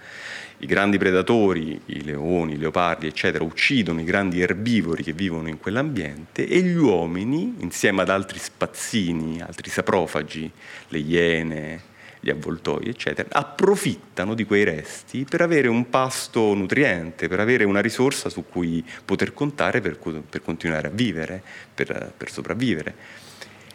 I 0.59 0.66
grandi 0.66 0.97
predatori, 0.97 1.79
i 1.87 2.03
leoni, 2.03 2.55
i 2.55 2.59
leopardi, 2.59 3.07
eccetera, 3.07 3.45
uccidono 3.45 4.01
i 4.01 4.05
grandi 4.05 4.40
erbivori 4.40 5.03
che 5.03 5.12
vivono 5.12 5.49
in 5.49 5.59
quell'ambiente 5.59 6.47
e 6.47 6.61
gli 6.61 6.77
uomini, 6.77 7.57
insieme 7.59 8.01
ad 8.01 8.09
altri 8.09 8.38
spazzini, 8.38 9.42
altri 9.42 9.69
saprofagi, 9.69 10.51
le 10.88 10.99
iene, 10.99 11.83
gli 12.27 12.31
avvoltoi, 12.31 12.89
eccetera, 12.89 13.29
approfittano 13.31 14.35
di 14.35 14.45
quei 14.45 14.65
resti 14.65 15.25
per 15.29 15.43
avere 15.43 15.69
un 15.69 15.89
pasto 15.89 16.55
nutriente, 16.55 17.29
per 17.29 17.39
avere 17.39 17.62
una 17.62 17.81
risorsa 17.81 18.29
su 18.29 18.45
cui 18.49 18.85
poter 19.05 19.33
contare 19.33 19.81
per, 19.81 19.97
per 20.29 20.43
continuare 20.43 20.89
a 20.89 20.91
vivere, 20.91 21.41
per, 21.73 22.12
per, 22.17 22.29
sopravvivere. 22.29 22.95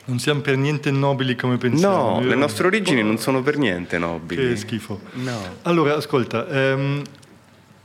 Non 0.05 0.19
siamo 0.19 0.41
per 0.41 0.57
niente 0.57 0.91
nobili 0.91 1.37
come 1.37 1.55
pensiamo. 1.57 2.19
No, 2.19 2.27
le 2.27 2.35
nostre 2.35 2.67
origini 2.67 3.01
non 3.01 3.17
sono 3.17 3.41
per 3.41 3.57
niente 3.57 3.97
nobili. 3.97 4.49
Che 4.49 4.57
schifo. 4.57 4.99
No. 5.13 5.59
Allora, 5.61 5.95
ascolta, 5.95 6.45
um, 6.49 7.01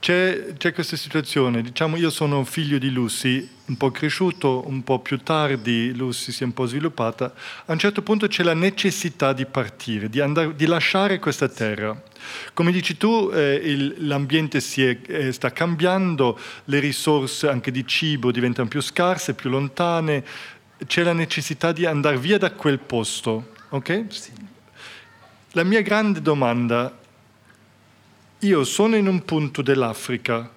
c'è, 0.01 0.55
c'è, 0.57 0.73
questa 0.73 0.97
situazione, 0.97 1.63
diciamo 1.63 1.97
io 1.97 2.11
sono 2.11 2.43
figlio 2.43 2.79
di 2.79 2.91
Lucy, 2.91 3.49
un 3.67 3.77
po' 3.77 3.91
cresciuto, 3.91 4.65
un 4.67 4.85
po' 4.85 5.01
più 5.01 5.19
tardi 5.19 5.93
Lucy 5.95 6.31
si 6.31 6.43
è 6.43 6.47
un 6.47 6.55
po' 6.55 6.67
sviluppata, 6.67 7.33
a 7.65 7.73
un 7.73 7.79
certo 7.79 8.03
punto 8.03 8.29
c'è 8.29 8.43
la 8.43 8.55
necessità 8.55 9.33
di 9.33 9.45
partire, 9.45 10.09
di, 10.09 10.21
andare, 10.21 10.55
di 10.55 10.67
lasciare 10.67 11.19
questa 11.19 11.49
terra. 11.49 12.01
Come 12.55 12.73
dici 12.73 12.97
tu, 12.97 13.31
eh, 13.33 13.55
il, 13.55 14.07
l'ambiente 14.07 14.59
è, 14.59 14.99
eh, 15.07 15.33
sta 15.33 15.53
cambiando, 15.53 16.39
le 16.65 16.79
risorse 16.79 17.49
anche 17.49 17.71
di 17.71 17.87
cibo 17.87 18.31
diventano 18.31 18.69
più 18.69 18.81
scarse, 18.81 19.35
più 19.35 19.51
lontane, 19.51 20.25
c'è 20.87 21.03
la 21.03 21.13
necessità 21.13 21.73
di 21.73 21.87
andare 21.87 22.19
via 22.19 22.39
da 22.39 22.53
quel 22.53 22.79
posto. 22.79 23.53
Okay? 23.71 24.07
Sì. 24.09 24.33
La 25.53 25.65
mia 25.65 25.81
grande 25.81 26.21
domanda 26.21 26.97
io 28.41 28.65
sono 28.65 28.95
in 28.97 29.09
un 29.09 29.25
punto 29.25 29.63
dell'Africa, 29.63 30.51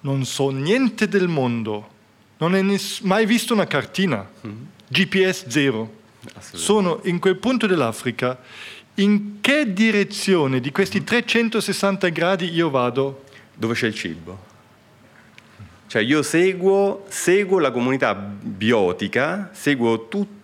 non 0.00 0.24
so 0.24 0.50
niente 0.50 1.08
del 1.08 1.28
mondo, 1.28 1.94
non 2.38 2.54
ho 2.54 2.76
mai 3.02 3.26
visto 3.26 3.54
una 3.54 3.66
cartina, 3.66 4.28
mm-hmm. 4.46 4.56
GPS 4.88 5.46
zero. 5.48 6.04
Sono 6.38 7.00
in 7.04 7.18
quel 7.18 7.36
punto 7.36 7.66
dell'Africa. 7.66 8.38
In 8.94 9.40
che 9.40 9.72
direzione 9.72 10.60
di 10.60 10.72
questi 10.72 11.04
360 11.04 12.08
gradi 12.08 12.52
io 12.52 12.70
vado? 12.70 13.24
Dove 13.54 13.74
c'è 13.74 13.86
il 13.86 13.94
cibo? 13.94 14.44
Cioè 15.86 16.02
io 16.02 16.22
seguo, 16.22 17.04
seguo 17.08 17.58
la 17.58 17.70
comunità 17.70 18.14
biotica, 18.14 19.50
seguo 19.52 20.08
tutto 20.08 20.34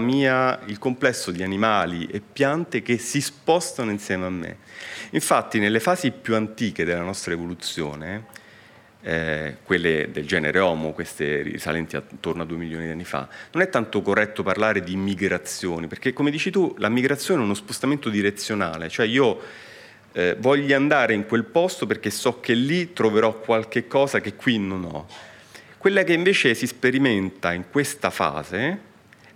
mia, 0.00 0.58
il 0.64 0.78
complesso 0.78 1.30
di 1.30 1.44
animali 1.44 2.06
e 2.06 2.20
piante 2.20 2.82
che 2.82 2.98
si 2.98 3.20
spostano 3.20 3.92
insieme 3.92 4.26
a 4.26 4.30
me. 4.30 4.56
Infatti 5.10 5.60
nelle 5.60 5.78
fasi 5.78 6.10
più 6.10 6.34
antiche 6.34 6.84
della 6.84 7.02
nostra 7.02 7.32
evoluzione, 7.32 8.26
eh, 9.02 9.56
quelle 9.62 10.10
del 10.10 10.26
genere 10.26 10.58
Homo, 10.58 10.92
queste 10.92 11.42
risalenti 11.42 11.96
attorno 11.96 12.42
a 12.42 12.44
due 12.44 12.56
milioni 12.56 12.86
di 12.86 12.90
anni 12.90 13.04
fa, 13.04 13.28
non 13.52 13.62
è 13.62 13.68
tanto 13.68 14.02
corretto 14.02 14.42
parlare 14.42 14.82
di 14.82 14.96
migrazioni, 14.96 15.86
perché 15.86 16.12
come 16.12 16.30
dici 16.30 16.50
tu, 16.50 16.74
la 16.78 16.88
migrazione 16.88 17.40
è 17.40 17.44
uno 17.44 17.54
spostamento 17.54 18.08
direzionale, 18.08 18.88
cioè 18.88 19.06
io 19.06 19.40
eh, 20.12 20.36
voglio 20.38 20.74
andare 20.74 21.14
in 21.14 21.26
quel 21.26 21.44
posto 21.44 21.86
perché 21.86 22.10
so 22.10 22.40
che 22.40 22.54
lì 22.54 22.92
troverò 22.92 23.38
qualche 23.38 23.86
cosa 23.86 24.20
che 24.20 24.34
qui 24.34 24.58
non 24.58 24.84
ho. 24.84 25.06
Quella 25.78 26.02
che 26.02 26.12
invece 26.12 26.54
si 26.54 26.66
sperimenta 26.66 27.52
in 27.52 27.64
questa 27.70 28.10
fase 28.10 28.86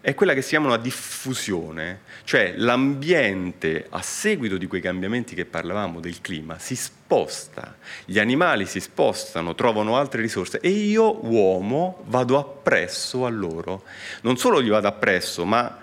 è 0.02 0.14
quella 0.14 0.34
che 0.34 0.42
si 0.42 0.48
chiama 0.48 0.66
una 0.66 0.78
diffusione, 0.78 2.00
cioè 2.24 2.54
l'ambiente 2.56 3.86
a 3.88 4.02
seguito 4.02 4.56
di 4.56 4.66
quei 4.66 4.80
cambiamenti 4.80 5.36
che 5.36 5.44
parlavamo 5.44 6.00
del 6.00 6.20
clima 6.20 6.58
si 6.58 6.74
sposta, 6.74 7.76
gli 8.04 8.18
animali 8.18 8.66
si 8.66 8.80
spostano, 8.80 9.54
trovano 9.54 9.96
altre 9.96 10.20
risorse 10.20 10.58
e 10.58 10.70
io 10.70 11.24
uomo 11.24 12.02
vado 12.06 12.36
appresso 12.36 13.24
a 13.26 13.28
loro. 13.28 13.84
Non 14.22 14.36
solo 14.36 14.60
gli 14.60 14.70
vado 14.70 14.88
appresso, 14.88 15.44
ma 15.44 15.78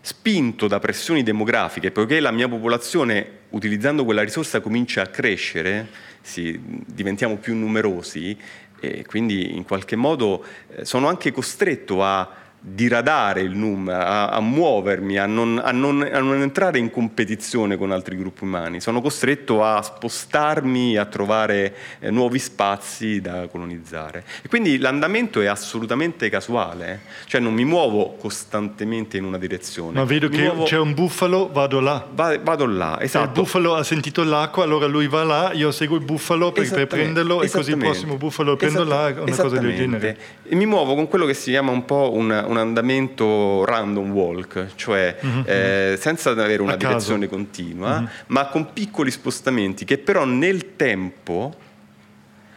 spinto 0.00 0.68
da 0.68 0.78
pressioni 0.78 1.24
demografiche, 1.24 1.90
poiché 1.90 2.20
la 2.20 2.30
mia 2.30 2.48
popolazione 2.48 3.38
utilizzando 3.48 4.04
quella 4.04 4.22
risorsa 4.22 4.60
comincia 4.60 5.02
a 5.02 5.06
crescere, 5.06 5.88
sì, 6.20 6.56
diventiamo 6.86 7.36
più 7.36 7.56
numerosi 7.56 8.38
e 8.78 9.04
quindi 9.04 9.56
in 9.56 9.64
qualche 9.64 9.96
modo 9.96 10.44
eh, 10.68 10.84
sono 10.84 11.08
anche 11.08 11.32
costretto 11.32 12.04
a 12.04 12.39
diradare 12.62 13.40
il 13.40 13.56
numero, 13.56 13.98
a, 13.98 14.28
a 14.28 14.40
muovermi, 14.40 15.16
a 15.16 15.24
non, 15.24 15.60
a, 15.62 15.72
non, 15.72 16.02
a 16.02 16.18
non, 16.20 16.42
entrare 16.42 16.78
in 16.78 16.90
competizione 16.90 17.76
con 17.76 17.90
altri 17.90 18.16
gruppi 18.16 18.44
umani. 18.44 18.80
Sono 18.80 19.00
costretto 19.00 19.64
a 19.64 19.80
spostarmi, 19.80 20.96
a 20.96 21.06
trovare 21.06 21.74
eh, 22.00 22.10
nuovi 22.10 22.38
spazi 22.38 23.20
da 23.20 23.46
colonizzare. 23.48 24.24
E 24.42 24.48
quindi 24.48 24.78
l'andamento 24.78 25.40
è 25.40 25.46
assolutamente 25.46 26.28
casuale, 26.28 26.92
eh. 26.92 26.98
cioè 27.26 27.40
non 27.40 27.54
mi 27.54 27.64
muovo 27.64 28.16
costantemente 28.16 29.16
in 29.16 29.24
una 29.24 29.38
direzione. 29.38 29.92
Ma 29.98 30.04
vedo 30.04 30.28
mi 30.28 30.36
che 30.36 30.42
muovo... 30.42 30.64
c'è 30.64 30.78
un 30.78 30.92
bufalo, 30.92 31.48
vado 31.50 31.80
là. 31.80 32.06
Va, 32.12 32.38
vado 32.38 32.66
là, 32.66 33.00
esatto. 33.00 33.24
Se 33.24 33.30
il 33.30 33.40
bufalo 33.40 33.74
ha 33.74 33.82
sentito 33.82 34.22
l'acqua, 34.22 34.64
allora 34.64 34.86
lui 34.86 35.08
va 35.08 35.24
là, 35.24 35.52
io 35.54 35.72
seguo 35.72 35.96
il 35.96 36.04
bufalo 36.04 36.52
per, 36.52 36.68
per 36.68 36.86
prenderlo 36.86 37.42
e 37.42 37.48
così 37.48 37.70
il 37.70 37.78
prossimo 37.78 38.16
bufalo 38.16 38.50
lo 38.50 38.56
prendo 38.56 38.84
là, 38.84 39.14
una 39.16 39.36
cosa 39.36 39.58
del 39.58 39.74
genere. 39.74 40.18
E 40.42 40.54
mi 40.54 40.66
muovo 40.66 40.94
con 40.94 41.08
quello 41.08 41.24
che 41.24 41.34
si 41.34 41.50
chiama 41.50 41.70
un 41.70 41.84
po' 41.84 42.12
un 42.12 42.48
un 42.50 42.56
andamento 42.56 43.64
random 43.64 44.10
walk, 44.10 44.74
cioè 44.74 45.16
mm-hmm. 45.24 45.42
eh, 45.46 45.96
senza 45.98 46.30
avere 46.30 46.62
una 46.62 46.76
direzione 46.76 47.28
continua, 47.28 48.00
mm-hmm. 48.00 48.10
ma 48.28 48.46
con 48.48 48.72
piccoli 48.72 49.10
spostamenti 49.10 49.84
che 49.84 49.98
però 49.98 50.24
nel 50.24 50.76
tempo, 50.76 51.54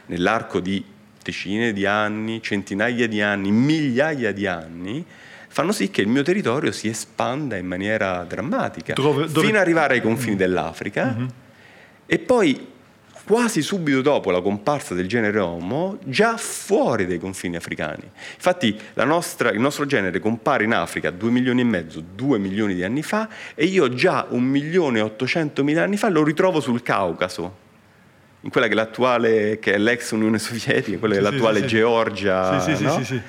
nell'arco 0.07 0.59
di 0.59 0.83
decine 1.23 1.71
di 1.73 1.85
anni, 1.85 2.41
centinaia 2.41 3.07
di 3.07 3.21
anni, 3.21 3.51
migliaia 3.51 4.33
di 4.33 4.47
anni, 4.47 5.05
fanno 5.47 5.71
sì 5.71 5.91
che 5.91 6.01
il 6.01 6.07
mio 6.07 6.23
territorio 6.23 6.71
si 6.71 6.87
espanda 6.87 7.55
in 7.55 7.67
maniera 7.67 8.23
drammatica, 8.23 8.93
dove, 8.93 9.27
dove... 9.27 9.45
fino 9.45 9.57
ad 9.57 9.63
arrivare 9.63 9.93
ai 9.93 10.01
confini 10.01 10.31
mm-hmm. 10.31 10.37
dell'Africa. 10.39 11.15
Mm-hmm. 11.15 11.27
E 12.05 12.19
poi 12.19 12.67
quasi 13.25 13.61
subito 13.61 14.01
dopo 14.01 14.31
la 14.31 14.41
comparsa 14.41 14.93
del 14.93 15.07
genere 15.07 15.39
Homo, 15.39 15.97
già 16.03 16.37
fuori 16.37 17.05
dai 17.05 17.19
confini 17.19 17.55
africani. 17.55 18.03
Infatti 18.35 18.77
nostra, 18.95 19.51
il 19.51 19.59
nostro 19.59 19.85
genere 19.85 20.19
compare 20.19 20.63
in 20.63 20.73
Africa 20.73 21.09
2 21.09 21.29
milioni 21.29 21.61
e 21.61 21.65
mezzo, 21.65 22.01
2 22.01 22.37
milioni 22.37 22.73
di 22.75 22.83
anni 22.83 23.03
fa 23.03 23.29
e 23.55 23.65
io 23.65 23.93
già 23.93 24.25
1 24.29 24.45
milione 24.45 24.99
e 24.99 25.01
800 25.01 25.63
mila 25.63 25.83
anni 25.83 25.97
fa 25.97 26.09
lo 26.09 26.23
ritrovo 26.23 26.59
sul 26.59 26.81
Caucaso, 26.81 27.57
in 28.41 28.49
quella 28.49 28.67
che 28.67 28.73
è 28.73 28.75
l'attuale, 28.75 29.59
che 29.59 29.73
è 29.73 29.77
l'ex 29.77 30.11
Unione 30.11 30.39
Sovietica, 30.39 30.97
quella 30.97 31.15
che 31.15 31.19
è 31.19 31.23
l'attuale 31.23 31.61
sì, 31.61 31.67
sì, 31.67 31.75
Georgia. 31.75 32.59
Sì, 32.59 32.75
sì, 32.75 32.83
no? 32.83 32.97
sì, 32.97 33.05
sì 33.05 33.21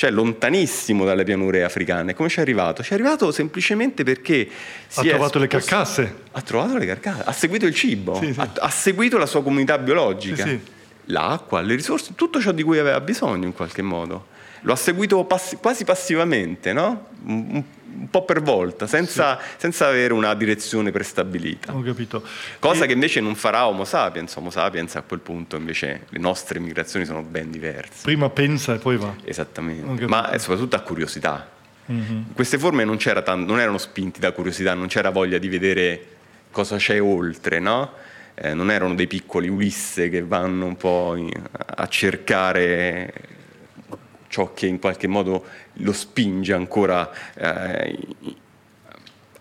cioè 0.00 0.10
lontanissimo 0.10 1.04
dalle 1.04 1.24
pianure 1.24 1.62
africane. 1.62 2.14
Come 2.14 2.30
ci 2.30 2.38
è 2.38 2.40
arrivato? 2.40 2.82
Ci 2.82 2.92
è 2.92 2.94
arrivato 2.94 3.30
semplicemente 3.32 4.02
perché 4.02 4.48
ha 4.94 5.02
trovato 5.02 5.38
le 5.38 5.46
carcasse. 5.46 6.14
Ha 6.32 6.40
trovato 6.40 6.78
le 6.78 6.86
carcasse, 6.86 7.22
ha 7.26 7.32
seguito 7.32 7.66
il 7.66 7.74
cibo, 7.74 8.14
sì, 8.14 8.32
sì. 8.32 8.40
Ha, 8.40 8.50
ha, 8.60 8.70
seguito 8.70 9.18
la 9.18 9.26
sua 9.26 9.42
comunità 9.42 9.76
biologica, 9.76 10.46
sì, 10.46 10.58
l'acqua, 11.04 11.60
le 11.60 11.74
risorse, 11.74 12.14
tutto 12.14 12.40
ciò 12.40 12.50
di 12.52 12.62
cui 12.62 12.78
aveva 12.78 12.98
bisogno 13.02 13.44
in 13.44 13.52
qualche 13.52 13.82
modo. 13.82 14.28
Lo 14.62 14.72
ha 14.72 14.76
seguito 14.76 15.22
pass- 15.24 15.58
quasi 15.60 15.84
passivamente, 15.84 16.72
no? 16.72 17.08
Un, 17.26 17.62
un 18.00 18.08
po' 18.08 18.24
per 18.24 18.40
volta, 18.40 18.86
senza, 18.86 19.38
sì. 19.38 19.46
senza, 19.58 19.86
avere 19.86 20.14
una 20.14 20.32
direzione 20.34 20.90
prestabilita. 20.90 21.74
Ho 21.74 21.82
capito. 21.82 22.22
Cosa 22.58 22.84
e... 22.84 22.86
che 22.86 22.94
invece 22.94 23.20
non 23.20 23.34
farà 23.34 23.66
Homo 23.66 23.84
sapiens. 23.84 24.34
Homo 24.36 24.50
sapiens 24.50 24.96
a 24.96 25.02
quel 25.02 25.20
punto 25.20 25.56
invece 25.56 26.06
le 26.08 26.18
nostre 26.18 26.58
migrazioni 26.60 27.04
sono 27.04 27.22
ben 27.22 27.50
diverse. 27.50 28.02
Prima 28.02 28.30
pensa 28.30 28.74
e 28.74 28.78
poi 28.78 28.96
va. 28.96 29.14
Esattamente, 29.24 30.06
ma 30.06 30.36
soprattutto 30.38 30.76
a 30.76 30.80
curiosità. 30.80 31.48
Mm-hmm. 31.92 32.22
Queste 32.34 32.58
forme 32.58 32.84
non, 32.84 32.96
tant- 32.96 33.46
non, 33.46 33.60
erano 33.60 33.78
spinti 33.78 34.18
da 34.18 34.32
curiosità, 34.32 34.74
non 34.74 34.86
c'era 34.86 35.10
voglia 35.10 35.38
di 35.38 35.48
vedere 35.48 36.06
cosa 36.50 36.76
c'è 36.76 37.02
oltre, 37.02 37.58
no? 37.58 37.92
Eh, 38.34 38.54
non 38.54 38.70
erano 38.70 38.94
dei 38.94 39.06
piccoli 39.06 39.48
Ulisse 39.48 40.08
che 40.08 40.22
vanno 40.22 40.64
un 40.64 40.76
po' 40.76 41.16
in- 41.16 41.30
a 41.52 41.86
cercare 41.88 43.12
ciò 44.30 44.54
che 44.54 44.66
in 44.66 44.78
qualche 44.78 45.08
modo 45.08 45.44
lo 45.74 45.92
spinge 45.92 46.52
ancora 46.52 47.10
eh, 47.34 47.98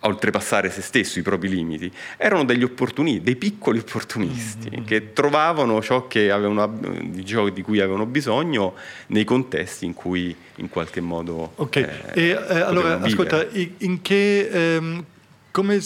a 0.01 0.07
oltrepassare 0.07 0.71
se 0.71 0.81
stesso, 0.81 1.19
i 1.19 1.21
propri 1.21 1.47
limiti, 1.49 1.91
erano 2.17 2.43
degli 2.43 2.63
opportunisti, 2.63 3.21
dei 3.21 3.35
piccoli 3.35 3.79
opportunisti 3.79 4.69
mm-hmm. 4.69 4.85
che 4.85 5.13
trovavano 5.13 5.81
ciò, 5.81 6.07
avevano, 6.07 6.79
ciò, 7.23 7.49
di 7.49 7.61
cui 7.61 7.79
avevano 7.79 8.05
bisogno 8.05 8.73
nei 9.07 9.25
contesti 9.25 9.85
in 9.85 9.93
cui 9.93 10.35
in 10.55 10.69
qualche 10.69 11.01
modo... 11.01 11.51
Ok, 11.55 11.75
eh, 11.75 11.89
e, 12.13 12.29
eh, 12.29 12.59
allora 12.59 12.97
vivere. 12.97 13.11
ascolta, 13.11 13.47
in 13.79 14.01
che, 14.01 14.47
ehm, 14.47 15.05
come 15.51 15.79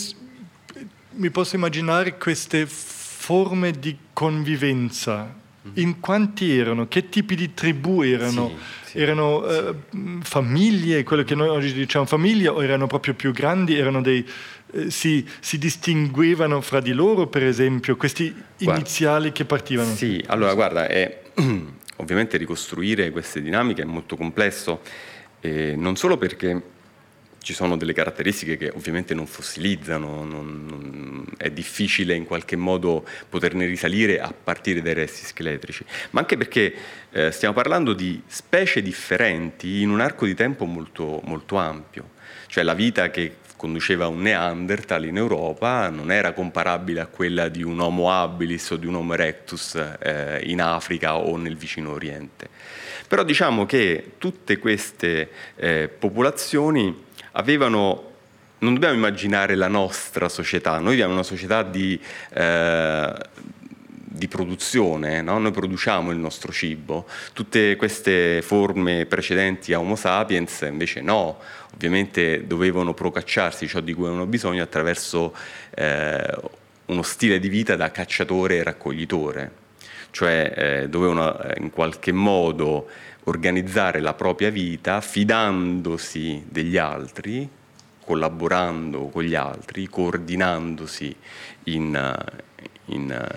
mi 1.16 1.30
posso 1.30 1.56
immaginare 1.56 2.18
queste 2.18 2.66
forme 2.68 3.72
di 3.72 3.98
convivenza? 4.14 5.42
Mm-hmm. 5.66 5.78
In 5.78 6.00
quanti 6.00 6.58
erano? 6.58 6.88
Che 6.88 7.10
tipi 7.10 7.36
di 7.36 7.54
tribù 7.54 8.02
erano? 8.02 8.50
Sì 8.50 8.82
erano 8.94 9.46
eh, 9.46 9.76
famiglie, 10.22 11.04
quello 11.04 11.24
che 11.24 11.36
noi 11.36 11.50
oggi 11.50 11.74
diciamo 11.74 12.06
famiglie, 12.06 12.48
o 12.48 12.64
erano 12.64 12.88
proprio 12.88 13.14
più 13.14 13.32
grandi, 13.32 13.76
erano 13.76 14.02
dei, 14.02 14.26
eh, 14.72 14.92
si, 14.92 15.28
si, 15.40 15.58
distinguevano 15.58 16.62
fra 16.62 16.80
di 16.80 16.94
loro, 16.94 17.28
per 17.28 17.44
esempio, 17.44 17.96
questi 17.96 18.32
guarda, 18.32 18.80
iniziali 18.80 19.32
che 19.32 19.46
partivano? 19.46 19.94
Sì, 19.94 20.24
allora 20.28 20.54
guarda, 20.54 20.88
è, 20.88 21.22
ovviamente 21.98 22.38
ricostruire 22.38 23.12
queste 23.12 23.42
dinamiche 23.42 23.82
è 23.82 23.86
molto 23.86 24.16
complesso, 24.16 24.82
eh, 25.42 25.76
non 25.76 25.96
solo 25.96 26.18
perché 26.18 26.62
ci 27.44 27.54
sono 27.54 27.76
delle 27.76 27.92
caratteristiche 27.94 28.56
che 28.56 28.72
ovviamente 28.74 29.14
non 29.14 29.28
fossilizzano, 29.28 30.24
non, 30.24 30.66
non, 30.66 31.26
è 31.38 31.50
difficile 31.52 32.16
in 32.16 32.24
qualche 32.24 32.56
modo 32.56 33.06
poterne 33.28 33.66
risalire 33.66 34.22
a 34.22 34.34
partire 34.34 34.82
dai 34.82 34.94
resti 34.94 35.26
scheletrici, 35.26 35.84
ma 36.12 36.22
anche 36.22 36.38
perché 36.38 36.74
eh, 37.12 37.32
stiamo 37.32 37.54
parlando 37.54 37.94
di 37.94 38.22
specie 38.26 38.82
differenti 38.82 39.82
in 39.82 39.90
un 39.90 40.00
arco 40.00 40.26
di 40.26 40.34
tempo 40.34 40.64
molto, 40.64 41.22
molto 41.26 41.58
ampio, 41.58 42.12
cioè 42.48 42.64
la 42.64 42.74
vita 42.74 43.10
che 43.10 43.36
conduceva 43.58 44.08
un 44.08 44.22
Neanderthal 44.22 45.06
in 45.06 45.18
Europa 45.18 45.90
non 45.90 46.12
era 46.12 46.32
comparabile 46.32 47.02
a 47.02 47.08
quella 47.08 47.50
di 47.50 47.62
un 47.64 47.80
Homo 47.80 48.12
habilis 48.12 48.70
o 48.72 48.78
di 48.78 48.88
un 48.88 48.96
Homo 48.96 49.14
erectus 49.14 49.76
eh, 49.76 50.42
in 50.44 50.62
Africa 50.62 51.16
o 51.16 51.36
nel 51.38 51.56
vicino 51.56 51.92
Oriente. 51.92 52.50
Però 53.08 53.24
diciamo 53.24 53.66
che 53.66 54.14
tutte 54.18 54.58
queste 54.58 55.30
eh, 55.56 55.88
popolazioni 55.88 57.03
avevano 57.34 58.12
non 58.64 58.74
dobbiamo 58.74 58.96
immaginare 58.96 59.56
la 59.56 59.68
nostra 59.68 60.30
società, 60.30 60.80
noi 60.80 61.00
in 61.00 61.10
una 61.10 61.24
società 61.24 61.64
di, 61.64 62.00
eh, 62.34 63.14
di 64.14 64.28
produzione, 64.30 65.22
no? 65.22 65.38
noi 65.38 65.52
produciamo 65.52 66.12
il 66.12 66.18
nostro 66.18 66.54
cibo, 66.54 67.06
tutte 67.34 67.76
queste 67.76 68.42
forme 68.42 69.06
precedenti 69.06 69.74
a 69.74 69.80
Homo 69.80 69.98
sapiens 69.98 70.62
invece 70.62 71.02
no, 71.02 71.40
ovviamente 71.74 72.48
dovevano 72.48 72.94
procacciarsi 72.94 73.68
ciò 73.68 73.82
di 73.82 73.94
cui 73.94 74.06
avevano 74.06 74.28
bisogno 74.28 74.64
attraverso 74.64 75.36
eh, 75.72 76.36
uno 76.86 77.02
stile 77.02 77.40
di 77.40 77.50
vita 77.50 77.76
da 77.76 77.92
cacciatore 77.92 78.58
e 78.58 78.64
raccoglitore, 78.64 79.52
cioè 80.14 80.54
eh, 80.56 80.90
dovevano 80.90 81.40
eh, 81.40 81.56
in 81.60 81.72
qualche 81.72 82.12
modo 82.12 82.88
organizzare 83.24 84.00
la 84.00 84.14
propria 84.14 84.52
vita 84.52 85.02
fidandosi 85.02 86.44
degli 86.48 86.78
altri, 86.78 87.50
collaborando 88.06 89.08
con 89.08 89.24
gli 89.24 89.34
altri, 89.34 89.88
coordinandosi 89.88 91.16
in, 91.64 92.16
in, 92.86 93.28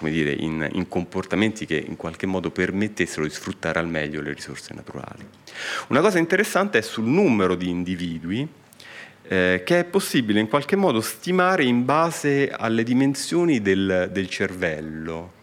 in, 0.00 0.10
dire, 0.10 0.32
in, 0.32 0.84
comportamenti 0.88 1.64
che 1.64 1.76
in 1.76 1.96
qualche 1.96 2.26
modo 2.26 2.50
permettessero 2.50 3.24
di 3.24 3.30
sfruttare 3.30 3.78
al 3.78 3.88
meglio 3.88 4.20
le 4.20 4.34
risorse 4.34 4.74
naturali. 4.74 5.26
Una 5.88 6.00
cosa 6.00 6.18
interessante 6.18 6.78
è 6.78 6.82
sul 6.82 7.06
numero 7.06 7.54
di 7.54 7.70
individui 7.70 8.46
eh, 9.22 9.62
che 9.64 9.78
è 9.78 9.84
possibile 9.84 10.40
in 10.40 10.48
qualche 10.48 10.76
modo 10.76 11.00
stimare 11.00 11.64
in 11.64 11.86
base 11.86 12.50
alle 12.50 12.82
dimensioni 12.82 13.62
del, 13.62 14.10
del 14.12 14.28
cervello 14.28 15.40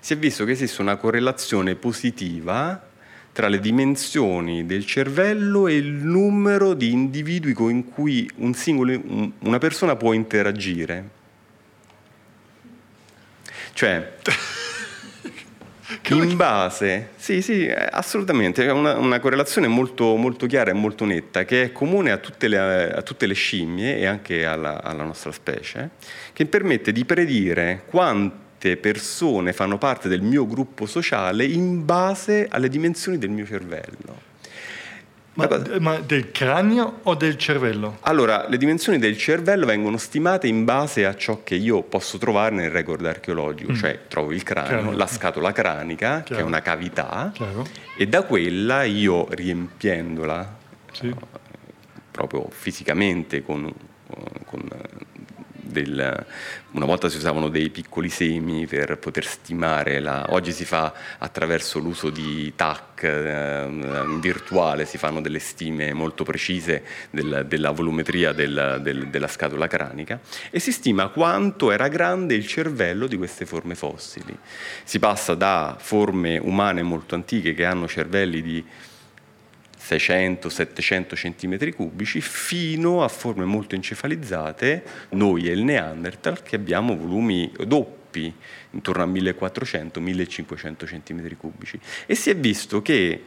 si 0.00 0.14
è 0.14 0.16
visto 0.16 0.44
che 0.44 0.52
esiste 0.52 0.80
una 0.80 0.96
correlazione 0.96 1.74
positiva 1.74 2.88
tra 3.32 3.48
le 3.48 3.60
dimensioni 3.60 4.66
del 4.66 4.84
cervello 4.84 5.68
e 5.68 5.76
il 5.76 5.92
numero 5.92 6.74
di 6.74 6.90
individui 6.90 7.52
con 7.52 7.88
cui 7.88 8.28
un 8.36 8.54
singolo, 8.54 9.00
una 9.40 9.58
persona 9.58 9.94
può 9.96 10.12
interagire. 10.12 11.18
Cioè, 13.72 14.14
in 16.08 16.36
base, 16.36 17.10
sì, 17.16 17.40
sì, 17.40 17.68
assolutamente, 17.68 18.66
è 18.66 18.70
una, 18.72 18.96
una 18.96 19.20
correlazione 19.20 19.68
molto, 19.68 20.16
molto, 20.16 20.46
chiara 20.46 20.70
e 20.70 20.74
molto 20.74 21.04
netta 21.04 21.44
che 21.44 21.62
è 21.62 21.72
comune 21.72 22.10
a 22.10 22.16
tutte 22.16 22.48
le, 22.48 22.92
a 22.92 23.02
tutte 23.02 23.26
le 23.26 23.34
scimmie 23.34 23.96
e 23.96 24.06
anche 24.06 24.44
alla, 24.44 24.82
alla 24.82 25.04
nostra 25.04 25.30
specie, 25.30 25.90
che 26.32 26.46
permette 26.46 26.92
di 26.92 27.04
predire 27.04 27.84
quante 28.60 28.76
persone 28.76 29.54
fanno 29.54 29.78
parte 29.78 30.08
del 30.08 30.20
mio 30.20 30.46
gruppo 30.46 30.84
sociale 30.84 31.46
in 31.46 31.86
base 31.86 32.46
alle 32.50 32.68
dimensioni 32.68 33.16
del 33.16 33.30
mio 33.30 33.46
cervello. 33.46 34.28
Ma, 35.32 35.48
ma, 35.78 35.98
del 36.00 36.32
cranio 36.32 36.98
o 37.04 37.14
del 37.14 37.38
cervello? 37.38 37.98
Allora, 38.00 38.46
le 38.48 38.58
dimensioni 38.58 38.98
del 38.98 39.16
cervello 39.16 39.64
vengono 39.64 39.96
stimate 39.96 40.48
in 40.48 40.64
base 40.64 41.06
a 41.06 41.16
ciò 41.16 41.42
che 41.42 41.54
io 41.54 41.82
posso 41.82 42.18
trovare 42.18 42.54
nel 42.54 42.70
record 42.70 43.06
archeologico, 43.06 43.72
mm. 43.72 43.76
cioè 43.76 44.00
trovo 44.08 44.32
il 44.32 44.42
cranio, 44.42 44.80
Chiaro. 44.80 44.96
la 44.96 45.06
scatola 45.06 45.52
cranica, 45.52 46.22
Chiaro. 46.22 46.34
che 46.34 46.40
è 46.40 46.42
una 46.42 46.60
cavità, 46.60 47.30
Chiaro. 47.32 47.64
e 47.96 48.06
da 48.06 48.22
quella 48.24 48.82
io 48.82 49.26
riempiendola 49.30 50.56
sì. 50.92 51.06
uh, 51.06 51.16
proprio 52.10 52.48
fisicamente 52.50 53.42
con, 53.42 53.72
con 54.44 54.68
del, 55.70 56.26
una 56.72 56.84
volta 56.84 57.08
si 57.08 57.16
usavano 57.16 57.48
dei 57.48 57.70
piccoli 57.70 58.08
semi 58.08 58.66
per 58.66 58.98
poter 58.98 59.24
stimare, 59.24 60.00
la, 60.00 60.26
oggi 60.30 60.52
si 60.52 60.64
fa 60.64 60.92
attraverso 61.18 61.78
l'uso 61.78 62.10
di 62.10 62.52
TAC 62.54 63.02
eh, 63.02 63.68
virtuale, 64.20 64.84
si 64.84 64.98
fanno 64.98 65.20
delle 65.20 65.38
stime 65.38 65.92
molto 65.92 66.24
precise 66.24 66.84
del, 67.10 67.44
della 67.48 67.70
volumetria 67.70 68.32
del, 68.32 68.78
del, 68.82 69.08
della 69.08 69.28
scatola 69.28 69.66
cranica 69.66 70.20
e 70.50 70.60
si 70.60 70.72
stima 70.72 71.08
quanto 71.08 71.70
era 71.70 71.88
grande 71.88 72.34
il 72.34 72.46
cervello 72.46 73.06
di 73.06 73.16
queste 73.16 73.46
forme 73.46 73.74
fossili. 73.74 74.36
Si 74.84 74.98
passa 74.98 75.34
da 75.34 75.76
forme 75.78 76.38
umane 76.38 76.82
molto 76.82 77.14
antiche 77.14 77.54
che 77.54 77.64
hanno 77.64 77.88
cervelli 77.88 78.42
di 78.42 78.64
600-700 79.96 81.14
cm 81.14 81.74
cubici 81.74 82.20
fino 82.20 83.02
a 83.02 83.08
forme 83.08 83.44
molto 83.44 83.74
encefalizzate, 83.74 84.82
noi 85.10 85.48
e 85.48 85.52
il 85.52 85.64
Neanderthal, 85.64 86.42
che 86.42 86.56
abbiamo 86.56 86.96
volumi 86.96 87.52
doppi, 87.66 88.32
intorno 88.70 89.02
a 89.02 89.06
1400-1500 89.06 90.84
cm 90.84 91.36
cubici. 91.36 91.78
E 92.06 92.14
si 92.14 92.30
è 92.30 92.36
visto 92.36 92.82
che 92.82 93.24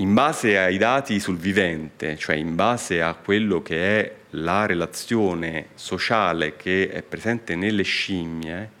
in 0.00 0.14
base 0.14 0.56
ai 0.56 0.78
dati 0.78 1.18
sul 1.18 1.38
vivente, 1.38 2.16
cioè 2.16 2.36
in 2.36 2.54
base 2.54 3.02
a 3.02 3.14
quello 3.14 3.62
che 3.62 4.00
è 4.00 4.14
la 4.30 4.64
relazione 4.66 5.68
sociale 5.74 6.56
che 6.56 6.88
è 6.88 7.02
presente 7.02 7.56
nelle 7.56 7.82
scimmie, 7.82 8.76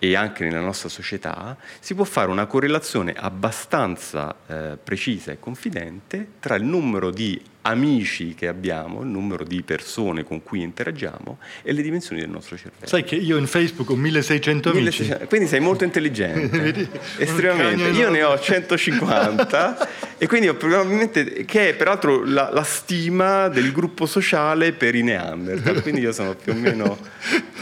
e 0.00 0.16
anche 0.16 0.44
nella 0.44 0.60
nostra 0.60 0.88
società, 0.88 1.56
si 1.78 1.94
può 1.94 2.04
fare 2.04 2.30
una 2.30 2.46
correlazione 2.46 3.12
abbastanza 3.16 4.34
eh, 4.46 4.78
precisa 4.82 5.30
e 5.30 5.38
confidente 5.38 6.32
tra 6.40 6.56
il 6.56 6.64
numero 6.64 7.10
di 7.10 7.40
amici 7.62 8.34
che 8.34 8.48
abbiamo, 8.48 9.02
il 9.02 9.08
numero 9.08 9.44
di 9.44 9.62
persone 9.62 10.24
con 10.24 10.42
cui 10.42 10.62
interagiamo 10.62 11.38
e 11.62 11.72
le 11.72 11.82
dimensioni 11.82 12.20
del 12.20 12.30
nostro 12.30 12.56
cervello. 12.56 12.86
Sai 12.86 13.04
che 13.04 13.16
io 13.16 13.36
in 13.36 13.46
Facebook 13.46 13.90
ho 13.90 13.96
1600 13.96 14.70
amici. 14.70 14.84
1600, 15.02 15.26
quindi 15.26 15.46
sei 15.46 15.60
molto 15.60 15.84
intelligente, 15.84 16.88
estremamente. 17.18 17.88
Io 17.90 18.08
ne 18.10 18.22
ho 18.22 18.38
150 18.38 19.88
e 20.18 20.26
quindi 20.26 20.48
ho 20.48 20.54
probabilmente, 20.54 21.44
che 21.44 21.70
è 21.70 21.74
peraltro 21.74 22.24
la, 22.24 22.50
la, 22.52 22.62
stima 22.62 23.48
del 23.48 23.72
gruppo 23.72 24.06
sociale 24.06 24.72
per 24.72 24.94
i 24.94 25.02
Neanderthal, 25.02 25.82
quindi 25.82 26.00
io 26.00 26.12
sono 26.12 26.34
più 26.34 26.52
o 26.52 26.56
meno 26.56 26.98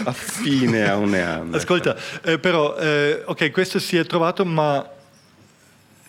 affine 0.04 0.88
a 0.88 0.96
un 0.96 1.10
Neanderthal. 1.10 1.60
Ascolta, 1.60 1.96
eh, 2.24 2.38
però, 2.38 2.76
eh, 2.76 3.22
ok, 3.24 3.50
questo 3.50 3.78
si 3.78 3.96
è 3.96 4.04
trovato, 4.04 4.44
ma 4.44 4.92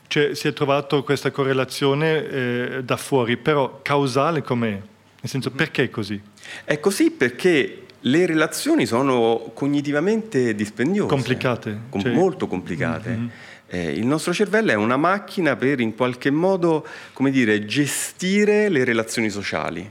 cioè, 0.10 0.34
si 0.34 0.48
è 0.48 0.54
trovato 0.54 1.04
questa 1.04 1.30
correlazione 1.30 2.28
eh, 2.28 2.84
da 2.84 2.98
fuori, 2.98 3.38
però 3.38 3.80
causale 3.84 4.42
com'è? 4.42 4.70
Nel 4.72 4.82
senso, 5.22 5.52
perché 5.52 5.84
è 5.84 5.90
così? 5.92 6.20
È 6.64 6.80
così 6.80 7.12
perché 7.12 7.84
le 8.00 8.26
relazioni 8.26 8.88
sono 8.88 9.52
cognitivamente 9.54 10.56
dispendiose. 10.56 11.10
Complicate. 11.10 11.82
Com- 11.90 12.02
cioè... 12.02 12.12
Molto 12.12 12.48
complicate. 12.48 13.10
Mm-hmm. 13.12 13.28
Eh, 13.68 13.92
il 13.92 14.08
nostro 14.08 14.34
cervello 14.34 14.72
è 14.72 14.74
una 14.74 14.98
macchina 14.98 15.56
per 15.56 15.80
in 15.80 15.94
qualche 15.94 16.32
modo, 16.32 16.88
come 17.14 17.30
dire, 17.30 17.66
gestire 17.66 18.68
le 18.68 18.84
relazioni 18.84 19.30
sociali, 19.30 19.88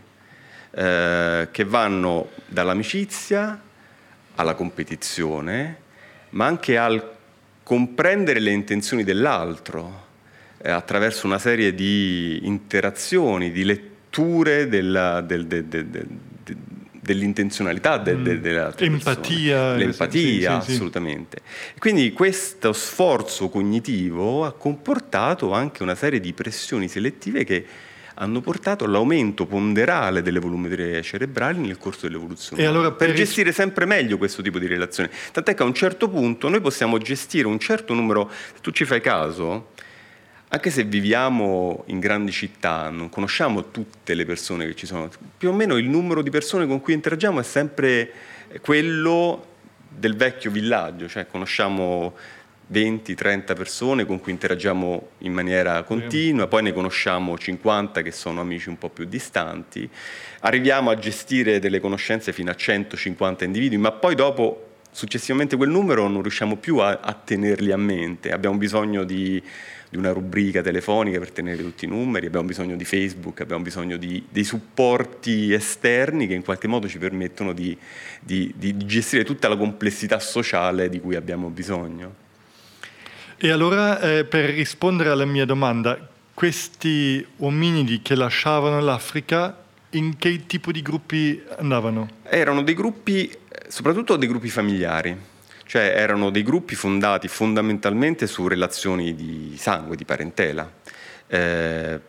eh, 0.72 1.48
che 1.48 1.64
vanno 1.64 2.30
dall'amicizia 2.46 3.62
alla 4.34 4.54
competizione, 4.54 5.76
ma 6.30 6.46
anche 6.46 6.76
al 6.76 7.14
comprendere 7.62 8.40
le 8.40 8.50
intenzioni 8.50 9.04
dell'altro, 9.04 10.06
eh, 10.62 10.70
attraverso 10.70 11.26
una 11.26 11.38
serie 11.38 11.74
di 11.74 12.40
interazioni, 12.42 13.50
di 13.50 13.64
letture 13.64 14.68
della, 14.68 15.20
del, 15.20 15.46
del, 15.46 15.64
del, 15.64 16.06
dell'intenzionalità 17.08 17.96
de, 17.96 18.20
de, 18.20 18.34
mm. 18.34 18.40
della 18.40 18.74
empatia 18.76 19.74
l'empatia 19.74 20.60
sì, 20.60 20.72
assolutamente 20.72 21.40
sì. 21.42 21.78
quindi 21.78 22.12
questo 22.12 22.74
sforzo 22.74 23.48
cognitivo 23.48 24.44
ha 24.44 24.52
comportato 24.52 25.52
anche 25.52 25.82
una 25.82 25.94
serie 25.94 26.20
di 26.20 26.34
pressioni 26.34 26.86
selettive 26.86 27.44
che 27.44 27.64
hanno 28.20 28.40
portato 28.40 28.84
all'aumento 28.84 29.46
ponderale 29.46 30.22
delle 30.22 30.40
volumetrie 30.40 31.00
cerebrali 31.02 31.60
nel 31.60 31.78
corso 31.78 32.06
dell'evoluzione. 32.06 32.66
Allora 32.66 32.90
per, 32.90 33.06
per 33.06 33.16
gestire 33.16 33.52
sempre 33.52 33.84
meglio 33.84 34.18
questo 34.18 34.42
tipo 34.42 34.58
di 34.58 34.66
relazioni. 34.66 35.08
Tant'è 35.30 35.54
che 35.54 35.62
a 35.62 35.64
un 35.66 35.72
certo 35.72 36.08
punto 36.08 36.48
noi 36.48 36.60
possiamo 36.60 36.98
gestire 36.98 37.46
un 37.46 37.60
certo 37.60 37.94
numero, 37.94 38.28
se 38.28 38.60
tu 38.60 38.72
ci 38.72 38.84
fai 38.84 39.00
caso, 39.00 39.68
anche 40.50 40.70
se 40.70 40.84
viviamo 40.84 41.84
in 41.86 42.00
grandi 42.00 42.32
città, 42.32 42.88
non 42.88 43.10
conosciamo 43.10 43.70
tutte 43.70 44.14
le 44.14 44.24
persone 44.24 44.66
che 44.66 44.74
ci 44.74 44.86
sono, 44.86 45.10
più 45.36 45.50
o 45.50 45.52
meno 45.52 45.76
il 45.76 45.88
numero 45.88 46.22
di 46.22 46.30
persone 46.30 46.66
con 46.66 46.80
cui 46.80 46.94
interagiamo 46.94 47.40
è 47.40 47.42
sempre 47.42 48.10
quello 48.62 49.44
del 49.88 50.16
vecchio 50.16 50.50
villaggio, 50.50 51.06
cioè 51.06 51.26
conosciamo 51.26 52.14
20-30 52.72 53.54
persone 53.54 54.06
con 54.06 54.20
cui 54.20 54.32
interagiamo 54.32 55.08
in 55.18 55.32
maniera 55.32 55.82
continua, 55.82 56.46
poi 56.46 56.62
ne 56.62 56.72
conosciamo 56.72 57.36
50 57.36 58.02
che 58.02 58.12
sono 58.12 58.40
amici 58.40 58.70
un 58.70 58.78
po' 58.78 58.88
più 58.88 59.04
distanti, 59.04 59.88
arriviamo 60.40 60.88
a 60.90 60.98
gestire 60.98 61.58
delle 61.58 61.80
conoscenze 61.80 62.32
fino 62.32 62.50
a 62.50 62.54
150 62.54 63.44
individui, 63.44 63.78
ma 63.78 63.92
poi 63.92 64.14
dopo 64.14 64.64
successivamente 64.90 65.56
quel 65.56 65.68
numero 65.68 66.08
non 66.08 66.22
riusciamo 66.22 66.56
più 66.56 66.78
a, 66.78 67.00
a 67.02 67.12
tenerli 67.12 67.70
a 67.70 67.76
mente, 67.76 68.32
abbiamo 68.32 68.56
bisogno 68.56 69.04
di 69.04 69.42
di 69.90 69.96
una 69.96 70.12
rubrica 70.12 70.60
telefonica 70.60 71.18
per 71.18 71.30
tenere 71.30 71.62
tutti 71.62 71.86
i 71.86 71.88
numeri, 71.88 72.26
abbiamo 72.26 72.46
bisogno 72.46 72.76
di 72.76 72.84
Facebook, 72.84 73.40
abbiamo 73.40 73.62
bisogno 73.62 73.96
di, 73.96 74.22
dei 74.28 74.44
supporti 74.44 75.52
esterni 75.52 76.26
che 76.26 76.34
in 76.34 76.42
qualche 76.42 76.68
modo 76.68 76.88
ci 76.88 76.98
permettono 76.98 77.52
di, 77.52 77.76
di, 78.20 78.52
di 78.56 78.76
gestire 78.84 79.24
tutta 79.24 79.48
la 79.48 79.56
complessità 79.56 80.18
sociale 80.18 80.88
di 80.88 81.00
cui 81.00 81.16
abbiamo 81.16 81.48
bisogno. 81.48 82.26
E 83.38 83.50
allora, 83.50 84.00
eh, 84.00 84.24
per 84.24 84.50
rispondere 84.50 85.10
alla 85.10 85.24
mia 85.24 85.44
domanda, 85.44 85.96
questi 86.34 87.24
ominidi 87.38 88.02
che 88.02 88.14
lasciavano 88.14 88.80
l'Africa, 88.80 89.64
in 89.92 90.18
che 90.18 90.44
tipo 90.46 90.70
di 90.70 90.82
gruppi 90.82 91.42
andavano? 91.56 92.08
Erano 92.24 92.62
dei 92.62 92.74
gruppi, 92.74 93.30
soprattutto 93.68 94.16
dei 94.16 94.28
gruppi 94.28 94.50
familiari 94.50 95.27
cioè 95.68 95.92
erano 95.94 96.30
dei 96.30 96.42
gruppi 96.42 96.74
fondati 96.74 97.28
fondamentalmente 97.28 98.26
su 98.26 98.48
relazioni 98.48 99.14
di 99.14 99.54
sangue, 99.58 99.96
di 99.96 100.06
parentela. 100.06 100.72
Eh, 101.26 102.00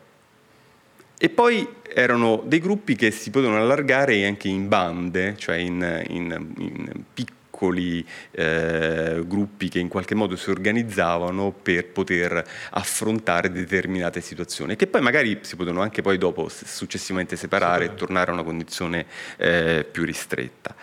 e 1.18 1.28
poi 1.28 1.68
erano 1.92 2.42
dei 2.46 2.58
gruppi 2.58 2.96
che 2.96 3.10
si 3.10 3.28
potevano 3.28 3.60
allargare 3.60 4.24
anche 4.24 4.48
in 4.48 4.66
bande, 4.66 5.36
cioè 5.36 5.56
in, 5.56 6.04
in, 6.08 6.52
in 6.56 7.02
piccoli 7.12 8.02
eh, 8.30 9.22
gruppi 9.26 9.68
che 9.68 9.78
in 9.78 9.88
qualche 9.88 10.14
modo 10.14 10.36
si 10.36 10.48
organizzavano 10.48 11.52
per 11.52 11.88
poter 11.88 12.42
affrontare 12.70 13.52
determinate 13.52 14.22
situazioni, 14.22 14.74
che 14.74 14.86
poi 14.86 15.02
magari 15.02 15.38
si 15.42 15.56
potevano 15.56 15.82
anche 15.82 16.00
poi 16.00 16.16
dopo 16.16 16.48
successivamente 16.48 17.36
separare 17.36 17.84
sì. 17.84 17.90
e 17.90 17.94
tornare 17.94 18.30
a 18.30 18.32
una 18.32 18.42
condizione 18.42 19.04
eh, 19.36 19.84
più 19.90 20.06
ristretta. 20.06 20.74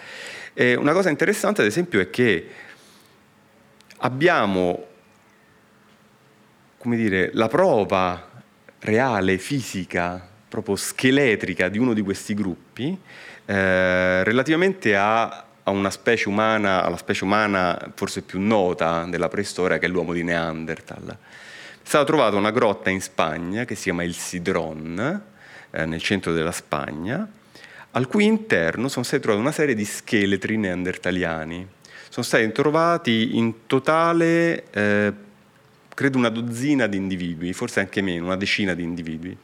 una 0.54 0.94
cosa 0.94 1.10
interessante 1.10 1.62
ad 1.62 1.68
esempio 1.68 2.00
è 2.00 2.12
che 2.12 2.66
abbiamo 3.98 4.86
come 6.78 6.96
dire, 6.96 7.32
la 7.34 7.48
prova 7.48 8.30
reale, 8.80 9.38
fisica, 9.38 10.26
proprio 10.48 10.76
scheletrica 10.76 11.68
di 11.68 11.78
uno 11.78 11.94
di 11.94 12.02
questi 12.02 12.34
gruppi 12.34 12.98
eh, 13.46 14.24
relativamente 14.24 14.96
a, 14.96 15.46
a, 15.64 15.72
una 15.72 15.90
specie 15.90 16.30
umana, 16.30 16.84
alla 16.84 16.98
specie 16.98 17.24
umana 17.24 17.92
forse 17.96 18.22
più 18.22 18.40
nota 18.40 19.06
della 19.10 19.28
preistoria 19.28 19.80
che 19.80 19.88
è 19.88 19.90
l'uomo 19.90 20.14
di 20.14 20.24
Neanderthal. 20.24 21.10
È 21.10 21.90
stata 21.90 22.06
trovata 22.06 22.36
una 22.38 22.52
grotta 22.52 22.90
in 22.90 23.02
Spagna 23.02 23.66
che 23.66 23.76
si 23.76 23.84
chiama 23.84 24.04
il 24.04 24.16
Sidron, 24.16 25.22
eh, 25.72 25.86
nel 25.86 26.02
centro 26.02 26.32
della 26.32 26.52
Spagna, 26.52 27.28
al 27.92 28.08
cui 28.08 28.26
interno 28.26 28.88
sono 28.88 29.04
state 29.04 29.22
trovate 29.22 29.42
una 29.42 29.52
serie 29.52 29.76
di 29.76 29.86
scheletri 29.86 30.58
neandertaliani 30.58 31.68
sono 32.18 32.26
stati 32.26 32.52
trovati 32.52 33.38
in 33.38 33.68
totale, 33.68 34.66
eh, 34.72 35.14
credo, 35.94 36.18
una 36.18 36.30
dozzina 36.30 36.88
di 36.88 36.98
individui, 36.98 37.54
forse 37.54 37.80
anche 37.80 38.02
meno, 38.02 38.26
una 38.26 38.36
decina 38.36 38.74
di 38.74 38.82
individui. 38.82 39.38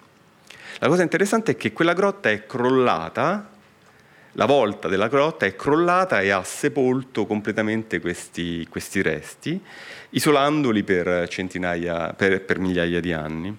La 0.80 0.88
cosa 0.88 1.03
interessante 1.03 1.51
è 1.51 1.55
che 1.55 1.71
quella 1.71 1.93
grotta 1.93 2.32
è 2.32 2.47
crollata, 2.47 3.51
la 4.32 4.45
volta 4.45 4.88
della 4.88 5.07
grotta 5.07 5.45
è 5.45 5.55
crollata 5.55 6.21
e 6.21 6.32
ha 6.32 6.43
sepolto 6.43 7.28
completamente 7.28 7.99
questi, 7.99 8.65
questi 8.67 9.03
resti, 9.03 9.61
isolandoli 10.09 10.84
per 10.84 11.28
per, 12.17 12.41
per 12.41 12.57
migliaia 12.57 12.99
di 12.99 13.13
anni. 13.13 13.55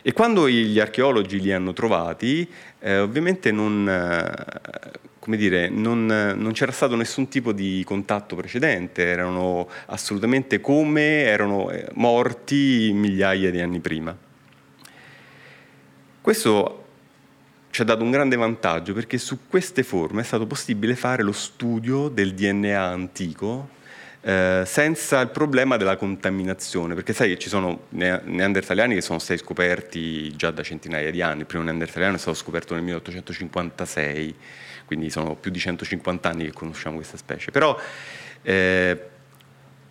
E 0.00 0.12
quando 0.12 0.48
gli 0.48 0.78
archeologi 0.78 1.40
li 1.40 1.52
hanno 1.52 1.72
trovati, 1.72 2.48
eh, 2.78 2.98
ovviamente 2.98 3.50
non, 3.50 3.88
eh, 3.88 5.08
dire, 5.36 5.68
non, 5.68 6.06
non, 6.06 6.52
c'era 6.52 6.72
stato 6.72 6.96
nessun 6.96 7.28
tipo 7.28 7.52
di 7.52 7.82
contatto 7.84 8.36
precedente, 8.36 9.04
erano 9.04 9.68
assolutamente 9.86 10.60
come 10.60 11.22
erano 11.22 11.70
eh, 11.70 11.86
morti 11.94 12.90
migliaia 12.92 13.50
di 13.50 13.60
anni 13.60 13.80
prima. 13.80 14.16
Questo 16.20 16.84
ci 17.70 17.82
ha 17.82 17.84
dato 17.84 18.02
un 18.02 18.10
grande 18.10 18.36
vantaggio 18.36 18.92
perché 18.92 19.18
su 19.18 19.40
queste 19.48 19.82
forme 19.82 20.22
è 20.22 20.24
stato 20.24 20.46
possibile 20.46 20.96
fare 20.96 21.22
lo 21.22 21.32
studio 21.32 22.08
del 22.08 22.34
DNA 22.34 22.80
antico 22.80 23.76
eh, 24.20 24.64
senza 24.66 25.20
il 25.20 25.28
problema 25.28 25.76
della 25.76 25.96
contaminazione, 25.96 26.94
perché 26.94 27.12
sai 27.12 27.30
che 27.30 27.38
ci 27.38 27.48
sono 27.48 27.84
neandertaliani 27.90 28.94
che 28.94 29.00
sono 29.00 29.18
stati 29.18 29.40
scoperti 29.40 30.34
già 30.34 30.50
da 30.50 30.62
centinaia 30.62 31.10
di 31.10 31.22
anni, 31.22 31.40
il 31.40 31.46
primo 31.46 31.62
neandertaliano 31.64 32.16
è 32.16 32.18
stato 32.18 32.36
scoperto 32.36 32.74
nel 32.74 32.82
1856, 32.82 34.34
quindi 34.88 35.10
sono 35.10 35.34
più 35.36 35.50
di 35.50 35.58
150 35.58 36.28
anni 36.28 36.44
che 36.46 36.52
conosciamo 36.52 36.96
questa 36.96 37.18
specie, 37.18 37.50
però 37.50 37.78
eh, 38.40 39.00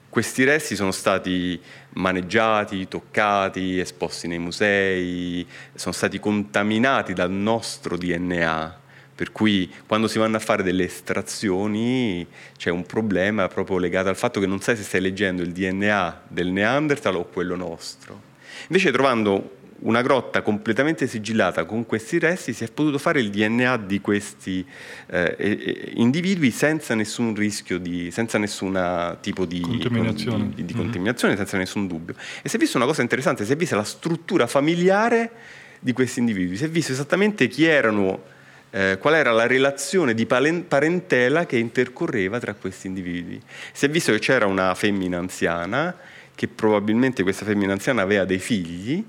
questi 0.10 0.44
resti 0.44 0.76
sono 0.76 0.92
stati 0.92 1.62
maneggiati, 1.94 2.88
toccati, 2.88 3.80
esposti 3.80 4.28
nei 4.28 4.40
musei, 4.40 5.48
sono 5.76 5.94
stati 5.94 6.20
contaminati 6.20 7.14
dal 7.14 7.30
nostro 7.30 7.96
DNA 7.96 8.86
per 9.14 9.32
cui 9.32 9.72
quando 9.88 10.08
si 10.08 10.20
vanno 10.20 10.38
a 10.38 10.40
fare 10.40 10.62
delle 10.62 10.84
estrazioni 10.84 12.26
c'è 12.56 12.70
un 12.70 12.86
problema 12.86 13.48
proprio 13.48 13.80
legato 13.80 14.10
al 14.10 14.16
fatto 14.16 14.40
che 14.40 14.46
non 14.46 14.60
sai 14.60 14.76
se 14.76 14.84
stai 14.84 15.02
leggendo 15.02 15.42
il 15.42 15.52
DNA 15.54 16.22
del 16.28 16.50
Neanderthal 16.50 17.16
o 17.16 17.26
quello 17.26 17.56
nostro. 17.56 18.22
Invece 18.68 18.92
trovando 18.92 19.57
una 19.80 20.02
grotta 20.02 20.42
completamente 20.42 21.06
sigillata 21.06 21.66
con 21.66 21.86
questi 21.86 22.18
resti 22.18 22.54
si 22.54 22.64
è 22.64 22.72
potuto 22.72 22.98
fare 22.98 23.20
il 23.20 23.30
DNA 23.30 23.78
di 23.78 24.02
questi 24.02 24.66
eh, 25.08 25.92
individui 25.96 26.52
senza 26.52 26.96
nessun 26.96 27.36
rischio, 27.36 27.78
di, 27.78 28.10
senza 28.10 28.38
nessun 28.38 29.18
tipo 29.22 29.46
di 29.46 29.60
contaminazione, 29.60 30.50
di, 30.50 30.66
di 30.66 30.74
mm-hmm. 30.74 30.84
contaminazione 30.84 31.34
mm-hmm. 31.34 31.44
senza 31.44 31.58
nessun 31.58 31.88
dubbio. 31.88 32.16
E 32.42 32.50
si 32.50 32.56
è 32.56 32.60
vista 32.60 32.78
una 32.78 32.88
cosa 32.88 33.02
interessante, 33.02 33.46
si 33.46 33.52
è 33.52 33.56
vista 33.56 33.76
la 33.76 33.84
struttura 33.84 34.48
familiare 34.48 35.32
di 35.80 35.94
questi 35.94 36.20
individui, 36.20 36.58
si 36.58 36.64
è 36.64 36.70
visto 36.70 36.92
esattamente 36.92 37.48
chi 37.48 37.66
erano 37.66 38.36
eh, 38.72 38.98
qual 39.00 39.14
era 39.14 39.32
la 39.32 39.48
relazione 39.48 40.14
di 40.14 40.26
parentela 40.26 41.46
che 41.46 41.58
intercorreva 41.58 42.40
tra 42.40 42.54
questi 42.56 42.88
individui. 42.88 43.42
Si 43.72 43.86
è 43.86 43.90
visto 43.90 44.12
che 44.12 44.20
c'era 44.20 44.46
una 44.48 44.74
femmina 44.74 45.18
anziana, 45.20 45.96
che 46.34 46.48
probabilmente 46.48 47.24
questa 47.24 47.46
femmina 47.46 47.74
anziana 47.74 48.02
aveva 48.02 48.26
dei 48.26 48.40
figli, 48.40 49.04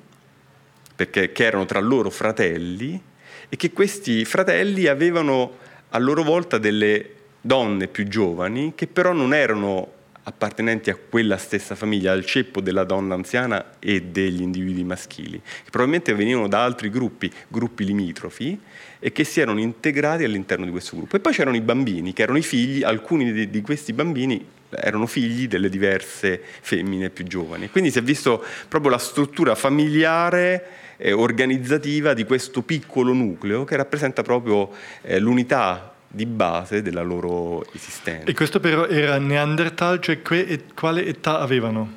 perché, 0.98 1.30
che 1.30 1.44
erano 1.44 1.64
tra 1.64 1.78
loro 1.78 2.10
fratelli, 2.10 3.00
e 3.48 3.56
che 3.56 3.70
questi 3.70 4.24
fratelli 4.24 4.88
avevano 4.88 5.58
a 5.90 5.98
loro 5.98 6.24
volta 6.24 6.58
delle 6.58 7.10
donne 7.40 7.86
più 7.86 8.08
giovani 8.08 8.72
che 8.74 8.88
però 8.88 9.12
non 9.12 9.32
erano 9.32 9.92
appartenenti 10.24 10.90
a 10.90 10.96
quella 10.96 11.36
stessa 11.36 11.76
famiglia, 11.76 12.10
al 12.10 12.24
ceppo 12.24 12.60
della 12.60 12.82
donna 12.82 13.14
anziana 13.14 13.74
e 13.78 14.02
degli 14.02 14.42
individui 14.42 14.82
maschili, 14.82 15.40
che 15.40 15.70
probabilmente 15.70 16.14
venivano 16.14 16.48
da 16.48 16.64
altri 16.64 16.90
gruppi, 16.90 17.32
gruppi 17.46 17.84
limitrofi, 17.84 18.60
e 18.98 19.12
che 19.12 19.22
si 19.22 19.40
erano 19.40 19.60
integrati 19.60 20.24
all'interno 20.24 20.64
di 20.64 20.72
questo 20.72 20.96
gruppo. 20.96 21.14
E 21.14 21.20
poi 21.20 21.32
c'erano 21.32 21.56
i 21.56 21.60
bambini, 21.60 22.12
che 22.12 22.22
erano 22.22 22.38
i 22.38 22.42
figli, 22.42 22.82
alcuni 22.82 23.32
di, 23.32 23.48
di 23.48 23.60
questi 23.60 23.92
bambini 23.92 24.44
erano 24.70 25.06
figli 25.06 25.48
delle 25.48 25.68
diverse 25.68 26.42
femmine 26.60 27.08
più 27.08 27.24
giovani. 27.24 27.70
Quindi 27.70 27.90
si 27.90 27.98
è 27.98 28.02
visto 28.02 28.44
proprio 28.68 28.90
la 28.90 28.98
struttura 28.98 29.54
familiare 29.54 30.87
eh, 30.98 31.12
organizzativa 31.12 32.12
di 32.12 32.24
questo 32.24 32.62
piccolo 32.62 33.12
nucleo 33.12 33.64
che 33.64 33.76
rappresenta 33.76 34.22
proprio 34.22 34.70
eh, 35.02 35.18
l'unità 35.18 35.94
di 36.06 36.26
base 36.26 36.82
della 36.82 37.02
loro 37.02 37.64
esistenza. 37.72 38.24
E 38.30 38.34
questo 38.34 38.60
però 38.60 38.86
era 38.86 39.18
Neanderthal, 39.18 40.00
cioè 40.00 40.20
que- 40.22 40.64
quale 40.74 41.06
età 41.06 41.38
avevano? 41.38 41.92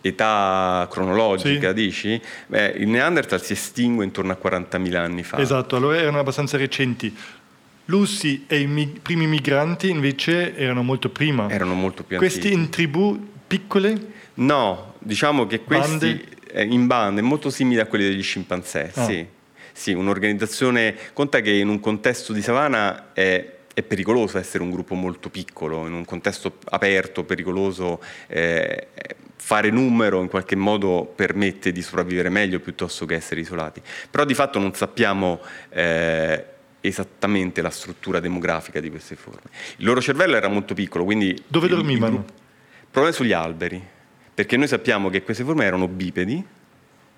Età 0.00 0.86
cronologica, 0.90 1.68
sì. 1.68 1.74
dici? 1.74 2.20
Beh, 2.46 2.74
il 2.76 2.86
Neanderthal 2.88 3.42
si 3.42 3.54
estingue 3.54 4.04
intorno 4.04 4.32
a 4.32 4.38
40.000 4.40 4.94
anni 4.96 5.22
fa. 5.22 5.38
Esatto, 5.38 5.74
allora 5.74 5.96
erano 5.96 6.20
abbastanza 6.20 6.56
recenti. 6.56 7.14
Lussi 7.86 8.44
e 8.46 8.60
i 8.60 8.66
mig- 8.66 9.00
primi 9.00 9.26
migranti 9.26 9.88
invece 9.88 10.56
erano 10.56 10.82
molto 10.82 11.08
prima. 11.08 11.48
Erano 11.50 11.74
molto 11.74 12.04
più 12.04 12.18
questi 12.18 12.38
antichi. 12.38 12.54
Questi 12.54 12.82
in 12.82 12.90
tribù 12.92 13.28
piccole? 13.46 14.06
No, 14.34 14.94
diciamo 14.98 15.46
che 15.46 15.62
questi 15.62 16.06
bande? 16.06 16.24
Eh, 16.56 16.64
in 16.64 16.86
bande, 16.86 17.20
molto 17.20 17.50
simili 17.50 17.80
a 17.80 17.86
quelli 17.86 18.04
degli 18.04 18.22
scimpanzé, 18.22 18.90
ah. 18.94 19.04
sì. 19.04 19.26
Sì, 19.72 19.92
un'organizzazione, 19.92 20.96
conta 21.12 21.40
che 21.40 21.50
in 21.50 21.68
un 21.68 21.80
contesto 21.80 22.32
di 22.32 22.40
savana 22.40 23.12
è, 23.12 23.56
è, 23.74 23.82
pericoloso 23.82 24.38
essere 24.38 24.62
un 24.62 24.70
gruppo 24.70 24.94
molto 24.94 25.28
piccolo, 25.28 25.86
in 25.86 25.92
un 25.92 26.06
contesto 26.06 26.56
aperto, 26.70 27.24
pericoloso, 27.24 28.02
eh, 28.26 28.86
fare 29.36 29.68
numero 29.68 30.22
in 30.22 30.28
qualche 30.28 30.56
modo 30.56 31.04
permette 31.14 31.72
di 31.72 31.82
sopravvivere 31.82 32.30
meglio 32.30 32.58
piuttosto 32.58 33.04
che 33.04 33.16
essere 33.16 33.42
isolati. 33.42 33.82
Però 34.10 34.24
di 34.24 34.32
fatto 34.32 34.58
non 34.58 34.72
sappiamo 34.72 35.40
eh, 35.68 36.42
esattamente 36.80 37.60
la 37.60 37.68
struttura 37.68 38.18
demografica 38.18 38.80
di 38.80 38.88
queste 38.88 39.14
forme. 39.14 39.50
Il 39.76 39.84
loro 39.84 40.00
cervello 40.00 40.36
era 40.36 40.48
molto 40.48 40.72
piccolo, 40.72 41.04
quindi... 41.04 41.38
Dove 41.46 41.68
dormivano? 41.68 42.24
Problema 42.90 43.14
sugli 43.14 43.32
alberi, 43.32 43.94
perché 44.36 44.58
noi 44.58 44.68
sappiamo 44.68 45.08
che 45.08 45.22
queste 45.22 45.44
forme 45.44 45.64
erano 45.64 45.88
bipedi, 45.88 46.44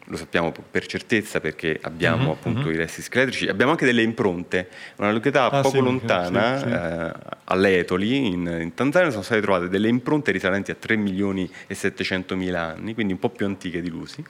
lo 0.05 0.17
sappiamo 0.17 0.55
per 0.71 0.87
certezza 0.87 1.41
perché 1.41 1.77
abbiamo 1.83 2.19
mm-hmm, 2.23 2.31
appunto 2.31 2.61
mm-hmm. 2.61 2.75
i 2.75 2.77
resti 2.77 3.03
scheletrici, 3.03 3.49
abbiamo 3.49 3.73
anche 3.73 3.85
delle 3.85 4.03
impronte, 4.03 4.69
una 4.99 5.11
località 5.11 5.51
ah, 5.51 5.61
poco 5.61 5.79
sì, 5.79 5.81
lontana, 5.81 6.59
sì, 6.59 6.65
sì. 6.65 6.73
Eh, 6.73 7.13
all'Etoli, 7.47 8.27
in, 8.27 8.59
in, 8.61 8.73
Tanzania, 8.73 9.11
sono 9.11 9.25
state 9.25 9.41
trovate 9.41 9.69
delle 9.69 9.89
impronte 9.89 10.31
risalenti 10.31 10.71
a 10.71 10.77
3 10.77 10.95
milioni 10.95 11.51
e 11.67 11.75
700 11.75 12.37
mila 12.37 12.67
anni, 12.67 12.95
quindi 12.95 13.15
un 13.15 13.19
po' 13.19 13.31
più 13.31 13.47
antiche 13.47 13.83
di 13.83 13.89
Lusi, 13.89 14.25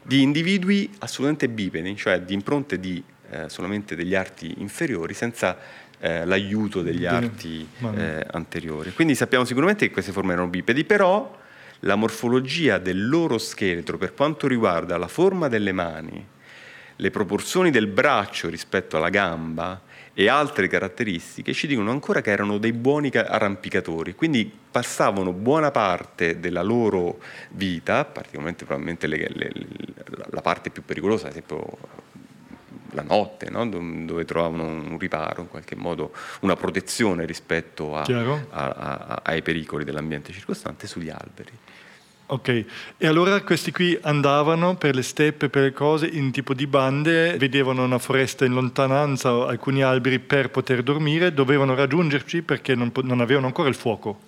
di 0.00 0.22
individui 0.22 0.88
assolutamente 1.00 1.48
bipedi, 1.48 1.96
cioè 1.96 2.20
di 2.20 2.34
impronte 2.34 2.78
di 2.78 3.02
eh, 3.30 3.48
solamente 3.48 3.96
degli 3.96 4.14
arti 4.14 4.54
inferiori, 4.58 5.12
senza 5.12 5.58
eh, 5.98 6.24
l'aiuto 6.24 6.82
degli 6.82 7.04
arti 7.04 7.68
eh, 7.96 8.24
anteriori. 8.30 8.92
Quindi 8.92 9.16
sappiamo 9.16 9.44
sicuramente 9.44 9.88
che 9.88 9.92
queste 9.92 10.12
forme 10.12 10.34
erano 10.34 10.46
bipedi, 10.46 10.84
però 10.84 11.38
la 11.80 11.94
morfologia 11.94 12.78
del 12.78 13.08
loro 13.08 13.38
scheletro 13.38 13.96
per 13.96 14.14
quanto 14.14 14.46
riguarda 14.46 14.98
la 14.98 15.08
forma 15.08 15.48
delle 15.48 15.72
mani, 15.72 16.26
le 16.96 17.10
proporzioni 17.10 17.70
del 17.70 17.86
braccio 17.86 18.48
rispetto 18.48 18.96
alla 18.96 19.08
gamba 19.08 19.80
e 20.12 20.28
altre 20.28 20.68
caratteristiche 20.68 21.54
ci 21.54 21.66
dicono 21.66 21.90
ancora 21.90 22.20
che 22.20 22.30
erano 22.30 22.58
dei 22.58 22.72
buoni 22.72 23.10
arrampicatori, 23.14 24.14
quindi 24.14 24.50
passavano 24.70 25.32
buona 25.32 25.70
parte 25.70 26.40
della 26.40 26.62
loro 26.62 27.20
vita, 27.50 28.04
particolarmente 28.04 28.64
probabilmente 28.64 29.06
le, 29.06 29.30
le, 29.32 29.52
la 30.30 30.42
parte 30.42 30.68
più 30.70 30.84
pericolosa, 30.84 31.26
ad 31.26 31.30
esempio 31.30 31.78
la 32.92 33.02
notte, 33.02 33.50
no? 33.50 33.66
dove 33.68 34.24
trovavano 34.24 34.64
un 34.64 34.98
riparo, 34.98 35.42
in 35.42 35.48
qualche 35.48 35.76
modo 35.76 36.12
una 36.40 36.56
protezione 36.56 37.24
rispetto 37.24 37.96
a, 37.96 38.02
a, 38.02 38.44
a, 38.50 39.20
ai 39.24 39.42
pericoli 39.42 39.84
dell'ambiente 39.84 40.32
circostante 40.32 40.86
sugli 40.86 41.08
alberi. 41.08 41.52
Ok, 42.32 42.64
e 42.96 43.06
allora 43.08 43.40
questi 43.42 43.72
qui 43.72 43.98
andavano 44.02 44.76
per 44.76 44.94
le 44.94 45.02
steppe, 45.02 45.48
per 45.48 45.62
le 45.62 45.72
cose, 45.72 46.06
in 46.06 46.30
tipo 46.30 46.54
di 46.54 46.68
bande, 46.68 47.36
vedevano 47.36 47.82
una 47.82 47.98
foresta 47.98 48.44
in 48.44 48.52
lontananza, 48.52 49.30
alcuni 49.48 49.82
alberi 49.82 50.20
per 50.20 50.48
poter 50.50 50.84
dormire, 50.84 51.34
dovevano 51.34 51.74
raggiungerci 51.74 52.42
perché 52.42 52.76
non, 52.76 52.92
non 53.02 53.20
avevano 53.20 53.46
ancora 53.46 53.68
il 53.68 53.74
fuoco. 53.74 54.20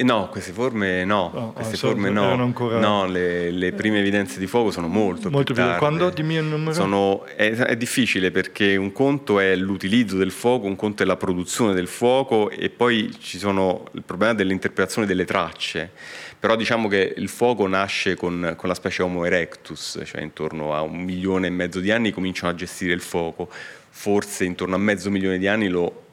Eh, 0.00 0.04
no, 0.04 0.28
queste 0.28 0.52
forme 0.52 1.04
no, 1.04 1.30
oh, 1.34 1.52
queste 1.52 1.76
forme 1.76 2.10
no, 2.10 2.32
ancora... 2.32 2.78
no 2.78 3.06
le, 3.06 3.50
le, 3.50 3.72
prime 3.72 3.98
evidenze 3.98 4.38
di 4.38 4.46
fuoco 4.46 4.70
sono 4.70 4.86
molto, 4.86 5.30
molto 5.30 5.52
più, 5.52 5.62
più 5.62 5.74
Quando 5.78 6.10
dimmi 6.10 6.36
il 6.36 6.44
numero? 6.44 6.72
Sono, 6.72 7.24
è, 7.24 7.50
è, 7.52 7.76
difficile 7.76 8.30
perché 8.30 8.76
un 8.76 8.92
conto 8.92 9.40
è 9.40 9.56
l'utilizzo 9.56 10.16
del 10.16 10.30
fuoco, 10.30 10.66
un 10.66 10.76
conto 10.76 11.02
è 11.02 11.06
la 11.06 11.16
produzione 11.16 11.74
del 11.74 11.88
fuoco 11.88 12.50
e 12.50 12.70
poi 12.70 13.10
ci 13.18 13.38
sono 13.38 13.84
il 13.92 14.02
problema 14.02 14.32
dell'interpretazione 14.34 15.06
delle 15.06 15.24
tracce 15.24 15.90
però 16.40 16.56
diciamo 16.56 16.88
che 16.88 17.12
il 17.18 17.28
fuoco 17.28 17.68
nasce 17.68 18.16
con, 18.16 18.54
con, 18.56 18.68
la 18.68 18.74
specie 18.74 19.02
Homo 19.02 19.26
erectus, 19.26 20.00
cioè 20.06 20.22
intorno 20.22 20.74
a 20.74 20.80
un 20.80 20.96
milione 20.96 21.48
e 21.48 21.50
mezzo 21.50 21.80
di 21.80 21.90
anni 21.90 22.12
cominciano 22.12 22.50
a 22.50 22.54
gestire 22.54 22.94
il 22.94 23.02
fuoco, 23.02 23.50
forse 23.90 24.44
intorno 24.44 24.74
a 24.74 24.78
mezzo 24.78 25.10
milione 25.10 25.36
di 25.36 25.46
anni 25.46 25.68
lo, 25.68 26.06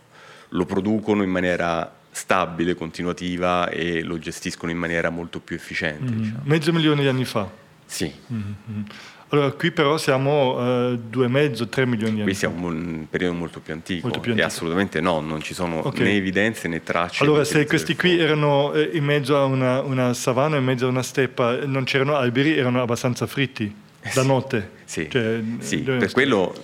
lo 0.49 0.65
producono 0.65 1.23
in 1.23 1.29
maniera 1.29 1.95
stabile, 2.11 2.75
continuativa 2.75 3.69
e 3.69 4.01
lo 4.01 4.19
gestiscono 4.19 4.69
in 4.69 4.77
maniera 4.77 5.09
molto 5.09 5.39
più 5.39 5.55
efficiente. 5.55 6.11
Mm. 6.11 6.17
Diciamo. 6.17 6.41
Mezzo 6.43 6.73
milione 6.73 7.01
di 7.03 7.07
anni 7.07 7.23
fa? 7.23 7.49
Sì. 7.85 8.13
Mm-hmm. 8.33 8.83
Allora, 9.29 9.51
qui 9.51 9.71
però 9.71 9.97
siamo 9.97 10.57
uh, 10.57 10.97
due 10.97 11.25
e 11.25 11.27
mezzo, 11.27 11.67
tre 11.67 11.85
milioni 11.85 12.13
di 12.13 12.21
anni. 12.21 12.29
Qui 12.29 12.33
siamo 12.33 12.71
in 12.71 12.77
un 12.77 13.09
periodo 13.09 13.33
molto 13.35 13.59
più 13.59 13.73
antico. 13.73 14.07
Molto 14.07 14.21
più 14.21 14.31
antico. 14.31 14.47
E 14.47 14.49
assolutamente 14.49 15.01
no, 15.01 15.19
non 15.19 15.41
ci 15.41 15.53
sono 15.53 15.85
okay. 15.85 16.03
né 16.03 16.15
evidenze 16.15 16.67
né 16.67 16.81
tracce. 16.81 17.23
Allora, 17.23 17.43
se 17.43 17.65
questi 17.65 17.95
qui 17.95 18.17
erano 18.17 18.73
eh, 18.73 18.89
in 18.93 19.03
mezzo 19.03 19.37
a 19.37 19.43
una, 19.43 19.81
una, 19.81 20.13
savana, 20.13 20.57
in 20.57 20.63
mezzo 20.63 20.85
a 20.85 20.89
una 20.89 21.03
steppa, 21.03 21.65
non 21.65 21.83
c'erano 21.83 22.15
alberi, 22.15 22.57
erano 22.57 22.81
abbastanza 22.81 23.27
fritti 23.27 23.73
da 24.13 24.23
notte. 24.23 24.71
Sì, 24.85 25.09
cioè, 25.09 25.41
sì 25.59 25.79
per 25.79 26.11
quello 26.11 26.55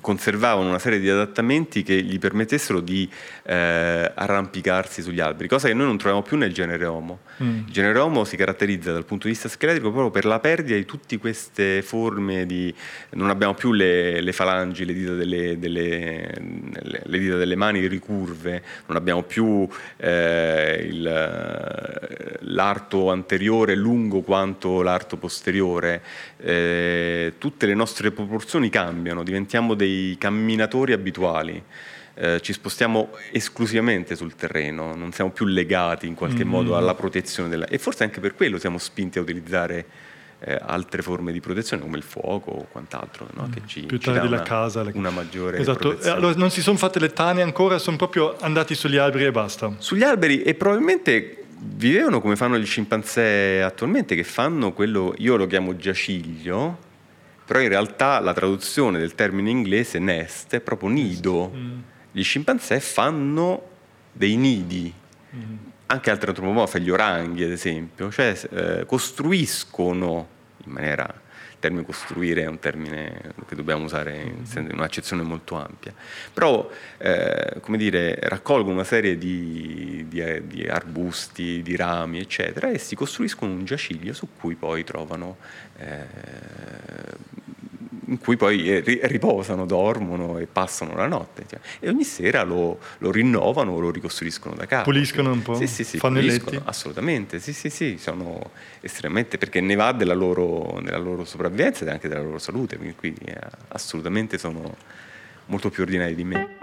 conservavano 0.00 0.68
una 0.68 0.78
serie 0.78 0.98
di 0.98 1.08
adattamenti 1.08 1.82
che 1.82 2.02
gli 2.02 2.18
permettessero 2.18 2.80
di 2.80 3.08
eh, 3.44 4.12
arrampicarsi 4.14 5.02
sugli 5.02 5.20
alberi, 5.20 5.48
cosa 5.48 5.68
che 5.68 5.74
noi 5.74 5.86
non 5.86 5.98
troviamo 5.98 6.22
più 6.22 6.36
nel 6.36 6.52
genere 6.52 6.84
Homo. 6.84 7.20
Mm. 7.42 7.58
Il 7.66 7.72
genere 7.72 7.98
Homo 7.98 8.24
si 8.24 8.36
caratterizza 8.36 8.92
dal 8.92 9.04
punto 9.04 9.26
di 9.26 9.32
vista 9.32 9.48
scheletrico 9.48 9.90
proprio 9.90 10.10
per 10.10 10.24
la 10.24 10.40
perdita 10.40 10.74
di 10.74 10.84
tutte 10.84 11.18
queste 11.18 11.82
forme 11.82 12.46
di... 12.46 12.74
non 13.10 13.30
abbiamo 13.30 13.54
più 13.54 13.72
le, 13.72 14.20
le 14.20 14.32
falangi, 14.32 14.84
le 14.84 14.92
dita 14.92 15.14
delle, 15.14 15.58
delle, 15.58 16.34
le, 16.82 17.02
le 17.04 17.18
dita 17.18 17.36
delle, 17.36 17.56
mani 17.56 17.86
ricurve, 17.86 18.62
non 18.86 18.96
abbiamo 18.96 19.22
più 19.22 19.68
eh, 19.96 20.86
il, 20.88 21.02
l'arto 22.40 23.10
anteriore 23.10 23.74
lungo 23.74 24.20
quanto 24.20 24.82
l'arto 24.82 25.16
posteriore, 25.16 26.02
eh, 26.38 27.34
tutte 27.38 27.66
le 27.66 27.74
nostre 27.74 28.10
proporzioni 28.10 28.68
cambiano, 28.68 29.22
diventiamo 29.22 29.67
dei 29.74 30.16
camminatori 30.18 30.92
abituali 30.92 31.62
eh, 32.20 32.40
ci 32.40 32.52
spostiamo 32.52 33.10
esclusivamente 33.30 34.16
sul 34.16 34.34
terreno, 34.34 34.94
non 34.94 35.12
siamo 35.12 35.30
più 35.30 35.46
legati 35.46 36.06
in 36.08 36.14
qualche 36.14 36.38
mm-hmm. 36.38 36.48
modo 36.48 36.76
alla 36.76 36.94
protezione 36.94 37.48
della... 37.48 37.66
e 37.66 37.78
forse 37.78 38.02
anche 38.02 38.18
per 38.18 38.34
quello 38.34 38.58
siamo 38.58 38.78
spinti 38.78 39.18
a 39.18 39.20
utilizzare 39.20 39.86
eh, 40.40 40.58
altre 40.60 41.02
forme 41.02 41.30
di 41.30 41.40
protezione 41.40 41.82
come 41.82 41.96
il 41.96 42.02
fuoco 42.02 42.50
o 42.50 42.66
quant'altro 42.70 43.28
no? 43.34 43.48
che 43.52 43.62
ci, 43.66 43.82
più 43.82 43.98
tardi 43.98 44.26
ci 44.26 44.28
la 44.28 44.42
casa 44.42 44.82
le... 44.82 44.92
una 44.94 45.10
maggiore 45.10 45.58
esatto. 45.58 45.98
allora 46.04 46.34
non 46.36 46.50
si 46.50 46.62
sono 46.62 46.76
fatte 46.76 47.00
le 47.00 47.12
tane 47.12 47.42
ancora 47.42 47.78
sono 47.78 47.96
proprio 47.96 48.36
andati 48.40 48.76
sugli 48.76 48.96
alberi 48.96 49.24
e 49.24 49.30
basta 49.32 49.74
sugli 49.78 50.04
alberi 50.04 50.42
e 50.42 50.54
probabilmente 50.54 51.44
vivevano 51.60 52.20
come 52.20 52.36
fanno 52.36 52.56
gli 52.56 52.66
scimpanzé 52.66 53.62
attualmente 53.62 54.14
che 54.14 54.22
fanno 54.22 54.72
quello 54.72 55.12
io 55.18 55.34
lo 55.34 55.46
chiamo 55.46 55.76
giaciglio 55.76 56.86
però 57.48 57.60
in 57.60 57.70
realtà 57.70 58.20
la 58.20 58.34
traduzione 58.34 58.98
del 58.98 59.14
termine 59.14 59.48
inglese 59.48 59.98
nest 59.98 60.52
è 60.52 60.60
proprio 60.60 60.90
nido. 60.90 61.50
Mm. 61.50 61.78
Gli 62.12 62.22
scimpanzé 62.22 62.78
fanno 62.78 63.62
dei 64.12 64.36
nidi, 64.36 64.92
mm-hmm. 65.34 65.56
anche 65.86 66.10
altri 66.10 66.28
antropomorfi, 66.28 66.78
gli 66.78 66.90
oranghi 66.90 67.44
ad 67.44 67.50
esempio, 67.50 68.10
cioè 68.10 68.38
eh, 68.50 68.84
costruiscono 68.84 70.28
in 70.66 70.72
maniera 70.72 71.22
termine 71.58 71.84
costruire 71.84 72.42
è 72.42 72.46
un 72.46 72.58
termine 72.58 73.34
che 73.46 73.54
dobbiamo 73.54 73.84
usare 73.84 74.16
in, 74.16 74.44
in 74.54 74.70
un'accezione 74.72 75.22
molto 75.22 75.56
ampia, 75.56 75.92
però 76.32 76.70
eh, 76.98 77.58
come 77.60 77.76
dire, 77.76 78.18
raccolgono 78.22 78.74
una 78.74 78.84
serie 78.84 79.18
di, 79.18 80.06
di, 80.08 80.46
di, 80.46 80.66
arbusti, 80.66 81.62
di 81.62 81.76
rami, 81.76 82.20
eccetera, 82.20 82.70
e 82.70 82.78
si 82.78 82.94
costruiscono 82.94 83.52
un 83.52 83.64
giaciglio 83.64 84.12
su 84.12 84.28
cui 84.38 84.54
poi 84.54 84.84
trovano 84.84 85.36
eh, 85.78 86.06
in 88.08 88.18
cui 88.18 88.36
poi 88.36 88.68
eh, 88.68 89.00
riposano, 89.04 89.66
dormono 89.66 90.38
e 90.38 90.46
passano 90.46 90.94
la 90.94 91.06
notte. 91.06 91.44
Cioè. 91.48 91.58
E 91.80 91.88
ogni 91.88 92.04
sera 92.04 92.42
lo, 92.42 92.78
lo, 92.98 93.10
rinnovano 93.10 93.72
o 93.72 93.80
lo 93.80 93.90
ricostruiscono 93.90 94.54
da 94.54 94.66
capo. 94.66 94.90
Puliscono 94.90 95.32
un 95.32 95.42
po'? 95.42 95.54
Sì, 95.54 95.66
sì, 95.66 95.84
sì. 95.84 95.98
Fanno 95.98 96.18
i 96.18 96.24
letti? 96.24 96.60
Assolutamente, 96.64 97.38
sì, 97.38 97.52
sì, 97.52 97.70
sì. 97.70 97.96
Sono 97.98 98.50
estremamente, 98.80 99.38
perché 99.38 99.60
ne 99.60 99.74
va 99.74 99.92
della 99.92 100.14
loro, 100.14 100.80
della 100.82 100.98
loro 100.98 101.24
sopravvivenza 101.24 101.84
e 101.84 101.90
anche 101.90 102.08
della 102.08 102.22
loro 102.22 102.38
salute, 102.38 102.76
quindi 102.76 103.20
eh, 103.24 103.36
assolutamente 103.68 104.38
sono 104.38 104.76
molto 105.46 105.70
più 105.70 105.82
ordinari 105.82 106.14
di 106.14 106.24
me. 106.24 106.57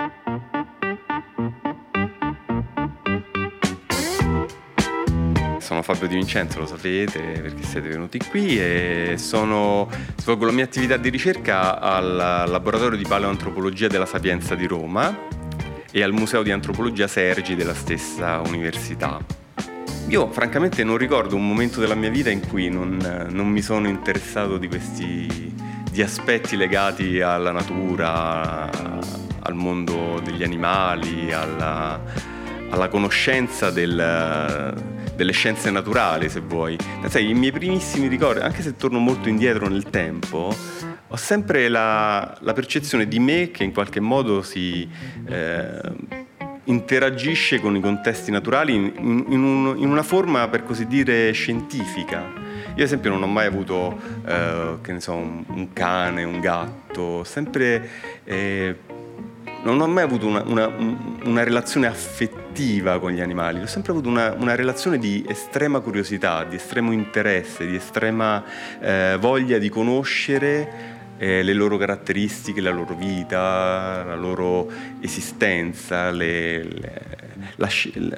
Sono 5.65 5.81
Fabio 5.81 6.07
Di 6.07 6.13
Vincenzo, 6.13 6.59
lo 6.59 6.67
sapete 6.67 7.19
perché 7.19 7.63
siete 7.63 7.87
venuti 7.87 8.19
qui 8.19 8.59
e 8.59 9.15
sono, 9.17 9.89
svolgo 10.15 10.45
la 10.45 10.51
mia 10.51 10.63
attività 10.63 10.95
di 10.95 11.09
ricerca 11.09 11.81
al 11.81 12.45
laboratorio 12.47 12.95
di 12.95 13.03
paleoantropologia 13.03 13.87
della 13.87 14.05
Sapienza 14.05 14.53
di 14.53 14.67
Roma 14.67 15.17
e 15.91 16.03
al 16.03 16.11
Museo 16.11 16.43
di 16.43 16.51
Antropologia 16.51 17.07
Sergi 17.07 17.55
della 17.55 17.73
stessa 17.73 18.41
università. 18.45 19.19
Io 20.09 20.31
francamente 20.31 20.83
non 20.83 20.97
ricordo 20.97 21.35
un 21.35 21.47
momento 21.47 21.79
della 21.79 21.95
mia 21.95 22.11
vita 22.11 22.29
in 22.29 22.47
cui 22.47 22.69
non, 22.69 23.27
non 23.31 23.47
mi 23.47 23.63
sono 23.63 23.87
interessato 23.87 24.59
di 24.59 24.67
questi 24.67 25.51
di 25.89 26.01
aspetti 26.03 26.57
legati 26.57 27.21
alla 27.21 27.51
natura, 27.51 28.69
al 29.39 29.55
mondo 29.55 30.21
degli 30.23 30.43
animali, 30.43 31.33
alla, 31.33 31.99
alla 32.69 32.87
conoscenza 32.87 33.71
del, 33.71 34.93
delle 35.15 35.31
scienze 35.31 35.71
naturali, 35.71 36.29
se 36.29 36.41
vuoi. 36.41 36.77
Sai, 37.07 37.29
i 37.29 37.33
miei 37.33 37.51
primissimi 37.51 38.07
ricordi, 38.07 38.41
anche 38.41 38.61
se 38.61 38.75
torno 38.75 38.99
molto 38.99 39.29
indietro 39.29 39.67
nel 39.67 39.89
tempo, 39.89 40.55
ho 41.07 41.15
sempre 41.15 41.67
la, 41.69 42.37
la 42.41 42.53
percezione 42.53 43.07
di 43.07 43.19
me 43.19 43.51
che 43.51 43.63
in 43.63 43.71
qualche 43.71 43.99
modo 43.99 44.41
si 44.41 44.87
eh, 45.27 45.81
interagisce 46.65 47.59
con 47.59 47.75
i 47.75 47.81
contesti 47.81 48.31
naturali 48.31 48.73
in, 48.73 48.91
in, 49.29 49.43
un, 49.43 49.75
in, 49.77 49.89
una 49.89 50.03
forma, 50.03 50.47
per 50.47 50.63
così 50.63 50.87
dire, 50.87 51.31
scientifica. 51.31 52.19
Io, 52.19 52.71
ad 52.73 52.79
esempio, 52.79 53.11
non 53.11 53.23
ho 53.23 53.27
mai 53.27 53.45
avuto, 53.45 53.97
eh, 54.25 54.77
che 54.81 54.91
ne 54.91 54.99
so, 54.99 55.13
un, 55.13 55.43
un, 55.47 55.73
cane, 55.73 56.23
un 56.23 56.39
gatto, 56.39 57.23
sempre... 57.23 57.89
Eh, 58.23 58.93
non 59.63 59.81
ho 59.81 59.87
mai 59.87 60.03
avuto 60.03 60.27
una, 60.27 60.43
una, 60.45 60.71
una, 61.23 61.43
relazione 61.43 61.87
affettiva 61.87 62.44
con 62.99 63.11
gli 63.11 63.19
animali, 63.19 63.59
ho 63.59 63.67
sempre 63.67 63.91
avuto 63.91 64.07
una, 64.07 64.31
una 64.31 64.55
relazione 64.55 64.97
di 64.97 65.25
estrema 65.27 65.81
curiosità, 65.81 66.45
di 66.45 66.55
estremo 66.55 66.93
interesse, 66.93 67.67
di 67.67 67.75
estrema 67.75 68.41
eh, 68.79 69.17
voglia 69.19 69.57
di 69.57 69.67
conoscere 69.67 70.93
eh, 71.17 71.43
le 71.43 71.51
loro 71.51 71.75
caratteristiche, 71.75 72.61
la 72.61 72.71
loro 72.71 72.95
vita, 72.95 74.05
la 74.05 74.15
loro 74.15 74.71
esistenza, 75.01 76.11
le, 76.11 76.63
le, 76.63 77.01
la, 77.57 77.69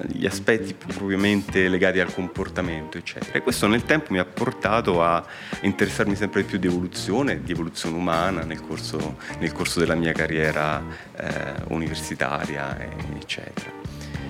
gli 0.06 0.28
aspetti 0.28 0.76
propriamente 0.76 1.68
legati 1.68 2.00
al 2.00 2.14
comportamento, 2.14 3.00
eccetera. 3.00 3.40
E 3.40 3.42
questo 3.42 3.66
nel 3.66 3.86
tempo 3.86 4.14
mi 4.14 4.20
ha 4.20 4.26
portato 4.26 5.04
a 5.04 5.26
interessarmi 5.62 6.16
sempre 6.16 6.42
di 6.42 6.48
più 6.48 6.60
di 6.60 6.68
evoluzione, 6.68 7.42
di 7.42 7.52
evoluzione 7.52 7.96
umana 7.96 8.44
nel 8.44 8.62
corso, 8.62 9.18
nel 9.40 9.52
corso 9.52 9.80
della 9.80 9.96
mia 9.96 10.12
carriera 10.12 10.84
eh, 11.16 11.54
universitaria, 11.70 12.78
eccetera. 13.18 13.87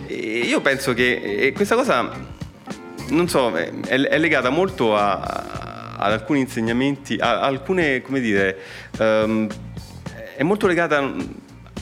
E 0.07 0.39
io 0.39 0.61
penso 0.61 0.93
che 0.93 1.51
questa 1.55 1.75
cosa, 1.75 2.09
non 3.09 3.27
so, 3.27 3.55
è, 3.55 3.69
è 3.85 4.17
legata 4.17 4.49
molto 4.49 4.95
a 4.95 5.57
ad 5.97 6.11
alcuni 6.11 6.41
insegnamenti, 6.41 7.15
a 7.15 7.41
alcune, 7.41 8.01
come 8.01 8.19
dire, 8.19 8.57
um, 8.99 9.47
è 10.35 10.43
molto 10.43 10.67
legata 10.67 11.13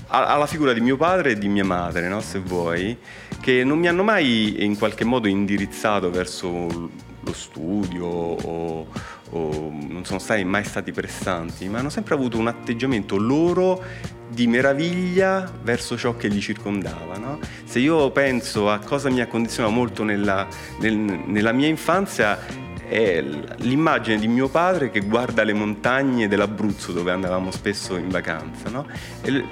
alla 0.07 0.45
figura 0.45 0.71
di 0.71 0.79
mio 0.79 0.95
padre 0.95 1.31
e 1.31 1.37
di 1.37 1.49
mia 1.49 1.65
madre, 1.65 2.07
no? 2.07 2.21
se 2.21 2.39
vuoi, 2.39 2.97
che 3.41 3.63
non 3.63 3.77
mi 3.77 3.87
hanno 3.87 4.03
mai 4.03 4.63
in 4.63 4.77
qualche 4.77 5.03
modo 5.03 5.27
indirizzato 5.27 6.09
verso 6.09 6.89
lo 7.19 7.33
studio 7.33 8.05
o, 8.05 8.87
o 9.35 9.71
non 9.71 10.05
sono 10.05 10.19
stati 10.19 10.43
mai 10.43 10.63
stati 10.63 10.91
pressanti, 10.91 11.67
ma 11.67 11.79
hanno 11.79 11.89
sempre 11.89 12.15
avuto 12.15 12.37
un 12.37 12.47
atteggiamento 12.47 13.17
loro 13.17 13.83
di 14.29 14.47
meraviglia 14.47 15.51
verso 15.61 15.97
ciò 15.97 16.15
che 16.15 16.27
li 16.27 16.39
circondava. 16.39 17.17
No? 17.17 17.39
Se 17.63 17.79
io 17.79 18.09
penso 18.11 18.69
a 18.69 18.79
cosa 18.79 19.09
mi 19.09 19.21
ha 19.21 19.27
condizionato 19.27 19.73
molto 19.73 20.03
nella, 20.03 20.47
nel, 20.79 20.95
nella 20.95 21.51
mia 21.51 21.67
infanzia 21.67 22.63
è 22.87 23.19
l'immagine 23.21 24.19
di 24.19 24.27
mio 24.27 24.47
padre 24.47 24.91
che 24.91 24.99
guarda 24.99 25.43
le 25.43 25.53
montagne 25.53 26.27
dell'Abruzzo 26.27 26.91
dove 26.91 27.11
andavamo 27.11 27.49
spesso 27.49 27.97
in 27.97 28.09
vacanza, 28.09 28.69
no? 28.69 28.85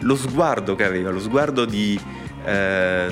lo 0.02 0.16
sguardo 0.16 0.76
che 0.76 0.86
aveva, 0.86 1.10
lo 1.10 1.20
sguardo 1.20 1.66
di, 1.66 2.00
eh, 2.46 3.12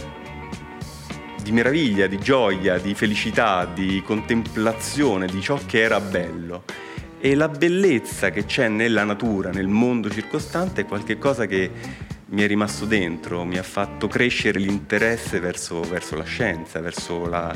di 1.41 1.51
meraviglia, 1.51 2.07
di 2.07 2.17
gioia, 2.19 2.77
di 2.77 2.93
felicità, 2.93 3.65
di 3.65 4.01
contemplazione 4.05 5.27
di 5.27 5.41
ciò 5.41 5.59
che 5.65 5.81
era 5.81 5.99
bello. 5.99 6.63
E 7.19 7.35
la 7.35 7.49
bellezza 7.49 8.31
che 8.31 8.45
c'è 8.45 8.67
nella 8.67 9.03
natura, 9.03 9.51
nel 9.51 9.67
mondo 9.67 10.09
circostante, 10.09 10.81
è 10.81 10.85
qualcosa 10.85 11.45
che 11.45 11.69
mi 12.31 12.41
è 12.43 12.47
rimasto 12.47 12.85
dentro, 12.85 13.43
mi 13.43 13.57
ha 13.57 13.63
fatto 13.63 14.07
crescere 14.07 14.59
l'interesse 14.59 15.39
verso, 15.39 15.81
verso 15.81 16.15
la 16.15 16.23
scienza, 16.23 16.79
verso 16.79 17.27
la, 17.27 17.55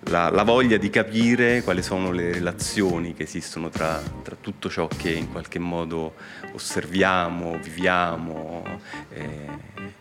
la, 0.00 0.30
la, 0.30 0.42
voglia 0.42 0.76
di 0.76 0.90
capire 0.90 1.62
quali 1.62 1.82
sono 1.82 2.10
le 2.10 2.32
relazioni 2.32 3.14
che 3.14 3.22
esistono 3.22 3.68
tra, 3.68 4.02
tra 4.22 4.36
tutto 4.40 4.68
ciò 4.68 4.88
che 4.88 5.10
in 5.10 5.30
qualche 5.30 5.60
modo 5.60 6.14
osserviamo, 6.52 7.58
viviamo 7.62 8.64
eh, 9.10 9.48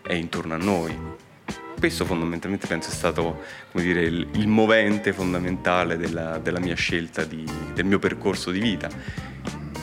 è 0.02 0.14
intorno 0.14 0.56
a 0.56 0.58
noi. 0.58 0.98
Questo 1.78 2.06
fondamentalmente 2.06 2.68
penso 2.68 2.90
è 2.90 2.94
stato 2.94 3.44
dire, 3.74 4.02
il, 4.02 4.28
il, 4.34 4.48
movente 4.48 5.14
fondamentale 5.14 5.98
della, 5.98 6.38
della 6.40 6.60
mia 6.60 6.76
scelta, 6.76 7.24
di, 7.24 7.46
del 7.74 7.86
mio 7.86 8.00
percorso 8.00 8.52
di 8.52 8.60
vita 8.60 8.90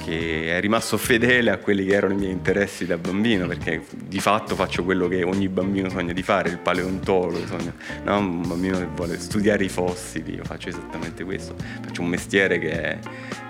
che 0.05 0.57
è 0.57 0.61
rimasto 0.61 0.97
fedele 0.97 1.51
a 1.51 1.59
quelli 1.59 1.85
che 1.85 1.95
erano 1.95 2.15
i 2.15 2.17
miei 2.17 2.33
interessi 2.33 2.87
da 2.87 2.97
bambino, 2.97 3.47
perché 3.47 3.85
di 3.93 4.19
fatto 4.19 4.57
faccio 4.57 4.83
quello 4.83 5.07
che 5.07 5.23
ogni 5.23 5.49
bambino 5.49 5.89
sogna 5.89 6.13
di 6.13 6.23
fare, 6.23 6.49
il 6.49 6.59
paleontologo, 6.59 7.47
sogna, 7.47 7.73
no? 8.03 8.19
un 8.19 8.47
bambino 8.47 8.79
che 8.79 8.89
vuole 8.95 9.19
studiare 9.21 9.65
i 9.65 9.69
fossili, 9.69 10.35
io 10.35 10.45
faccio 10.45 10.71
esattamente 10.71 11.23
questo, 11.25 11.55
faccio 11.83 12.03
un 12.03 12.09
mestiere 12.09 12.59
che 12.59 12.71
è, 12.71 12.99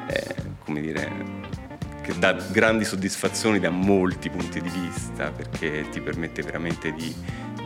è 0.09 0.34
come 0.64 0.82
dire, 0.82 1.11
che 2.03 2.18
dà 2.18 2.32
grandi 2.51 2.84
soddisfazioni 2.84 3.59
da 3.59 3.70
molti 3.70 4.28
punti 4.28 4.61
di 4.61 4.68
vista, 4.68 5.30
perché 5.30 5.86
ti 5.90 6.01
permette 6.01 6.43
veramente 6.43 6.93
di, 6.93 7.14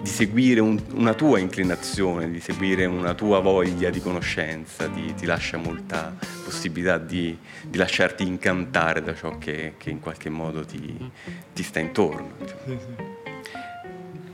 di 0.07 0.13
seguire 0.13 0.61
un, 0.61 0.81
una 0.93 1.15
tua 1.15 1.41
inclinazione, 1.41 2.31
di 2.31 2.39
seguire 2.39 2.85
una 2.87 3.13
tua 3.15 3.41
voglia 3.41 3.91
di 3.91 4.01
conoscenza, 4.01 4.87
di, 4.87 5.13
ti 5.15 5.27
lascia 5.27 5.57
molta 5.57 6.17
possibilità 6.45 6.97
di, 6.97 7.37
di, 7.65 7.77
lasciarti 7.77 8.25
incantare 8.25 9.03
da 9.03 9.17
ciò 9.17 9.37
che, 9.37 9.75
che 9.77 9.91
in 9.91 9.99
qualche 9.99 10.31
modo 10.31 10.65
ti, 10.65 11.11
ti 11.53 11.63
sta 11.65 11.81
intorno. 11.81 12.35
Diciamo. 12.39 12.61
Sì, 12.67 12.79
sì. 12.79 13.59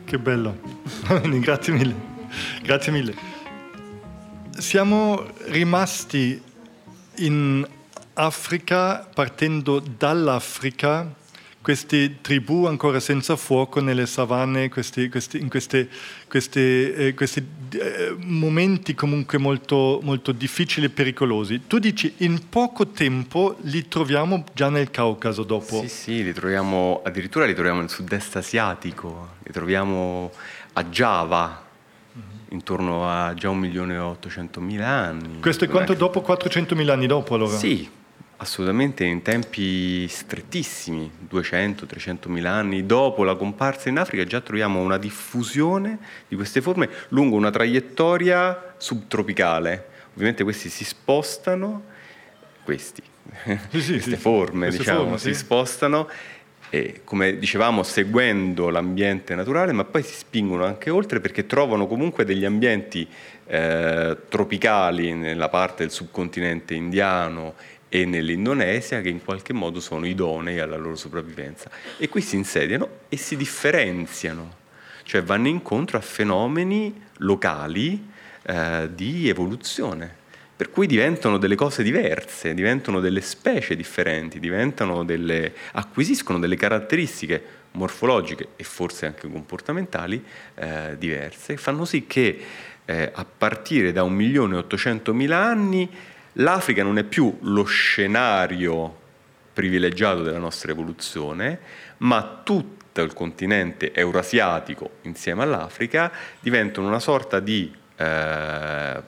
Che 0.05 0.19
bello, 0.19 0.61
grazie 1.41 1.73
mille. 1.73 1.95
Grazie 2.63 2.93
mille. 2.93 3.15
Siamo 4.51 5.27
rimasti 5.47 6.41
in 7.17 7.67
Africa, 8.13 9.09
partendo 9.15 9.81
dall'Africa, 9.81 11.15
queste 11.63 12.21
tribù 12.21 12.67
ancora 12.67 12.99
senza 12.99 13.37
fuoco 13.37 13.81
nelle 13.81 14.07
savane, 14.07 14.69
questi, 14.69 15.09
questi, 15.09 15.39
in 15.39 15.49
questi, 15.49 15.89
eh, 16.29 17.15
questi 17.15 17.47
eh, 17.71 18.15
momenti 18.19 18.95
comunque 18.95 19.39
molto, 19.39 20.01
molto 20.03 20.33
difficili 20.33 20.87
e 20.87 20.91
pericolosi. 20.91 21.63
Tu 21.69 21.79
dici 21.79 22.15
in 22.19 22.49
poco 22.49 22.89
tempo 22.89 23.57
li 23.63 23.87
troviamo 23.87 24.45
già 24.53 24.69
nel 24.69 24.91
Caucaso 24.91 25.45
dopo. 25.45 25.81
Sì, 25.83 25.89
sì, 25.89 26.25
li 26.25 26.33
troviamo, 26.33 27.01
addirittura 27.05 27.47
li 27.47 27.55
troviamo 27.55 27.81
nel 27.81 27.89
sud-est 27.89 28.37
asiatico, 28.37 29.37
li 29.45 29.53
troviamo 29.53 30.33
a 30.73 30.85
Java, 30.85 31.65
intorno 32.49 33.09
a 33.09 33.35
già 33.35 33.49
1.800.000 33.51 34.83
anni. 34.83 35.41
Questo 35.41 35.65
è 35.65 35.69
quanto 35.69 35.95
dopo 35.95 36.25
400.000 36.27 36.91
anni 36.91 37.07
dopo 37.07 37.37
allora? 37.37 37.57
Sì, 37.57 37.89
Assolutamente 38.43 39.05
in 39.05 39.23
tempi 39.23 40.09
strettissimi, 40.09 41.09
200-300 41.31 42.29
mila 42.29 42.51
anni 42.51 42.85
dopo 42.85 43.23
la 43.23 43.37
comparsa 43.37 43.89
in 43.89 43.99
Africa 43.99 44.25
già 44.25 44.41
troviamo 44.41 44.81
una 44.81 44.99
diffusione 44.99 45.97
di 46.27 46.35
queste 46.35 46.61
forme 46.61 46.91
lungo 47.11 47.37
una 47.37 47.53
traiettoria 47.53 48.75
subtropicale. 48.79 49.87
Ovviamente 50.15 50.43
questi 50.43 50.71
si 50.71 50.85
spostano, 50.85 51.85
questi, 52.65 53.01
sì, 53.71 53.81
sì, 53.81 53.93
queste 54.03 54.17
forme 54.17 54.67
queste 54.67 54.83
diciamo, 54.83 55.03
forme, 55.03 55.19
si 55.19 55.35
spostano 55.35 56.09
e, 56.69 57.03
come 57.05 57.39
dicevamo 57.39 57.85
seguendo 57.85 58.71
l'ambiente 58.71 59.37
naturale, 59.37 59.71
ma 59.71 59.85
poi 59.85 60.03
si 60.03 60.15
spingono 60.15 60.65
anche 60.65 60.91
oltre 60.91 61.21
perché 61.21 61.47
trovano 61.47 61.87
comunque 61.87 62.25
degli 62.25 62.45
ambienti 62.45 63.07
eh, 63.47 64.17
tropicali 64.29 65.13
nella 65.13 65.49
parte 65.49 65.85
del 65.85 65.93
subcontinente 65.93 66.75
indiano 66.75 67.55
e 67.95 68.07
nell'Indonesia 68.07 69.03
che 69.03 69.11
in 69.11 69.23
qualche 69.23 69.53
modo 69.53 69.79
sono 69.79 70.07
idonei 70.07 70.61
alla 70.61 70.79
loro 70.79 70.97
sopravvivenza. 70.97 71.71
E 71.99 72.09
qui 72.09 72.23
si 72.23 72.37
insediano 72.37 72.89
e 73.11 73.19
si 73.19 73.37
differenziano, 73.37 74.57
cioè 75.03 75.23
vanno 75.23 75.49
incontro 75.49 75.99
a 75.99 76.01
fenomeni 76.01 77.03
locali 77.19 78.09
eh, 78.45 78.89
di 78.95 79.29
evoluzione, 79.29 80.11
per 80.57 80.71
cui 80.71 80.87
diventano 80.87 81.37
delle 81.37 81.55
cose 81.55 81.83
diverse, 81.83 82.55
diventano 82.55 82.99
delle 82.99 83.21
specie 83.21 83.77
differenti, 83.77 84.41
delle, 84.41 85.53
acquisiscono 85.73 86.39
delle 86.39 86.57
caratteristiche 86.57 87.45
morfologiche 87.73 88.49
e 88.57 88.65
forse 88.65 89.05
anche 89.05 89.29
comportamentali 89.31 90.25
eh, 90.55 90.97
diverse, 90.97 91.59
fanno 91.59 91.85
sì 91.85 92.07
che 92.07 92.41
eh, 92.87 93.11
a 93.15 93.27
partire 93.27 93.93
da 93.93 94.03
1.800.000 94.03 95.33
anni 95.33 95.91
L'Africa 96.37 96.83
non 96.83 96.99
è 96.99 97.05
più 97.05 97.37
lo 97.43 97.65
scenario 97.65 99.01
privilegiato 99.53 100.23
della 100.23 100.39
nostra 100.39 100.73
evoluzione, 100.73 101.59
ma 101.99 102.41
tutto 102.43 103.03
il 103.03 103.13
continente 103.13 103.93
eurasiatico 103.93 104.99
insieme 105.03 105.43
all'Africa 105.43 106.11
diventano 106.41 106.89
una 106.89 107.01
sorta 107.01 107.39
di 107.39 107.71
eh, 107.97 109.03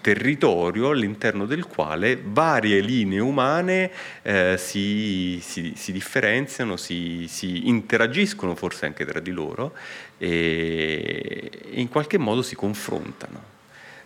territorio 0.00 0.88
all'interno 0.88 1.46
del 1.46 1.66
quale 1.66 2.20
varie 2.20 2.80
linee 2.80 3.20
umane 3.20 3.90
eh, 4.22 4.56
si, 4.58 5.38
si, 5.40 5.74
si, 5.76 5.92
differenziano, 5.92 6.76
si, 6.76 7.26
si, 7.28 7.68
interagiscono 7.68 8.56
forse 8.56 8.86
anche 8.86 9.04
tra 9.04 9.20
di 9.20 9.30
loro 9.30 9.74
e 10.18 11.50
in 11.72 11.88
qualche 11.88 12.18
modo 12.18 12.42
si 12.42 12.56
confrontano 12.56 13.58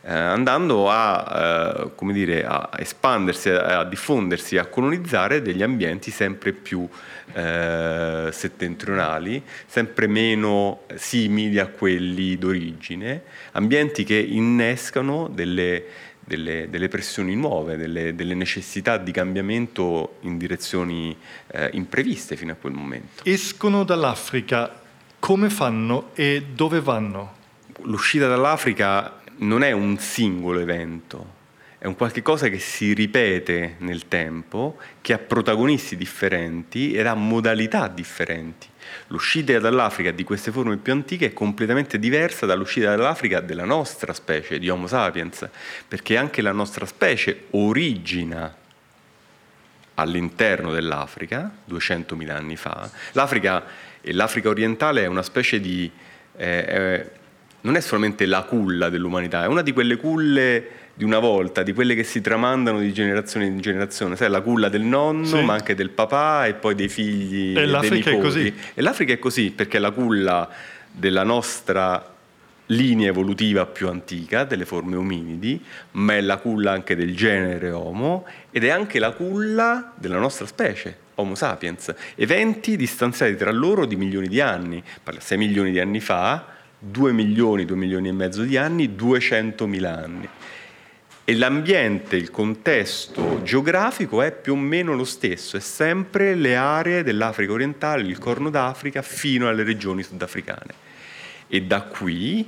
eh, 0.06 0.12
andando 0.12 0.90
a, 0.90 1.86
eh, 1.98 2.12
dire, 2.12 2.44
a, 2.44 2.68
espandersi, 2.76 3.48
a, 3.48 3.78
a, 3.78 3.84
diffondersi, 3.84 4.58
a 4.58 4.66
colonizzare 4.66 5.40
degli 5.40 5.62
ambienti 5.62 6.10
sempre 6.10 6.52
più 6.52 6.86
eh, 7.32 8.28
settentrionali, 8.30 9.42
sempre 9.66 10.06
meno 10.06 10.82
simili 10.94 11.58
a 11.58 11.68
quelli 11.68 12.36
d'origine, 12.36 13.22
ambienti 13.52 14.04
che 14.04 14.18
innescano 14.18 15.28
delle, 15.32 15.84
delle, 16.20 16.68
delle 16.68 16.88
pressioni 16.88 17.34
nuove, 17.34 17.78
delle, 17.78 18.14
delle, 18.14 18.34
necessità 18.34 18.98
di 18.98 19.10
cambiamento 19.10 20.16
in 20.20 20.36
direzioni 20.36 21.16
eh, 21.46 21.70
impreviste 21.72 22.36
fino 22.36 22.52
a 22.52 22.56
quel 22.56 22.74
momento. 22.74 23.24
Escono 23.24 23.84
dall'Africa, 23.84 24.82
come 25.18 25.48
fanno 25.48 26.10
e 26.12 26.44
dove 26.54 26.82
vanno? 26.82 27.36
L'uscita 27.84 28.28
dall'Africa 28.28 29.22
non 29.38 29.62
è 29.62 29.72
un 29.72 29.98
singolo 29.98 30.60
evento, 30.60 31.42
è 31.78 31.86
un 31.86 31.96
qualche 31.96 32.22
cosa 32.22 32.48
che 32.48 32.58
si 32.58 32.94
ripete 32.94 33.76
nel 33.78 34.08
tempo, 34.08 34.78
che 35.00 35.12
ha 35.12 35.18
protagonisti 35.18 35.96
differenti 35.96 36.94
ed 36.94 37.06
ha 37.06 37.14
modalità 37.14 37.88
differenti. 37.88 38.68
L'uscita 39.08 39.58
dall'Africa 39.58 40.10
di 40.10 40.24
queste 40.24 40.50
forme 40.50 40.76
più 40.76 40.92
antiche 40.92 41.26
è 41.26 41.32
completamente 41.32 41.98
diversa 41.98 42.46
dall'uscita 42.46 42.94
dall'Africa 42.94 43.40
della 43.40 43.64
nostra 43.64 44.12
specie, 44.14 44.58
di 44.58 44.68
Homo 44.68 44.86
sapiens, 44.86 45.48
perché 45.86 46.16
anche 46.16 46.40
la 46.40 46.52
nostra 46.52 46.86
specie 46.86 47.46
origina 47.50 48.54
all'interno 49.96 50.72
dell'Africa, 50.72 51.50
200.000 51.68 52.30
anni 52.30 52.56
fa. 52.56 52.90
L'Africa 53.12 53.64
l'Africa 54.12 54.48
orientale 54.48 55.02
è 55.02 55.06
una 55.06 55.22
specie 55.22 55.60
di... 55.60 55.90
Eh, 56.36 57.10
non 57.64 57.76
è 57.76 57.80
solamente 57.80 58.26
la 58.26 58.42
culla 58.42 58.88
dell'umanità, 58.88 59.44
è 59.44 59.46
una 59.46 59.62
di 59.62 59.72
quelle 59.72 59.96
culle 59.96 60.68
di 60.94 61.02
una 61.02 61.18
volta, 61.18 61.62
di 61.62 61.72
quelle 61.72 61.94
che 61.94 62.04
si 62.04 62.20
tramandano 62.20 62.78
di 62.78 62.92
generazione 62.92 63.46
in 63.46 63.60
generazione, 63.60 64.16
sai, 64.16 64.30
la 64.30 64.42
culla 64.42 64.68
del 64.68 64.82
nonno, 64.82 65.24
sì. 65.24 65.42
ma 65.42 65.54
anche 65.54 65.74
del 65.74 65.90
papà 65.90 66.46
e 66.46 66.54
poi 66.54 66.74
dei 66.74 66.88
figli 66.88 67.56
e 67.56 67.66
l'Africa 67.66 68.10
dei 68.10 68.18
nipoti. 68.18 68.18
È 68.18 68.20
così. 68.20 68.54
E 68.74 68.82
l'Africa 68.82 69.12
è 69.12 69.18
così 69.18 69.50
perché 69.50 69.78
è 69.78 69.80
la 69.80 69.90
culla 69.90 70.48
della 70.90 71.24
nostra 71.24 72.12
linea 72.68 73.08
evolutiva 73.08 73.66
più 73.66 73.88
antica 73.88 74.44
delle 74.44 74.66
forme 74.66 74.96
ominidi, 74.96 75.60
ma 75.92 76.14
è 76.14 76.20
la 76.20 76.36
culla 76.36 76.72
anche 76.72 76.94
del 76.94 77.16
genere 77.16 77.70
Homo 77.70 78.26
ed 78.50 78.64
è 78.64 78.68
anche 78.68 78.98
la 78.98 79.10
culla 79.12 79.92
della 79.96 80.18
nostra 80.18 80.46
specie, 80.46 80.96
Homo 81.16 81.34
sapiens. 81.34 81.92
Eventi 82.14 82.76
distanziati 82.76 83.34
tra 83.36 83.50
loro 83.50 83.84
di 83.84 83.96
milioni 83.96 84.28
di 84.28 84.40
anni, 84.40 84.82
6 85.18 85.38
milioni 85.38 85.72
di 85.72 85.80
anni 85.80 86.00
fa, 86.00 86.52
2 86.90 87.12
milioni, 87.12 87.64
2 87.64 87.76
milioni 87.76 88.08
e 88.08 88.12
mezzo 88.12 88.42
di 88.42 88.56
anni, 88.56 88.94
200 88.94 89.66
mila 89.66 90.02
anni. 90.02 90.28
E 91.26 91.34
l'ambiente, 91.34 92.16
il 92.16 92.30
contesto 92.30 93.40
geografico 93.42 94.20
è 94.20 94.30
più 94.30 94.52
o 94.52 94.56
meno 94.56 94.94
lo 94.94 95.04
stesso, 95.04 95.56
è 95.56 95.60
sempre 95.60 96.34
le 96.34 96.54
aree 96.54 97.02
dell'Africa 97.02 97.52
orientale, 97.52 98.02
il 98.02 98.18
Corno 98.18 98.50
d'Africa, 98.50 99.00
fino 99.00 99.48
alle 99.48 99.62
regioni 99.62 100.02
sudafricane. 100.02 100.74
E 101.48 101.62
da 101.62 101.82
qui 101.82 102.46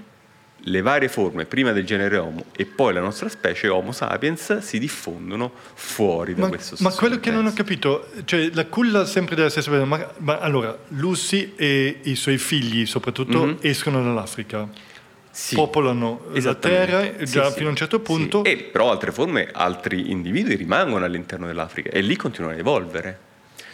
le 0.68 0.80
varie 0.82 1.08
forme, 1.08 1.44
prima 1.44 1.72
del 1.72 1.84
genere 1.84 2.16
Homo 2.16 2.44
e 2.56 2.64
poi 2.64 2.92
la 2.92 3.00
nostra 3.00 3.28
specie 3.28 3.68
Homo 3.68 3.92
sapiens, 3.92 4.58
si 4.58 4.78
diffondono 4.78 5.52
fuori 5.74 6.34
da 6.34 6.42
ma, 6.42 6.48
questo 6.48 6.76
Ma 6.80 6.90
quello 6.90 7.20
che 7.20 7.30
non 7.30 7.46
ho 7.46 7.52
capito, 7.52 8.08
cioè 8.24 8.50
la 8.52 8.66
culla 8.66 9.04
sempre 9.04 9.36
della 9.36 9.48
stessa 9.48 9.70
ma, 9.84 10.12
ma, 10.18 10.38
allora 10.38 10.76
Lucy 10.88 11.52
e 11.56 12.00
i 12.02 12.16
suoi 12.16 12.38
figli 12.38 12.84
soprattutto 12.86 13.44
mm-hmm. 13.44 13.56
escono 13.60 14.02
dall'Africa. 14.02 14.68
Sì, 15.30 15.54
popolano 15.54 16.22
la 16.32 16.54
terra 16.54 17.14
già 17.24 17.50
sì, 17.50 17.56
fino 17.56 17.66
a 17.66 17.70
un 17.70 17.76
certo 17.76 18.00
punto. 18.00 18.42
E 18.42 18.56
però 18.56 18.90
altre 18.90 19.12
forme, 19.12 19.50
altri 19.52 20.10
individui 20.10 20.56
rimangono 20.56 21.04
all'interno 21.04 21.46
dell'Africa 21.46 21.90
e 21.90 22.00
lì 22.00 22.16
continuano 22.16 22.56
a 22.56 22.58
evolvere. 22.58 23.18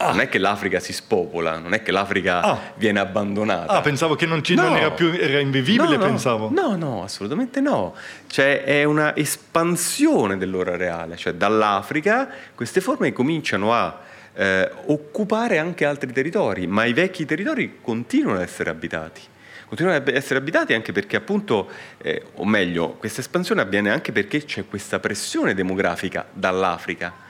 Ah. 0.02 0.10
Non 0.10 0.20
è 0.20 0.28
che 0.28 0.38
l'Africa 0.38 0.80
si 0.80 0.92
spopola, 0.92 1.58
non 1.58 1.74
è 1.74 1.82
che 1.82 1.92
l'Africa 1.92 2.40
ah. 2.40 2.58
viene 2.74 2.98
abbandonata. 2.98 3.72
Ah, 3.72 3.80
pensavo 3.82 4.16
che 4.16 4.26
non, 4.26 4.42
ci, 4.42 4.54
no. 4.54 4.62
non 4.62 4.76
era 4.76 4.90
più 4.90 5.12
era 5.12 5.38
invivibile, 5.38 5.96
no, 5.96 5.96
no. 5.96 6.04
pensavo. 6.04 6.50
No, 6.50 6.74
no, 6.74 7.04
assolutamente 7.04 7.60
no. 7.60 7.94
Cioè 8.26 8.64
è 8.64 8.82
una 8.82 9.14
espansione 9.14 10.36
dell'ora 10.36 10.76
reale, 10.76 11.16
cioè 11.16 11.34
dall'Africa 11.34 12.28
queste 12.54 12.80
forme 12.80 13.12
cominciano 13.12 13.72
a 13.72 14.00
eh, 14.34 14.70
occupare 14.86 15.58
anche 15.58 15.84
altri 15.84 16.12
territori, 16.12 16.66
ma 16.66 16.84
i 16.84 16.92
vecchi 16.92 17.24
territori 17.24 17.78
continuano 17.80 18.38
ad 18.38 18.42
essere 18.42 18.70
abitati. 18.70 19.20
Continuano 19.68 19.98
ad 19.98 20.08
essere 20.08 20.38
abitati 20.40 20.74
anche 20.74 20.90
perché 20.92 21.16
appunto, 21.16 21.68
eh, 21.98 22.24
o 22.34 22.44
meglio, 22.44 22.90
questa 22.98 23.20
espansione 23.20 23.60
avviene 23.60 23.90
anche 23.90 24.10
perché 24.10 24.44
c'è 24.44 24.66
questa 24.66 24.98
pressione 24.98 25.54
demografica 25.54 26.26
dall'Africa 26.32 27.21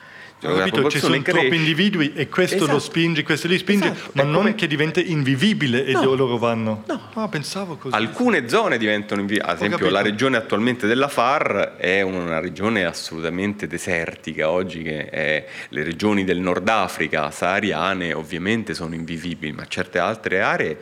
ho 0.42 0.56
capito, 0.56 0.90
ci 0.90 0.98
sono 0.98 1.20
cresce. 1.20 1.40
troppi 1.40 1.56
individui 1.56 2.12
e 2.14 2.28
questo 2.28 2.56
esatto. 2.56 2.72
lo 2.72 2.78
spinge, 2.78 3.22
questo 3.22 3.46
li 3.46 3.58
spinge, 3.58 3.90
esatto. 3.90 4.10
ma 4.14 4.22
non 4.22 4.34
come... 4.34 4.54
che 4.54 4.66
diventa 4.66 5.00
invivibile 5.00 5.84
e 5.84 5.92
no. 5.92 6.02
loro 6.14 6.36
vanno. 6.38 6.84
No, 6.86 7.00
ah, 7.14 7.28
pensavo 7.28 7.76
così. 7.76 7.94
Alcune 7.94 8.48
zone 8.48 8.78
diventano 8.78 9.20
invivibili, 9.20 9.48
ad 9.48 9.56
esempio 9.56 9.90
la 9.90 10.02
regione 10.02 10.36
attualmente 10.36 10.86
della 10.86 11.08
FAR 11.08 11.76
è 11.76 12.00
una 12.02 12.40
regione 12.40 12.84
assolutamente 12.84 13.66
desertica, 13.66 14.50
oggi 14.50 14.82
che 14.82 15.08
è, 15.08 15.46
le 15.68 15.82
regioni 15.84 16.24
del 16.24 16.38
Nord 16.38 16.68
Africa 16.68 17.30
sahariane 17.30 18.12
ovviamente 18.12 18.74
sono 18.74 18.94
invivibili, 18.94 19.52
ma 19.52 19.66
certe 19.66 19.98
altre 19.98 20.40
aree 20.40 20.78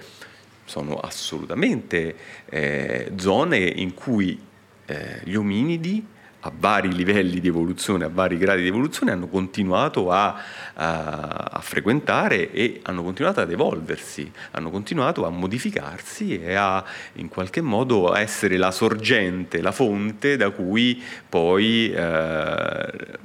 sono 0.65 0.99
assolutamente 1.01 2.15
eh, 2.49 3.13
zone 3.17 3.59
in 3.59 3.93
cui 3.93 4.39
eh, 4.87 5.21
gli 5.25 5.35
ominidi 5.35 6.07
a 6.41 6.53
vari 6.57 6.93
livelli 6.93 7.41
di 7.41 7.49
evoluzione, 7.49 8.05
a 8.05 8.09
vari 8.09 8.38
gradi 8.38 8.62
di 8.62 8.68
evoluzione, 8.68 9.12
hanno 9.12 9.28
continuato 9.28 10.11
a, 10.11 10.43
a, 10.74 11.49
a, 11.53 11.61
frequentare 11.61 12.51
e 12.51 12.80
hanno 12.84 13.03
continuato 13.03 13.41
ad 13.41 13.51
evolversi, 13.51 14.30
hanno 14.53 14.70
continuato 14.70 15.26
a 15.26 15.30
modificarsi 15.30 16.41
e 16.41 16.55
a 16.55 16.82
in 17.14 17.28
qualche 17.28 17.61
modo 17.61 18.14
essere 18.14 18.57
la 18.57 18.70
sorgente, 18.70 19.61
la 19.61 19.72
fonte 19.72 20.36
da 20.36 20.51
cui 20.51 21.03
poi 21.28 21.93
eh, 21.93 23.18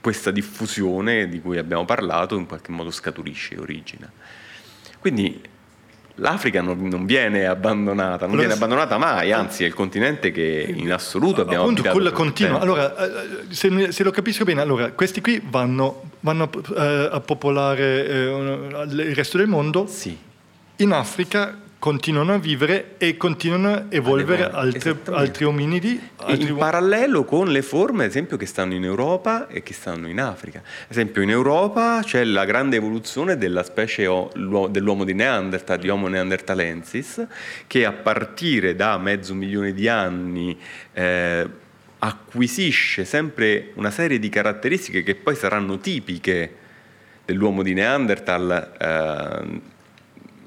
questa 0.00 0.30
diffusione 0.30 1.28
di 1.28 1.40
cui 1.40 1.58
abbiamo 1.58 1.84
parlato 1.84 2.36
in 2.36 2.46
qualche 2.46 2.72
modo 2.72 2.90
scaturisce 2.90 3.58
origina. 3.58 4.10
Quindi 4.98 5.40
l'Africa 6.16 6.62
non, 6.62 6.88
non, 6.88 7.04
viene 7.04 7.46
abbandonata, 7.46 8.26
non 8.26 8.34
allora, 8.34 8.38
viene 8.38 8.52
abbandonata 8.54 8.98
mai, 8.98 9.32
anzi 9.32 9.64
è 9.64 9.66
il 9.66 9.74
continente 9.74 10.30
che 10.30 10.72
in 10.74 10.92
assoluto 10.92 11.42
abbiamo 11.42 11.64
appunto 11.64 11.82
quella 11.90 12.12
continua. 12.12 12.60
Allora, 12.60 12.94
eh, 12.96 13.44
se, 13.48 13.92
se, 13.92 14.02
lo 14.02 14.10
capisco 14.10 14.44
bene, 14.44 14.60
allora 14.60 14.92
questi 14.92 15.20
qui 15.20 15.42
vanno, 15.44 16.10
vanno 16.20 16.50
eh, 16.76 17.08
a 17.12 17.20
popolare 17.20 18.06
eh, 18.06 18.82
il 18.88 19.14
resto 19.14 19.36
del 19.36 19.48
mondo. 19.48 19.86
Sì. 19.86 20.16
In 20.76 20.92
Africa 20.92 21.58
continuano 21.78 22.34
a 22.34 22.38
vivere 22.38 22.94
e 22.98 23.16
continuano 23.16 23.72
a 23.72 23.84
evolvere 23.90 24.50
altre, 24.50 24.96
altri 25.10 25.44
ominidi. 25.44 26.00
Altri 26.16 26.48
in 26.48 26.56
parallelo 26.56 27.24
con 27.24 27.48
le 27.48 27.62
forme, 27.62 28.04
ad 28.04 28.10
esempio, 28.10 28.36
che 28.36 28.46
stanno 28.46 28.74
in 28.74 28.84
Europa 28.84 29.46
e 29.48 29.62
che 29.62 29.72
stanno 29.72 30.08
in 30.08 30.20
Africa. 30.20 30.58
Ad 30.58 30.90
esempio, 30.90 31.22
in 31.22 31.30
Europa 31.30 32.00
c'è 32.02 32.24
la 32.24 32.44
grande 32.44 32.76
evoluzione 32.76 33.36
della 33.36 33.62
specie 33.62 34.04
dell'uomo 34.70 35.04
di 35.04 35.14
Neanderthal, 35.14 35.78
di 35.78 35.88
Homo 35.88 36.08
neanderthalensis, 36.08 37.26
che 37.66 37.84
a 37.84 37.92
partire 37.92 38.74
da 38.74 38.96
mezzo 38.98 39.34
milione 39.34 39.72
di 39.72 39.88
anni 39.88 40.58
eh, 40.92 41.48
acquisisce 41.98 43.04
sempre 43.04 43.70
una 43.74 43.90
serie 43.90 44.18
di 44.18 44.28
caratteristiche 44.28 45.02
che 45.02 45.14
poi 45.14 45.34
saranno 45.34 45.78
tipiche 45.78 46.54
dell'uomo 47.24 47.62
di 47.62 47.74
Neanderthal. 47.74 48.72
Eh, 48.78 49.74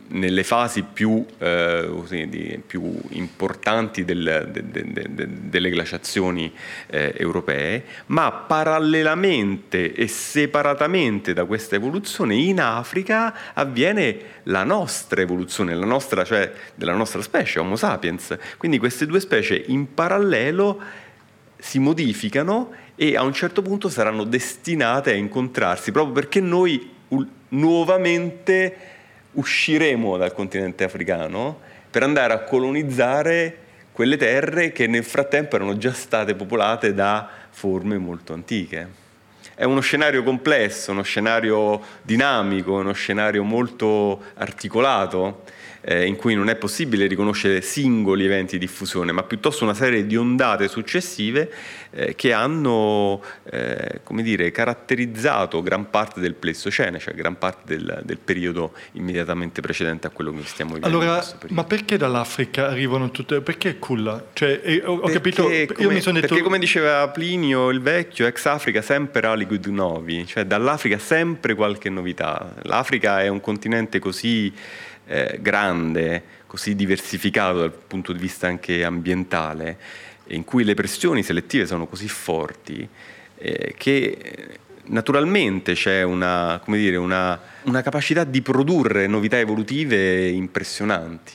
nelle 0.10 0.44
fasi 0.44 0.84
più, 0.84 1.26
eh, 1.38 1.88
così, 1.90 2.62
più 2.66 3.00
importanti 3.10 4.06
del, 4.06 4.50
de, 4.52 4.70
de, 4.70 5.08
de, 5.10 5.28
delle 5.50 5.70
glaciazioni 5.70 6.52
eh, 6.88 7.14
europee, 7.18 7.84
ma 8.08 8.32
parallelamente 8.32 9.94
e 9.94 10.08
separatamente 10.08 11.34
da 11.34 11.46
questa 11.46 11.76
evoluzione 11.76 12.36
in 12.36 12.60
Africa 12.60 13.54
avviene 13.54 14.18
la 14.44 14.64
nostra 14.64 15.22
evoluzione, 15.22 15.76
la 15.76 15.86
nostra, 15.86 16.24
cioè 16.24 16.52
della 16.76 16.94
nostra 16.94 17.22
specie, 17.22 17.60
Homo 17.60 17.76
sapiens. 17.76 18.38
Quindi 18.58 18.80
queste 18.80 19.06
due 19.06 19.20
specie 19.20 19.64
in 19.68 19.94
parallelo 19.94 20.82
si 21.58 21.78
modificano 21.80 22.72
e 22.96 23.16
a 23.16 23.24
un 23.24 23.34
certo 23.34 23.62
punto 23.62 23.90
saranno 23.90 24.24
destinate 24.24 25.12
a 25.12 25.16
incontrarsi, 25.16 25.92
proprio 25.92 26.14
perché 26.14 26.40
noi 26.40 26.98
nuovamente 27.50 28.89
usciremo 29.34 30.18
dal 30.18 30.34
continente 30.34 30.84
africano 30.84 31.60
per 31.90 32.04
andare 32.04 32.34
a 32.34 32.44
colonizzare 32.44 33.58
quelle 33.92 34.18
terre 34.18 34.72
che 34.72 34.88
nel 34.88 35.04
frattempo 35.04 35.56
erano 35.56 35.78
già 35.78 35.94
state 35.94 36.36
popolate 36.36 36.94
da 36.94 37.28
forme 37.50 37.98
molto 37.98 38.34
antiche. 38.34 39.08
È 39.56 39.66
uno 39.66 39.82
scenario 39.82 40.24
complesso, 40.24 40.92
uno 40.92 41.02
scenario 41.02 41.82
dinamico, 42.02 42.76
uno 42.76 42.94
scenario 42.94 43.44
molto 43.44 44.22
articolato 44.36 45.44
eh, 45.82 46.06
in 46.06 46.16
cui 46.16 46.36
non 46.36 46.50
è 46.50 46.56
possibile 46.56 47.08
riconoscere 47.08 47.62
singoli 47.62 48.26
eventi 48.26 48.58
di 48.58 48.66
diffusione, 48.66 49.12
ma 49.12 49.24
piuttosto 49.24 49.64
una 49.64 49.74
serie 49.74 50.06
di 50.06 50.16
ondate 50.16 50.68
successive 50.68 51.52
eh, 51.92 52.16
che 52.16 52.34
hanno 52.34 53.22
eh, 53.52 54.02
come 54.04 54.22
dire, 54.22 54.52
caratterizzato 54.52 55.62
gran 55.62 55.90
parte 55.90 56.20
del 56.20 56.34
Pleistocene, 56.36 57.00
cioè 57.00 57.14
gran 57.14 57.38
parte 57.38 57.76
del, 57.76 58.02
del, 58.04 58.18
periodo 58.18 58.74
immediatamente 58.94 59.62
precedente 59.62 60.08
a 60.08 60.10
quello 60.10 60.32
che 60.34 60.44
stiamo 60.44 60.76
vivendo. 60.76 60.98
Allora, 60.98 61.24
ma 61.50 61.64
perché 61.64 61.98
dall'Africa 61.98 62.68
arrivano 62.68 63.10
tutte? 63.12 63.42
Perché 63.42 63.80
culla? 63.80 64.28
Cioè, 64.34 64.62
eh, 64.64 64.82
ho, 64.86 64.98
ho 64.98 65.10
capito, 65.10 65.44
come, 65.44 65.68
io 65.78 65.90
mi 65.90 66.02
sono 66.02 66.16
detto... 66.16 66.28
Perché 66.28 66.44
come 66.44 66.60
diceva 66.60 67.08
Plinio 67.10 67.70
il 67.70 67.82
vecchio, 67.82 68.28
ex 68.28 68.46
Africa 68.46 68.82
sempre 68.82 69.26
aliquid 69.26 69.66
novi, 69.68 70.26
cioè 70.28 70.46
dall'Africa 70.46 70.98
sempre 71.00 71.56
qualche 71.56 71.90
novità. 71.90 72.54
L'Africa 72.64 73.22
è 73.22 73.28
un 73.28 73.42
continente 73.42 74.00
così 74.00 74.54
eh, 75.10 75.40
grande, 75.42 76.24
così 76.46 76.76
diversificato 76.76 77.60
dal 77.60 77.72
punto 77.72 78.14
di 78.14 78.20
vista 78.20 78.48
anche 78.48 78.84
ambientale, 78.84 79.78
in 80.28 80.44
cui 80.44 80.64
le 80.64 80.76
pressioni 80.76 81.24
selettive 81.24 81.66
sono 81.66 81.88
così 81.88 82.08
forti 82.08 82.88
eh, 83.40 83.74
che 83.76 84.60
naturalmente 84.86 85.74
c'è 85.74 86.04
una, 86.04 86.62
dire, 86.68 86.98
una, 86.98 87.40
una 87.64 87.82
capacità 87.82 88.24
di 88.24 88.42
produrre 88.42 89.08
novità 89.08 89.40
evolutive 89.40 90.28
impressionanti. 90.28 91.34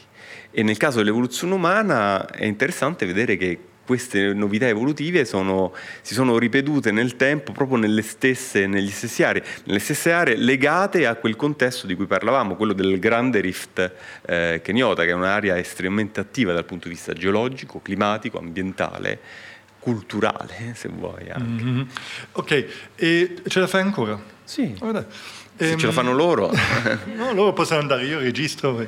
E 0.53 0.62
nel 0.62 0.77
caso 0.77 0.99
dell'evoluzione 0.99 1.55
umana 1.55 2.27
è 2.31 2.45
interessante 2.45 3.07
vedere 3.07 3.37
che 3.37 3.59
queste 3.85 4.32
novità 4.32 4.66
evolutive 4.66 5.24
sono, 5.24 5.72
si 6.01 6.14
sono 6.14 6.39
ripetute 6.39 6.91
nel 6.91 7.16
tempo 7.16 7.53
proprio 7.53 7.76
nelle 7.78 8.03
stesse, 8.03 8.66
negli 8.66 8.91
stessi 8.91 9.22
aree, 9.22 9.43
nelle 9.64 9.78
stesse 9.78 10.12
aree 10.12 10.37
legate 10.37 11.07
a 11.07 11.14
quel 11.16 11.37
contesto 11.37 11.87
di 11.87 11.95
cui 11.95 12.07
parlavamo, 12.07 12.57
quello 12.57 12.72
del 12.72 12.99
grande 12.99 13.41
rift 13.41 13.93
eh, 14.26 14.61
keniota, 14.62 15.05
che 15.05 15.11
è 15.11 15.14
un'area 15.14 15.59
estremamente 15.59 16.20
attiva 16.20 16.53
dal 16.53 16.64
punto 16.64 16.89
di 16.89 16.95
vista 16.95 17.12
geologico, 17.12 17.80
climatico, 17.80 18.39
ambientale, 18.39 19.20
culturale, 19.78 20.72
se 20.74 20.89
vuoi 20.89 21.30
anche. 21.30 21.62
Mm-hmm. 21.62 21.82
Ok, 22.32 22.66
e 22.97 23.37
ce 23.47 23.61
la 23.61 23.66
fai 23.66 23.82
ancora? 23.82 24.18
Sì. 24.45 24.74
Oh, 24.80 24.93
se 25.57 25.70
ehm... 25.72 25.78
ce 25.78 25.87
la 25.87 25.93
fanno 25.93 26.12
loro. 26.12 26.51
no, 27.14 27.32
loro 27.32 27.53
possono 27.53 27.80
andare, 27.80 28.05
io 28.07 28.18
registro 28.18 28.87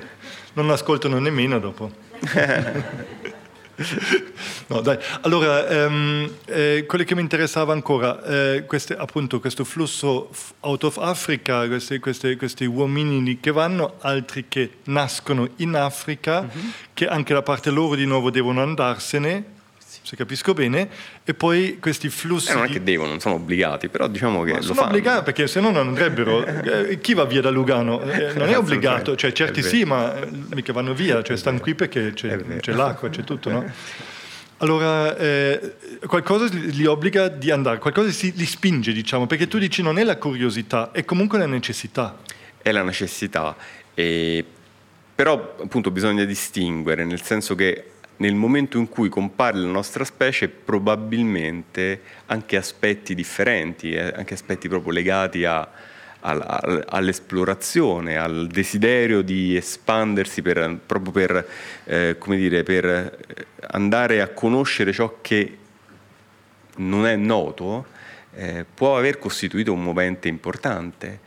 non 0.55 0.71
ascoltano 0.71 1.19
nemmeno 1.19 1.59
dopo. 1.59 1.91
No, 4.69 4.81
dai. 4.81 4.99
Allora, 5.23 5.69
ehm, 5.69 6.31
eh, 6.47 6.85
quello 6.87 7.05
che 7.05 7.15
mi 7.15 7.21
interessava 7.21 7.73
ancora, 7.73 8.23
eh, 8.25 8.65
queste, 8.67 8.97
appunto 8.97 9.39
questo 9.39 9.65
flusso 9.65 10.31
out 10.61 10.85
of 10.85 10.99
Africa, 10.99 11.67
questi, 11.69 11.99
questi, 11.99 12.37
questi 12.37 12.65
uomini 12.65 13.39
che 13.39 13.53
vanno, 13.53 13.95
altri 14.01 14.47
che 14.49 14.79
nascono 14.85 15.49
in 15.57 15.75
Africa, 15.75 16.43
mm-hmm. 16.43 16.69
che 16.95 17.07
anche 17.07 17.35
da 17.35 17.43
parte 17.43 17.71
loro 17.71 17.95
di 17.95 18.07
nuovo 18.07 18.31
devono 18.31 18.63
andarsene, 18.63 19.55
se 20.07 20.15
capisco 20.15 20.55
bene, 20.55 20.89
e 21.25 21.35
poi 21.35 21.79
questi 21.81 22.09
flussi... 22.11 22.53
Eh, 22.53 22.55
non 22.55 22.67
è 22.67 22.69
che 22.69 22.81
devono, 22.81 23.09
non 23.09 23.19
sono 23.19 23.35
obbligati, 23.35 23.89
però 23.89 24.07
diciamo 24.07 24.45
che... 24.45 24.53
Ma 24.53 24.61
sono 24.61 24.75
fanno. 24.75 24.91
obbligati 24.91 25.25
perché 25.25 25.49
se 25.49 25.59
no 25.59 25.71
non 25.73 25.89
andrebbero... 25.89 26.45
Eh, 26.67 27.01
chi 27.01 27.15
va 27.15 27.25
via 27.25 27.41
da 27.41 27.51
Lugano? 27.51 28.01
Eh, 28.03 28.33
non 28.35 28.49
è 28.49 28.57
obbligato, 28.57 29.17
cioè 29.17 29.33
certi 29.33 29.63
sì, 29.63 29.85
ma 29.85 30.17
eh, 30.17 30.29
mica 30.53 30.73
vanno 30.73 30.95
via, 30.95 31.23
cioè 31.23 31.37
stanno 31.37 31.59
qui 31.59 31.75
perché 31.75 32.13
c'è, 32.13 32.39
c'è 32.61 32.73
l'acqua, 32.73 33.09
c'è 33.09 33.25
tutto, 33.25 33.51
no? 33.51 33.65
Allora, 34.59 35.17
eh, 35.17 35.75
qualcosa 36.07 36.47
li 36.53 36.87
obbliga 36.87 37.29
di 37.29 37.51
andare, 37.51 37.79
qualcosa 37.79 38.11
si, 38.11 38.33
li 38.35 38.47
spinge, 38.47 38.93
diciamo, 38.93 39.27
perché 39.27 39.49
tu 39.49 39.59
dici 39.59 39.83
non 39.83 39.99
è 39.99 40.05
la 40.05 40.17
curiosità, 40.17 40.93
è 40.93 41.05
comunque 41.05 41.39
la 41.39 41.47
necessità. 41.47 42.19
È 42.63 42.71
la 42.73 42.83
necessità, 42.83 43.57
e, 43.95 44.45
però 45.15 45.57
appunto 45.61 45.91
bisogna 45.91 46.25
distinguere, 46.25 47.05
nel 47.05 47.23
senso 47.23 47.55
che 47.55 47.96
nel 48.19 48.35
momento 48.35 48.79
in 48.79 48.89
cui 48.89 49.09
compare 49.09 49.59
la 49.59 49.69
nostra 49.69 50.05
specie 50.05 50.49
probabilmente 50.49 52.01
anche 52.27 52.57
aspetti 52.57 53.15
differenti, 53.15 53.93
eh, 53.93 54.13
anche 54.15 54.35
aspetti 54.35 54.69
proprio 54.69 54.93
legati 54.93 55.45
a, 55.45 55.69
all'esplorazione, 56.21 58.17
al 58.17 58.49
desiderio 58.49 59.23
di 59.23 59.57
espandersi 59.57 60.43
per, 60.43 60.79
proprio 60.85 61.13
per, 61.13 61.49
eh, 61.85 62.17
dire, 62.27 62.63
per 62.65 63.19
andare 63.69 64.21
a 64.21 64.29
conoscere 64.29 64.93
ciò 64.93 65.19
che 65.21 65.59
non 66.77 67.07
è 67.07 67.17
noto, 67.17 67.87
eh, 68.35 68.65
può 68.73 68.97
aver 68.99 69.19
costituito 69.19 69.73
un 69.73 69.83
movente 69.83 70.29
importante. 70.29 71.21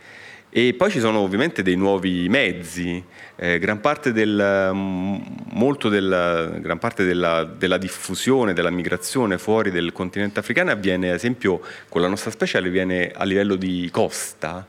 E 0.52 0.74
poi 0.74 0.90
ci 0.90 0.98
sono 0.98 1.20
ovviamente 1.20 1.62
dei 1.62 1.76
nuovi 1.76 2.28
mezzi, 2.28 3.02
eh, 3.36 3.60
gran 3.60 3.80
parte, 3.80 4.12
del, 4.12 4.72
molto 4.74 5.88
della, 5.88 6.46
gran 6.58 6.80
parte 6.80 7.04
della, 7.04 7.44
della, 7.44 7.78
diffusione, 7.78 8.52
della 8.52 8.70
migrazione 8.70 9.38
fuori 9.38 9.70
del 9.70 9.92
continente 9.92 10.40
africano 10.40 10.72
avviene, 10.72 11.10
ad 11.10 11.14
esempio, 11.14 11.60
con 11.88 12.00
la 12.00 12.08
nostra 12.08 12.32
specie 12.32 12.58
avviene 12.58 13.12
a 13.14 13.22
livello 13.22 13.54
di 13.54 13.88
costa, 13.92 14.66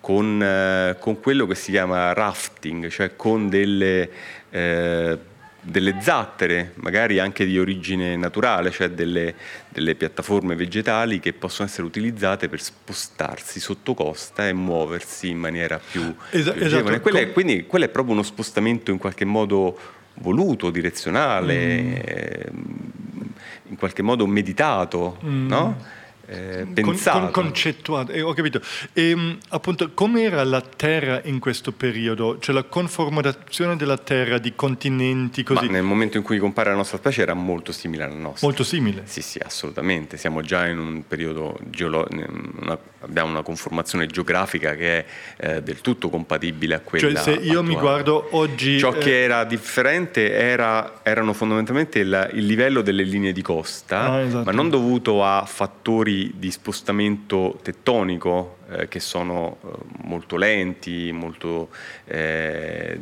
con, 0.00 0.42
eh, 0.42 0.96
con 0.98 1.18
quello 1.18 1.46
che 1.46 1.54
si 1.54 1.70
chiama 1.70 2.12
rafting, 2.12 2.88
cioè 2.88 3.16
con 3.16 3.48
delle... 3.48 4.10
Eh, 4.50 5.30
delle 5.64 5.98
zattere, 6.00 6.72
magari 6.76 7.20
anche 7.20 7.46
di 7.46 7.56
origine 7.56 8.16
naturale, 8.16 8.72
cioè 8.72 8.90
delle, 8.90 9.34
delle, 9.68 9.94
piattaforme 9.94 10.56
vegetali 10.56 11.20
che 11.20 11.32
possono 11.32 11.68
essere 11.68 11.86
utilizzate 11.86 12.48
per 12.48 12.60
spostarsi 12.60 13.60
sotto 13.60 13.94
costa 13.94 14.48
e 14.48 14.52
muoversi 14.52 15.28
in 15.28 15.38
maniera 15.38 15.78
più, 15.78 16.14
Esa- 16.30 16.52
più 16.52 16.64
esatto. 16.64 17.00
Quello 17.00 17.18
è, 17.18 17.30
quindi 17.30 17.64
quello 17.66 17.84
è 17.84 17.88
proprio 17.88 18.14
uno 18.14 18.24
spostamento 18.24 18.90
in 18.90 18.98
qualche 18.98 19.24
modo 19.24 19.78
voluto, 20.14 20.70
direzionale, 20.70 22.50
mm. 22.52 23.20
in 23.68 23.76
qualche 23.76 24.02
modo 24.02 24.26
meditato, 24.26 25.18
mm. 25.24 25.48
no? 25.48 26.00
Eh, 26.26 26.66
pensato. 26.72 27.18
Con, 27.18 27.30
con 27.30 27.42
concettuato, 27.44 28.12
eh, 28.12 28.22
ho 28.22 28.32
capito. 28.32 28.60
E 28.92 29.10
ehm, 29.10 29.38
appunto, 29.50 29.90
com'era 29.92 30.42
la 30.44 30.60
Terra 30.60 31.20
in 31.24 31.38
questo 31.38 31.72
periodo? 31.72 32.38
Cioè 32.38 32.54
la 32.54 32.64
conformazione 32.64 33.76
della 33.76 33.98
Terra 33.98 34.38
di 34.38 34.54
continenti 34.54 35.42
così? 35.42 35.66
Ma 35.66 35.72
nel 35.72 35.82
momento 35.82 36.16
in 36.16 36.22
cui 36.22 36.38
compare 36.38 36.70
la 36.70 36.76
nostra 36.76 36.98
specie 36.98 37.22
era 37.22 37.34
molto 37.34 37.72
simile 37.72 38.04
alla 38.04 38.14
nostra. 38.14 38.46
Molto 38.46 38.64
simile? 38.64 39.02
Sì, 39.04 39.22
sì, 39.22 39.38
assolutamente. 39.38 40.16
Siamo 40.16 40.42
già 40.42 40.66
in 40.66 40.78
un 40.78 41.06
periodo 41.06 41.58
geologico, 41.64 42.90
abbiamo 43.02 43.30
una 43.30 43.42
conformazione 43.42 44.06
geografica 44.06 44.74
che 44.74 44.98
è 44.98 45.04
eh, 45.36 45.62
del 45.62 45.80
tutto 45.80 46.08
compatibile 46.08 46.76
a 46.76 46.80
quella 46.80 47.20
Cioè 47.20 47.22
se 47.22 47.30
io 47.32 47.60
attuale. 47.60 47.68
mi 47.68 47.74
guardo 47.74 48.28
oggi... 48.32 48.78
Ciò 48.78 48.92
che 48.92 49.20
eh, 49.20 49.22
era 49.22 49.44
differente 49.44 50.32
era, 50.32 51.00
erano 51.02 51.32
fondamentalmente 51.32 51.98
il, 51.98 52.30
il, 52.34 52.46
livello 52.46 52.82
delle 52.82 53.02
linee 53.02 53.32
di 53.32 53.42
costa, 53.42 54.10
ah, 54.10 54.20
esatto. 54.20 54.44
ma 54.44 54.52
non 54.52 54.70
dovuto 54.70 55.24
a 55.24 55.44
fattori 55.44 56.34
di 56.36 56.50
spostamento 56.50 57.58
tettonico 57.62 58.58
eh, 58.70 58.88
che 58.88 59.00
sono 59.00 59.58
eh, 59.64 59.68
molto 60.04 60.36
lenti, 60.36 61.10
molto 61.12 61.68
eh, 62.04 62.98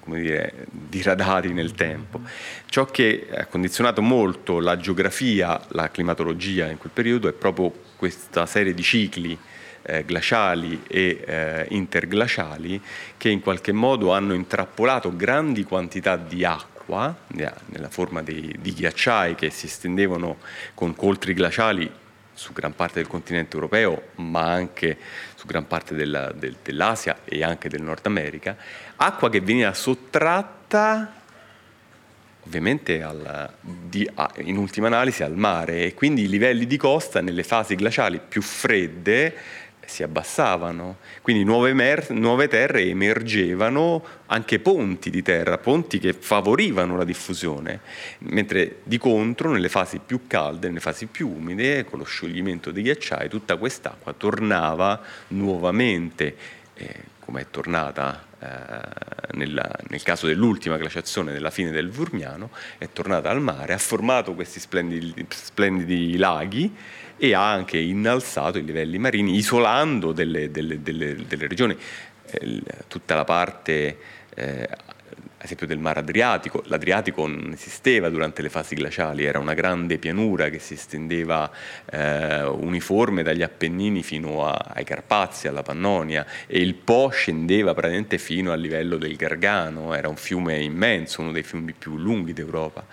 come 0.00 0.20
dire, 0.20 0.66
diradati 0.70 1.52
nel 1.52 1.72
tempo. 1.72 2.20
Ciò 2.66 2.86
che 2.86 3.26
ha 3.34 3.46
condizionato 3.46 4.02
molto 4.02 4.60
la 4.60 4.76
geografia, 4.76 5.60
la 5.70 5.90
climatologia 5.90 6.68
in 6.68 6.78
quel 6.78 6.92
periodo 6.92 7.28
è 7.28 7.32
proprio 7.32 7.85
questa 8.06 8.46
serie 8.46 8.72
di 8.72 8.84
cicli 8.84 9.36
eh, 9.82 10.04
glaciali 10.04 10.82
e 10.86 11.24
eh, 11.26 11.66
interglaciali 11.70 12.80
che 13.16 13.30
in 13.30 13.40
qualche 13.40 13.72
modo 13.72 14.12
hanno 14.12 14.32
intrappolato 14.32 15.16
grandi 15.16 15.64
quantità 15.64 16.16
di 16.16 16.44
acqua 16.44 17.16
nella 17.26 17.88
forma 17.88 18.22
dei, 18.22 18.54
di 18.60 18.72
ghiacciai 18.72 19.34
che 19.34 19.50
si 19.50 19.66
estendevano 19.66 20.36
con 20.74 20.94
coltri 20.94 21.34
glaciali 21.34 21.90
su 22.32 22.52
gran 22.52 22.76
parte 22.76 23.00
del 23.00 23.08
continente 23.08 23.56
europeo, 23.56 24.10
ma 24.16 24.52
anche 24.52 24.96
su 25.34 25.46
gran 25.46 25.66
parte 25.66 25.96
della, 25.96 26.30
del, 26.30 26.54
dell'Asia 26.62 27.20
e 27.24 27.42
anche 27.42 27.68
del 27.68 27.82
Nord 27.82 28.06
America, 28.06 28.56
acqua 28.94 29.28
che 29.30 29.40
veniva 29.40 29.74
sottratta 29.74 31.15
ovviamente 32.46 33.02
al, 33.02 33.52
di, 33.60 34.08
in 34.44 34.56
ultima 34.56 34.86
analisi 34.86 35.22
al 35.22 35.36
mare 35.36 35.84
e 35.84 35.94
quindi 35.94 36.22
i 36.22 36.28
livelli 36.28 36.66
di 36.66 36.76
costa 36.76 37.20
nelle 37.20 37.42
fasi 37.42 37.74
glaciali 37.74 38.20
più 38.26 38.40
fredde 38.40 39.64
si 39.86 40.02
abbassavano, 40.02 40.98
quindi 41.22 41.44
nuove, 41.44 41.72
mer- 41.72 42.10
nuove, 42.10 42.48
terre 42.48 42.82
emergevano, 42.82 44.04
anche 44.26 44.58
ponti 44.58 45.10
di 45.10 45.22
terra, 45.22 45.58
ponti 45.58 45.98
che 45.98 46.12
favorivano 46.12 46.96
la 46.96 47.04
diffusione, 47.04 47.80
mentre 48.18 48.80
di 48.82 48.98
contro 48.98 49.52
nelle 49.52 49.68
fasi 49.68 50.00
più 50.04 50.26
calde, 50.26 50.66
nelle 50.66 50.80
fasi 50.80 51.06
più 51.06 51.28
umide, 51.28 51.84
con 51.84 52.00
lo 52.00 52.04
scioglimento 52.04 52.72
dei 52.72 52.82
ghiacciai, 52.82 53.28
tutta 53.28 53.56
quest'acqua 53.56 54.12
tornava 54.12 55.00
nuovamente, 55.28 56.36
eh, 56.74 56.94
come 57.20 57.42
è 57.42 57.46
tornata 57.48 58.25
nella, 58.38 59.70
nel 59.88 60.02
caso 60.02 60.26
dell'ultima 60.26 60.76
glaciazione 60.76 61.32
della 61.32 61.50
fine 61.50 61.70
del 61.70 61.90
Vurmiano, 61.90 62.50
è 62.78 62.88
tornata 62.92 63.30
al 63.30 63.40
mare, 63.40 63.72
ha 63.72 63.78
formato 63.78 64.34
questi 64.34 64.60
splendidi, 64.60 65.26
splendidi 65.28 66.16
laghi, 66.16 66.74
e 67.18 67.34
ha 67.34 67.50
anche 67.50 67.78
innalzato 67.78 68.58
i 68.58 68.64
livelli 68.64 68.98
marini 68.98 69.36
isolando 69.36 70.12
delle, 70.12 70.50
delle, 70.50 70.82
delle, 70.82 71.16
delle 71.26 71.46
regioni, 71.46 71.76
eh, 72.30 72.62
tutta 72.88 73.14
la 73.14 73.24
parte 73.24 73.98
eh, 74.34 74.68
ad 75.38 75.44
esempio 75.44 75.66
del 75.66 75.78
mare 75.78 76.00
Adriatico, 76.00 76.62
l'Adriatico 76.66 77.26
non 77.26 77.52
esisteva 77.52 78.08
durante 78.08 78.42
le 78.42 78.48
fasi 78.48 78.74
glaciali, 78.74 79.24
era 79.24 79.38
una 79.38 79.54
grande 79.54 79.98
pianura 79.98 80.48
che 80.48 80.58
si 80.58 80.74
estendeva 80.74 81.50
eh, 81.90 82.42
uniforme 82.44 83.22
dagli 83.22 83.42
Appennini 83.42 84.02
fino 84.02 84.46
a, 84.46 84.72
ai 84.74 84.84
Carpazi, 84.84 85.46
alla 85.48 85.62
Pannonia 85.62 86.26
e 86.46 86.58
il 86.58 86.74
Po 86.74 87.08
scendeva 87.08 87.74
praticamente 87.74 88.18
fino 88.18 88.52
al 88.52 88.60
livello 88.60 88.96
del 88.96 89.16
Gargano, 89.16 89.94
era 89.94 90.08
un 90.08 90.16
fiume 90.16 90.58
immenso, 90.62 91.20
uno 91.20 91.32
dei 91.32 91.42
fiumi 91.42 91.72
più 91.72 91.96
lunghi 91.96 92.32
d'Europa 92.32 92.84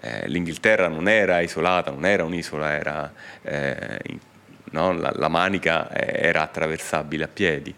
eh, 0.00 0.28
l'Inghilterra 0.28 0.88
non 0.88 1.08
era 1.08 1.40
isolata, 1.40 1.90
non 1.90 2.06
era 2.06 2.24
un'isola, 2.24 2.72
era, 2.72 3.12
eh, 3.42 3.98
no? 4.70 4.92
la, 4.92 5.12
la, 5.14 5.28
manica 5.28 5.90
era 5.90 6.42
attraversabile 6.42 7.24
a 7.24 7.28
piedi. 7.28 7.74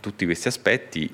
Tutti 0.00 0.24
questi 0.24 0.48
aspetti 0.48 1.12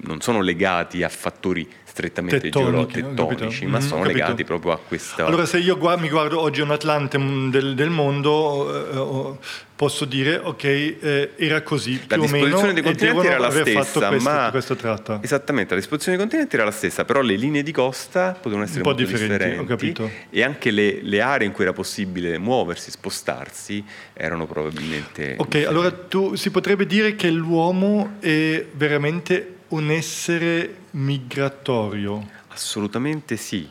non 0.00 0.20
sono 0.20 0.40
legati 0.40 1.02
a 1.02 1.08
fattori 1.08 1.68
strettamente 1.98 2.38
Tettoniche, 2.38 3.00
geolotettonici, 3.00 3.66
ma 3.66 3.78
mm, 3.78 3.80
sono 3.80 4.02
capito. 4.02 4.18
legati 4.18 4.44
proprio 4.44 4.72
a 4.72 4.78
questa... 4.78 5.26
Allora 5.26 5.46
se 5.46 5.58
io 5.58 5.76
guardo, 5.76 6.02
mi 6.02 6.08
guardo 6.08 6.40
oggi 6.40 6.60
un 6.60 6.70
Atlante 6.70 7.18
mm, 7.18 7.50
del, 7.50 7.74
del 7.74 7.90
mondo, 7.90 9.34
eh, 9.34 9.38
posso 9.74 10.04
dire, 10.04 10.36
ok, 10.36 10.64
eh, 10.64 11.30
era 11.36 11.62
così, 11.62 12.00
la 12.06 12.16
più 12.16 12.24
o 12.24 12.28
meno, 12.28 12.72
dei 12.72 12.82
continenti 12.84 13.26
era 13.26 13.38
la 13.38 13.50
stessa, 13.50 14.08
questo, 14.08 14.30
ma... 14.30 14.48
Questo 14.50 14.76
tratto. 14.76 15.18
Esattamente, 15.22 15.74
la 15.74 15.80
disposizione 15.80 16.16
dei 16.16 16.24
continenti 16.24 16.54
era 16.54 16.64
la 16.64 16.70
stessa, 16.70 17.04
però 17.04 17.20
le 17.20 17.34
linee 17.34 17.64
di 17.64 17.72
costa 17.72 18.32
potevano 18.32 18.62
essere 18.62 18.82
un 18.82 18.84
po' 18.84 18.92
differenti, 18.92 19.64
differenti 19.64 20.02
e 20.30 20.42
anche 20.44 20.70
le, 20.70 21.00
le, 21.02 21.20
aree 21.20 21.46
in 21.46 21.52
cui 21.52 21.64
era 21.64 21.72
possibile 21.72 22.38
muoversi, 22.38 22.92
spostarsi, 22.92 23.84
erano 24.12 24.46
probabilmente... 24.46 25.34
Ok, 25.36 25.48
differenti. 25.48 25.64
allora 25.64 25.90
tu, 25.90 26.36
si 26.36 26.50
potrebbe 26.50 26.86
dire 26.86 27.16
che 27.16 27.28
l'uomo 27.30 28.16
è 28.20 28.64
veramente 28.72 29.56
un 29.68 29.90
essere 29.90 30.76
migratorio? 30.92 32.26
Assolutamente 32.48 33.36
sì. 33.36 33.68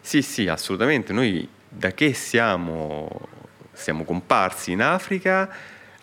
Sì, 0.00 0.20
sì, 0.20 0.48
assolutamente. 0.48 1.12
Noi 1.12 1.48
da 1.68 1.92
che 1.92 2.12
siamo, 2.12 3.28
siamo 3.72 4.04
comparsi 4.04 4.72
in 4.72 4.82
Africa 4.82 5.48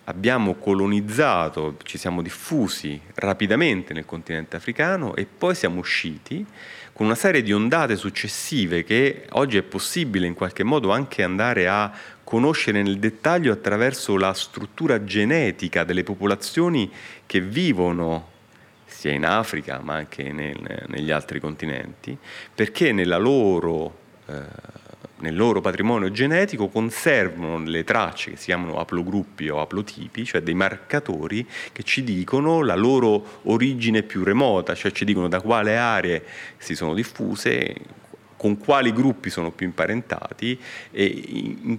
abbiamo 0.04 0.54
colonizzato, 0.54 1.76
ci 1.84 1.96
siamo 1.96 2.22
diffusi 2.22 3.00
rapidamente 3.14 3.92
nel 3.92 4.04
continente 4.04 4.56
africano 4.56 5.14
e 5.14 5.26
poi 5.26 5.54
siamo 5.54 5.78
usciti 5.78 6.44
con 6.92 7.06
una 7.06 7.14
serie 7.14 7.42
di 7.42 7.52
ondate 7.52 7.94
successive 7.94 8.82
che 8.82 9.26
oggi 9.30 9.58
è 9.58 9.62
possibile 9.62 10.26
in 10.26 10.34
qualche 10.34 10.64
modo 10.64 10.90
anche 10.90 11.22
andare 11.22 11.68
a 11.68 11.92
conoscere 12.24 12.82
nel 12.82 12.98
dettaglio 12.98 13.52
attraverso 13.52 14.16
la 14.16 14.34
struttura 14.34 15.04
genetica 15.04 15.84
delle 15.84 16.02
popolazioni 16.02 16.90
che 17.26 17.40
vivono 17.40 18.38
sia 19.00 19.12
in 19.12 19.24
Africa 19.24 19.80
ma 19.82 19.94
anche 19.94 20.30
nel, 20.30 20.84
negli 20.88 21.10
altri 21.10 21.40
continenti, 21.40 22.14
perché 22.54 22.92
loro, 22.92 23.96
eh, 24.26 24.34
nel 25.20 25.34
loro 25.34 25.62
patrimonio 25.62 26.10
genetico 26.10 26.68
conservano 26.68 27.64
le 27.64 27.82
tracce 27.82 28.32
che 28.32 28.36
si 28.36 28.44
chiamano 28.46 28.78
aplogruppi 28.78 29.48
o 29.48 29.62
aplotipi, 29.62 30.26
cioè 30.26 30.42
dei 30.42 30.52
marcatori 30.52 31.48
che 31.72 31.82
ci 31.82 32.04
dicono 32.04 32.62
la 32.62 32.74
loro 32.74 33.40
origine 33.44 34.02
più 34.02 34.22
remota, 34.22 34.74
cioè 34.74 34.92
ci 34.92 35.06
dicono 35.06 35.28
da 35.28 35.40
quale 35.40 35.78
aree 35.78 36.22
si 36.58 36.74
sono 36.74 36.92
diffuse, 36.92 37.74
con 38.36 38.58
quali 38.58 38.92
gruppi 38.92 39.30
sono 39.30 39.50
più 39.50 39.64
imparentati 39.64 40.60
e 40.90 41.04
in, 41.04 41.78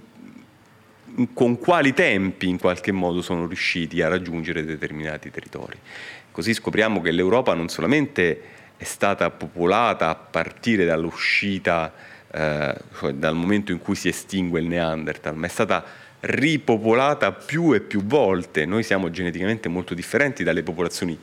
con 1.34 1.58
quali 1.58 1.92
tempi 1.92 2.48
in 2.48 2.58
qualche 2.58 2.90
modo 2.90 3.22
sono 3.22 3.46
riusciti 3.46 4.00
a 4.02 4.08
raggiungere 4.08 4.64
determinati 4.64 5.30
territori. 5.30 5.78
Così 6.32 6.54
scopriamo 6.54 7.00
che 7.00 7.10
l'Europa 7.12 7.54
non 7.54 7.68
solamente 7.68 8.40
è 8.76 8.84
stata 8.84 9.30
popolata 9.30 10.08
a 10.08 10.14
partire 10.14 10.84
dall'uscita, 10.84 11.92
eh, 12.32 12.74
cioè 12.98 13.12
dal 13.12 13.34
momento 13.34 13.70
in 13.70 13.78
cui 13.78 13.94
si 13.94 14.08
estingue 14.08 14.60
il 14.60 14.66
Neanderthal, 14.66 15.36
ma 15.36 15.46
è 15.46 15.50
stata 15.50 15.84
ripopolata 16.20 17.32
più 17.32 17.74
e 17.74 17.80
più 17.80 18.02
volte. 18.02 18.64
Noi 18.64 18.82
siamo 18.82 19.10
geneticamente 19.10 19.68
molto 19.68 19.94
differenti 19.94 20.42
dalle 20.42 20.62
popolazioni 20.62 21.18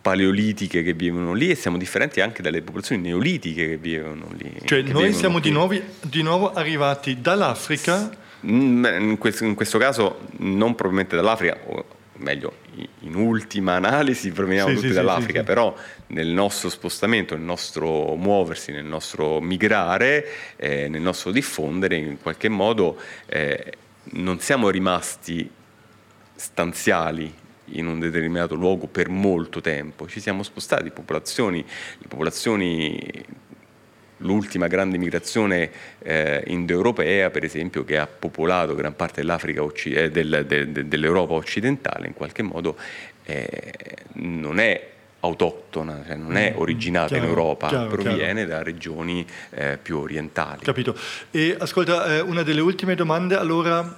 paleolitiche 0.00 0.82
che 0.82 0.92
vivono 0.92 1.32
lì 1.32 1.50
e 1.50 1.54
siamo 1.54 1.78
differenti 1.78 2.20
anche 2.20 2.42
dalle 2.42 2.60
popolazioni 2.60 3.00
neolitiche 3.00 3.68
che 3.68 3.76
vivono 3.78 4.28
lì. 4.36 4.54
Cioè 4.64 4.82
noi 4.82 5.12
siamo 5.14 5.38
di 5.38 5.50
nuovo, 5.50 5.74
di 6.02 6.22
nuovo, 6.22 6.52
arrivati 6.52 7.20
dall'Africa? 7.20 8.10
Mm, 8.46 8.84
in 8.84 9.18
questo, 9.18 9.44
in 9.44 9.54
questo, 9.54 9.78
caso 9.78 10.20
non 10.38 10.74
probabilmente 10.74 11.16
dall'Africa, 11.16 11.58
o 11.66 11.84
meglio 12.16 12.52
in 13.00 13.14
ultima 13.14 13.74
analisi 13.74 14.30
proveniamo 14.30 14.70
sì, 14.70 14.74
tutti 14.74 14.88
sì, 14.88 14.94
dall'Africa, 14.94 15.40
sì, 15.40 15.44
però 15.44 15.74
nel 16.08 16.28
nostro 16.28 16.68
spostamento, 16.68 17.34
nel 17.34 17.44
nostro 17.44 18.14
muoversi, 18.16 18.72
nel 18.72 18.84
nostro 18.84 19.40
migrare, 19.40 20.26
eh, 20.56 20.88
nel 20.88 21.00
nostro 21.00 21.30
diffondere, 21.30 21.96
in 21.96 22.20
qualche 22.20 22.48
modo 22.48 22.98
eh, 23.26 23.72
non 24.12 24.40
siamo 24.40 24.68
rimasti 24.68 25.50
stanziali 26.34 27.32
in 27.68 27.86
un 27.86 27.98
determinato 27.98 28.54
luogo 28.54 28.86
per 28.86 29.08
molto 29.08 29.60
tempo, 29.60 30.06
ci 30.06 30.20
siamo 30.20 30.42
spostati, 30.42 30.90
popolazioni, 30.90 31.64
le 31.98 32.06
popolazioni 32.06 33.24
l'ultima 34.24 34.66
grande 34.66 34.98
migrazione 34.98 35.70
eh, 36.00 36.42
indoeuropea, 36.46 37.30
per 37.30 37.44
esempio, 37.44 37.84
che 37.84 37.98
ha 37.98 38.06
popolato 38.06 38.74
gran 38.74 38.96
parte 38.96 39.20
dell'Africa 39.20 39.62
eh, 39.84 40.10
del, 40.10 40.44
de, 40.46 40.72
de, 40.72 40.88
dell'Europa 40.88 41.34
occidentale, 41.34 42.06
in 42.06 42.14
qualche 42.14 42.42
modo 42.42 42.76
eh, 43.24 43.72
non 44.14 44.58
è 44.58 44.92
autoctona, 45.20 46.02
cioè 46.06 46.16
non 46.16 46.36
è 46.36 46.52
mm, 46.52 46.60
originata 46.60 47.08
chiaro, 47.08 47.24
in 47.24 47.28
Europa, 47.30 47.68
chiaro, 47.68 47.88
proviene 47.88 48.44
chiaro. 48.44 48.48
da 48.48 48.62
regioni 48.62 49.26
eh, 49.50 49.78
più 49.80 49.98
orientali. 49.98 50.62
Capito. 50.62 50.96
E 51.30 51.56
ascolta, 51.58 52.16
eh, 52.16 52.20
una 52.20 52.42
delle 52.42 52.60
ultime 52.60 52.94
domande, 52.94 53.36
allora, 53.36 53.96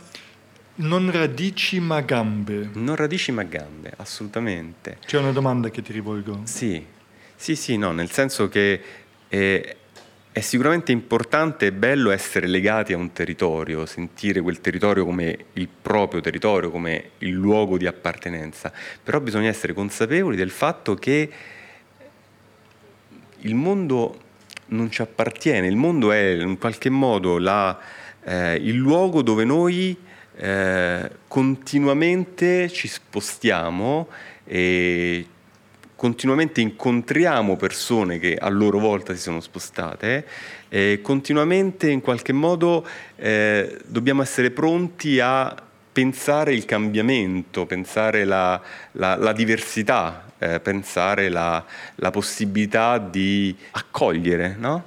non 0.76 1.10
radici 1.10 1.80
ma 1.80 2.00
gambe. 2.00 2.70
Non 2.74 2.94
radici 2.94 3.32
ma 3.32 3.42
gambe, 3.42 3.92
assolutamente. 3.96 4.98
C'è 5.04 5.18
una 5.18 5.32
domanda 5.32 5.68
che 5.70 5.82
ti 5.82 5.92
rivolgo. 5.92 6.42
Sì, 6.44 6.84
sì, 7.34 7.56
sì, 7.56 7.76
no, 7.76 7.90
nel 7.90 8.10
senso 8.10 8.48
che 8.48 8.80
eh, 9.28 9.76
è 10.36 10.42
sicuramente 10.42 10.92
importante 10.92 11.64
e 11.64 11.72
bello 11.72 12.10
essere 12.10 12.46
legati 12.46 12.92
a 12.92 12.98
un 12.98 13.10
territorio, 13.10 13.86
sentire 13.86 14.42
quel 14.42 14.60
territorio 14.60 15.06
come 15.06 15.46
il 15.54 15.66
proprio 15.66 16.20
territorio, 16.20 16.70
come 16.70 17.12
il 17.20 17.30
luogo 17.30 17.78
di 17.78 17.86
appartenenza, 17.86 18.70
però 19.02 19.18
bisogna 19.20 19.48
essere 19.48 19.72
consapevoli 19.72 20.36
del 20.36 20.50
fatto 20.50 20.94
che 20.94 21.30
il 23.38 23.54
mondo 23.54 24.20
non 24.66 24.90
ci 24.90 25.00
appartiene, 25.00 25.68
il 25.68 25.76
mondo 25.76 26.12
è 26.12 26.32
in 26.32 26.58
qualche 26.58 26.90
modo 26.90 27.38
la, 27.38 27.78
eh, 28.22 28.56
il 28.56 28.76
luogo 28.76 29.22
dove 29.22 29.44
noi 29.44 29.96
eh, 30.36 31.10
continuamente 31.28 32.68
ci 32.68 32.88
spostiamo 32.88 34.06
e 34.44 35.26
continuamente 35.96 36.60
incontriamo 36.60 37.56
persone 37.56 38.18
che 38.18 38.36
a 38.36 38.48
loro 38.50 38.78
volta 38.78 39.14
si 39.14 39.20
sono 39.20 39.40
spostate 39.40 40.26
e 40.68 41.00
continuamente 41.02 41.90
in 41.90 42.02
qualche 42.02 42.34
modo 42.34 42.86
eh, 43.16 43.78
dobbiamo 43.86 44.20
essere 44.20 44.50
pronti 44.50 45.18
a 45.18 45.62
pensare 45.90 46.52
il 46.52 46.66
cambiamento, 46.66 47.64
pensare 47.64 48.24
la, 48.24 48.60
la, 48.92 49.16
la 49.16 49.32
diversità, 49.32 50.30
eh, 50.38 50.60
pensare 50.60 51.30
la, 51.30 51.64
la, 51.94 52.10
possibilità 52.10 52.98
di 52.98 53.56
accogliere 53.70 54.54
no? 54.58 54.84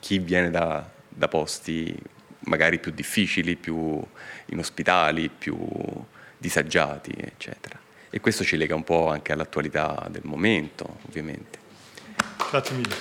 chi 0.00 0.18
viene 0.18 0.50
da, 0.50 0.84
da 1.08 1.28
posti 1.28 1.96
magari 2.40 2.80
più 2.80 2.90
difficili, 2.90 3.54
più 3.54 4.02
inospitali, 4.46 5.30
più 5.30 5.56
disagiati, 6.36 7.12
eccetera 7.16 7.86
e 8.10 8.20
questo 8.20 8.44
ci 8.44 8.56
lega 8.56 8.74
un 8.74 8.84
po' 8.84 9.10
anche 9.10 9.32
all'attualità 9.32 10.06
del 10.08 10.22
momento, 10.24 10.98
ovviamente. 11.06 11.58
Grazie 12.50 12.76
mille. 12.76 12.96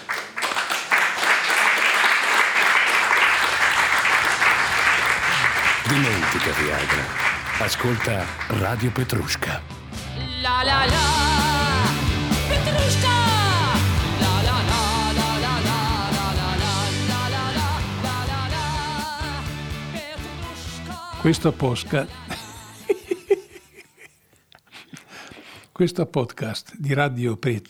Dimentica 5.87 6.51
Viagra. 6.51 7.03
Ascolta 7.59 8.25
Radio 8.47 8.91
Petrusca. 8.91 9.61
La 10.41 10.61
la 10.63 10.85
la 10.85 10.95
Petrusca. 12.49 13.07
La 14.19 14.41
la 14.41 14.63
la 14.65 14.87
Questo 21.21 21.51
posca 21.51 22.26
Questo 25.77 26.07
podcast 26.07 26.73
di 26.75 26.95
Radio 26.95 27.37
Pet... 27.37 27.69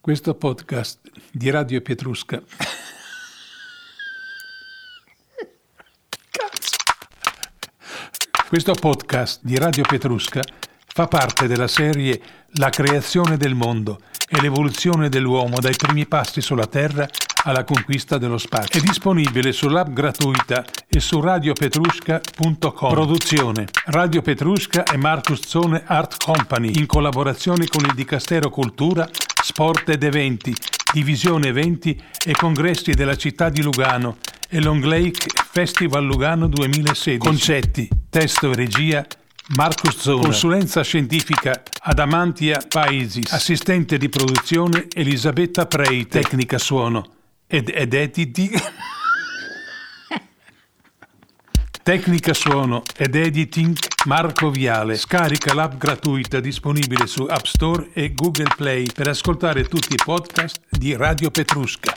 Questo 0.00 0.34
podcast 0.36 1.00
di 1.32 1.50
Radio 1.50 1.80
Pietrusca. 1.80 2.40
Questo 8.46 8.74
podcast 8.74 9.40
di 9.42 9.56
Radio 9.56 9.82
Petrusca 9.82 10.40
fa 10.86 11.08
parte 11.08 11.48
della 11.48 11.66
serie 11.66 12.22
La 12.58 12.70
creazione 12.70 13.38
del 13.38 13.56
mondo 13.56 14.02
e 14.28 14.40
l'evoluzione 14.40 15.08
dell'uomo 15.08 15.58
dai 15.58 15.74
primi 15.74 16.06
passi 16.06 16.40
sulla 16.40 16.68
Terra 16.68 17.08
alla 17.44 17.64
conquista 17.64 18.18
dello 18.18 18.38
spazio. 18.38 18.80
È 18.80 18.82
disponibile 18.82 19.52
sull'app 19.52 19.88
gratuita 19.88 20.64
e 20.88 21.00
su 21.00 21.20
radiopetrusca.com. 21.20 22.90
Produzione 22.90 23.66
Radio 23.86 24.22
Petrusca 24.22 24.84
e 24.84 24.96
Marcus 24.96 25.46
Zone 25.46 25.82
Art 25.86 26.22
Company 26.22 26.72
in 26.76 26.86
collaborazione 26.86 27.66
con 27.66 27.84
il 27.84 27.94
Dicastero 27.94 28.50
Cultura, 28.50 29.08
Sport 29.42 29.88
ed 29.90 30.02
Eventi, 30.02 30.54
Divisione 30.92 31.48
Eventi 31.48 32.00
e 32.24 32.32
Congressi 32.32 32.92
della 32.92 33.16
città 33.16 33.48
di 33.48 33.62
Lugano 33.62 34.18
e 34.48 34.60
Long 34.60 34.82
Lake 34.84 35.26
Festival 35.50 36.04
Lugano 36.04 36.48
2016. 36.48 37.18
Concetti, 37.18 37.88
testo 38.08 38.50
e 38.50 38.54
regia 38.54 39.06
Marcus 39.56 39.96
Zona. 39.96 40.22
Consulenza 40.22 40.82
scientifica 40.82 41.62
Adamantia 41.82 42.60
Paesis. 42.68 43.32
Assistente 43.32 43.96
di 43.96 44.08
produzione 44.08 44.86
Elisabetta 44.92 45.66
Prei. 45.66 46.06
Tecnica 46.06 46.58
suono 46.58 47.18
ed, 47.50 47.68
ed 47.74 47.92
editi... 47.92 48.50
Tecnica 51.82 52.34
suono 52.34 52.84
ed 52.96 53.16
editing 53.16 53.76
Marco 54.04 54.50
Viale. 54.50 54.96
Scarica 54.96 55.54
l'app 55.54 55.76
gratuita 55.76 56.38
disponibile 56.38 57.06
su 57.06 57.24
App 57.24 57.44
Store 57.44 57.90
e 57.92 58.12
Google 58.14 58.52
Play 58.54 58.86
per 58.92 59.08
ascoltare 59.08 59.64
tutti 59.64 59.94
i 59.94 59.98
podcast 60.02 60.60
di 60.68 60.94
Radio 60.94 61.30
Petrusca. 61.30 61.96